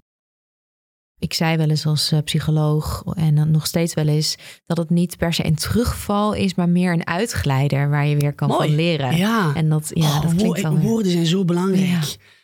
[1.23, 5.17] Ik zei wel eens als eh, psycholoog en nog steeds wel eens dat het niet
[5.17, 8.67] per se een terugval is, maar meer een uitglijder waar je weer kan Mooi.
[8.67, 9.17] van leren.
[9.17, 11.85] Ja, En dat, ja, Oh, dat klinkt wel weer- woorden zijn zo belangrijk.
[11.87, 11.99] Ja.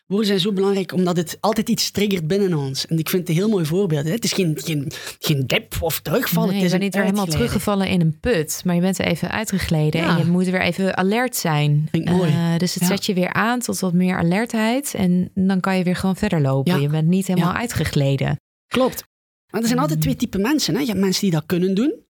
[0.07, 2.85] Woorden zijn zo belangrijk omdat het altijd iets triggert binnen ons.
[2.87, 4.05] En ik vind het een heel mooi voorbeeld.
[4.05, 4.11] hè.
[4.11, 6.45] Het is geen, geen, geen dip of terugval.
[6.45, 9.05] Nee, het je bent niet weer helemaal teruggevallen in een put, maar je bent er
[9.05, 10.09] even uitgegleden Ja.
[10.09, 11.89] en je moet weer even alert zijn.
[11.91, 12.29] Mooi.
[12.31, 12.89] Eh, dus het Ja.
[12.89, 16.41] zet je weer aan tot wat meer alertheid en dan kan je weer gewoon verder
[16.41, 16.73] lopen.
[16.73, 16.79] Ja.
[16.79, 18.37] Je bent niet helemaal uitgegleden.
[18.69, 19.03] Klopt.
[19.51, 20.73] Maar er zijn altijd twee typen mensen.
[20.73, 20.79] Hè.
[20.79, 22.05] Je hebt mensen die dat kunnen doen.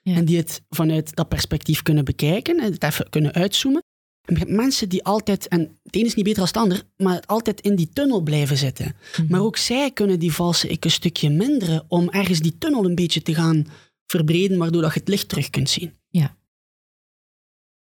[0.00, 0.14] Ja.
[0.14, 2.58] En die het vanuit dat perspectief kunnen bekijken.
[2.58, 3.82] En het even kunnen uitzoomen.
[4.26, 6.82] En je hebt mensen die altijd, en het een is niet beter dan het ander,
[6.96, 8.96] maar altijd in die tunnel blijven zitten.
[9.16, 9.30] Mhm.
[9.30, 12.94] Maar ook zij kunnen die valse ik een stukje minderen om ergens die tunnel een
[12.94, 13.66] beetje te gaan
[14.06, 15.96] verbreden, waardoor dat je het licht terug kunt zien.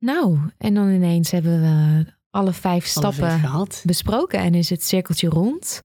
[0.01, 4.85] Nou, en dan ineens hebben we alle vijf Alle stappen vijf besproken en is het
[4.85, 5.81] cirkeltje rond.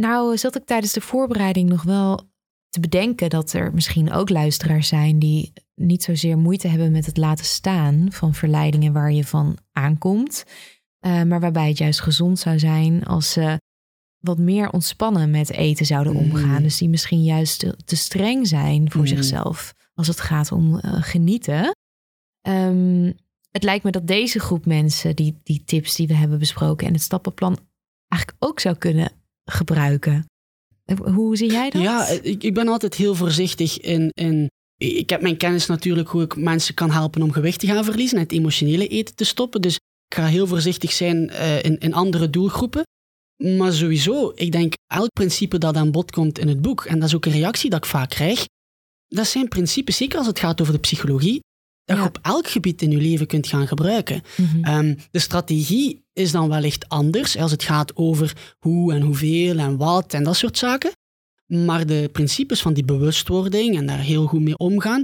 [0.00, 2.20] Nou, zat ik tijdens de voorbereiding nog wel
[2.68, 7.16] te bedenken dat er misschien ook luisteraars zijn die niet zozeer moeite hebben met het
[7.16, 10.44] laten staan van verleidingen waar je van aankomt,
[10.98, 13.60] eh, maar waarbij het juist gezond zou zijn als ze
[14.18, 16.18] wat meer ontspannen met eten zouden Mm.
[16.18, 16.62] omgaan.
[16.62, 19.06] Dus die misschien juist te, te streng zijn voor Mm.
[19.06, 21.76] zichzelf als het gaat om eh, genieten.
[22.40, 23.12] Ehm,
[23.50, 26.92] het lijkt me dat deze groep mensen, die, die tips die we hebben besproken en
[26.92, 27.58] het stappenplan,
[28.08, 29.12] eigenlijk ook zou kunnen
[29.50, 30.24] gebruiken.
[31.02, 31.82] Hoe zie jij dat?
[31.82, 34.50] Ja, ik, ik ben altijd heel voorzichtig in, in.
[34.78, 38.16] Ik heb mijn kennis natuurlijk hoe ik mensen kan helpen om gewicht te gaan verliezen
[38.16, 39.60] en het emotionele eten te stoppen.
[39.60, 42.82] Dus ik ga heel voorzichtig zijn eh, in, in andere doelgroepen.
[43.36, 47.08] Maar sowieso, ik denk elk principe dat aan bod komt in het boek, en dat
[47.08, 48.44] is ook een reactie dat ik vaak krijg,
[49.08, 51.40] dat zijn principes, zeker als het gaat over de psychologie,
[51.86, 52.02] dat Ja.
[52.02, 54.22] je op elk gebied in je leven kunt gaan gebruiken.
[54.36, 54.64] Mhm.
[54.64, 59.76] Ehm, de strategie is dan wellicht anders als het gaat over hoe en hoeveel en
[59.76, 60.90] wat en dat soort zaken.
[61.46, 65.02] Maar de principes van die bewustwording en daar heel goed mee omgaan.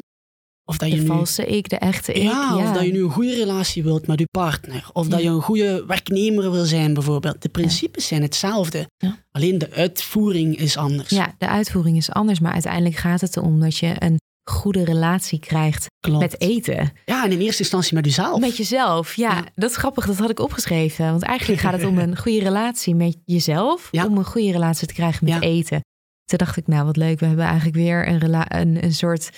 [0.65, 2.23] Of dat je, de nu, valse ik, de echte ik.
[2.23, 4.89] ja, of dat je nu een goede relatie wilt met je partner.
[4.93, 7.43] Of dat je een goede werknemer wil zijn, bijvoorbeeld.
[7.43, 8.87] De principes zijn hetzelfde.
[9.33, 11.09] Alleen de uitvoering is anders.
[11.11, 15.39] Ja, de uitvoering is anders, maar uiteindelijk gaat het erom dat je een goede relatie
[15.39, 16.21] krijgt Klopt.
[16.21, 16.93] met eten.
[17.05, 18.41] Ja, en in eerste instantie met jezelf.
[18.41, 19.45] Met jezelf, ja, Ja.
[19.55, 21.11] Dat is grappig, dat had ik opgeschreven.
[21.11, 23.89] Want eigenlijk gaat het om een goede relatie met jezelf.
[23.91, 24.07] Ja.
[24.07, 25.41] Om een goede relatie te krijgen met Ja.
[25.41, 25.81] eten.
[26.25, 29.31] Toen dacht ik, nou wat leuk, we hebben eigenlijk weer een, rela- een, een soort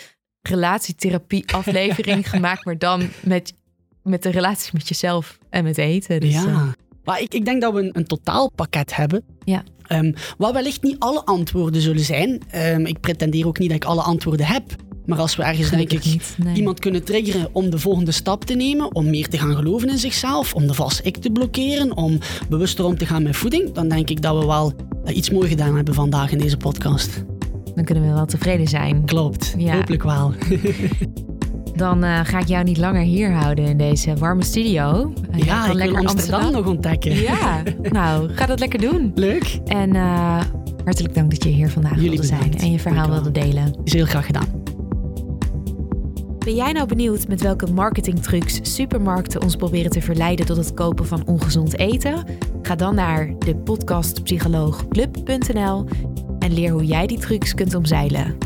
[0.49, 2.65] relatietherapie aflevering gemaakt.
[2.65, 3.53] Maar dan met,
[4.03, 6.21] met de relatie met jezelf en met eten.
[6.21, 6.45] Dus, ja.
[6.45, 6.63] eh,
[7.05, 9.25] Maar ik, ik denk dat we een, een totaalpakket hebben.
[9.45, 9.63] Ja.
[9.87, 12.43] Ehm, wat wellicht niet alle antwoorden zullen zijn.
[12.51, 14.65] Ehm, ik pretendeer ook niet dat ik alle antwoorden heb.
[15.07, 16.37] Maar als we ergens, denk ik, niet.
[16.45, 16.55] Nee.
[16.57, 19.99] iemand kunnen triggeren om de volgende stap te nemen, om meer te gaan geloven in
[19.99, 22.19] zichzelf, om de vast ik te blokkeren, om
[22.49, 24.73] bewuster om te gaan met voeding, dan denk ik dat we wel
[25.05, 27.25] eh, iets mooi gedaan hebben vandaag in deze podcast.
[27.75, 29.05] Dan kunnen we wel tevreden zijn.
[29.05, 29.75] Klopt, Ja.
[29.77, 30.33] hopelijk wel.
[31.77, 35.13] dan uh, ga ik jou niet langer hier houden in deze warme studio.
[35.35, 37.21] Uh, ja, ik lekker Amsterdam, Amsterdam nog ontdekken.
[37.21, 39.13] Ja, nou, ga dat lekker doen.
[39.15, 39.59] Leuk.
[39.65, 40.41] En uh,
[40.85, 43.75] hartelijk dank dat je hier vandaag Jullie wilde zijn en je verhaal wilde delen.
[43.85, 44.63] Is heel graag gedaan.
[46.45, 51.07] Ben jij nou benieuwd met welke marketingtrucs supermarkten ons proberen te verleiden tot het kopen
[51.07, 52.25] van ongezond eten?
[52.63, 55.85] Ga dan naar de podcastpsycholoogclub.nl
[56.39, 58.39] en leer hoe jij die trucs kunt omzeilen.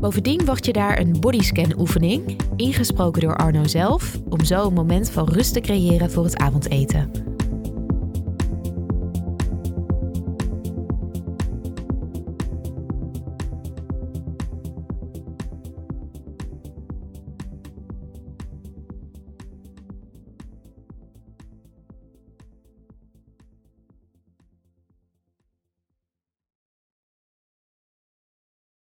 [0.00, 5.10] Bovendien wacht je daar een bodyscan oefening, ingesproken door Arno zelf, om zo een moment
[5.10, 7.10] van rust te creëren voor het avondeten.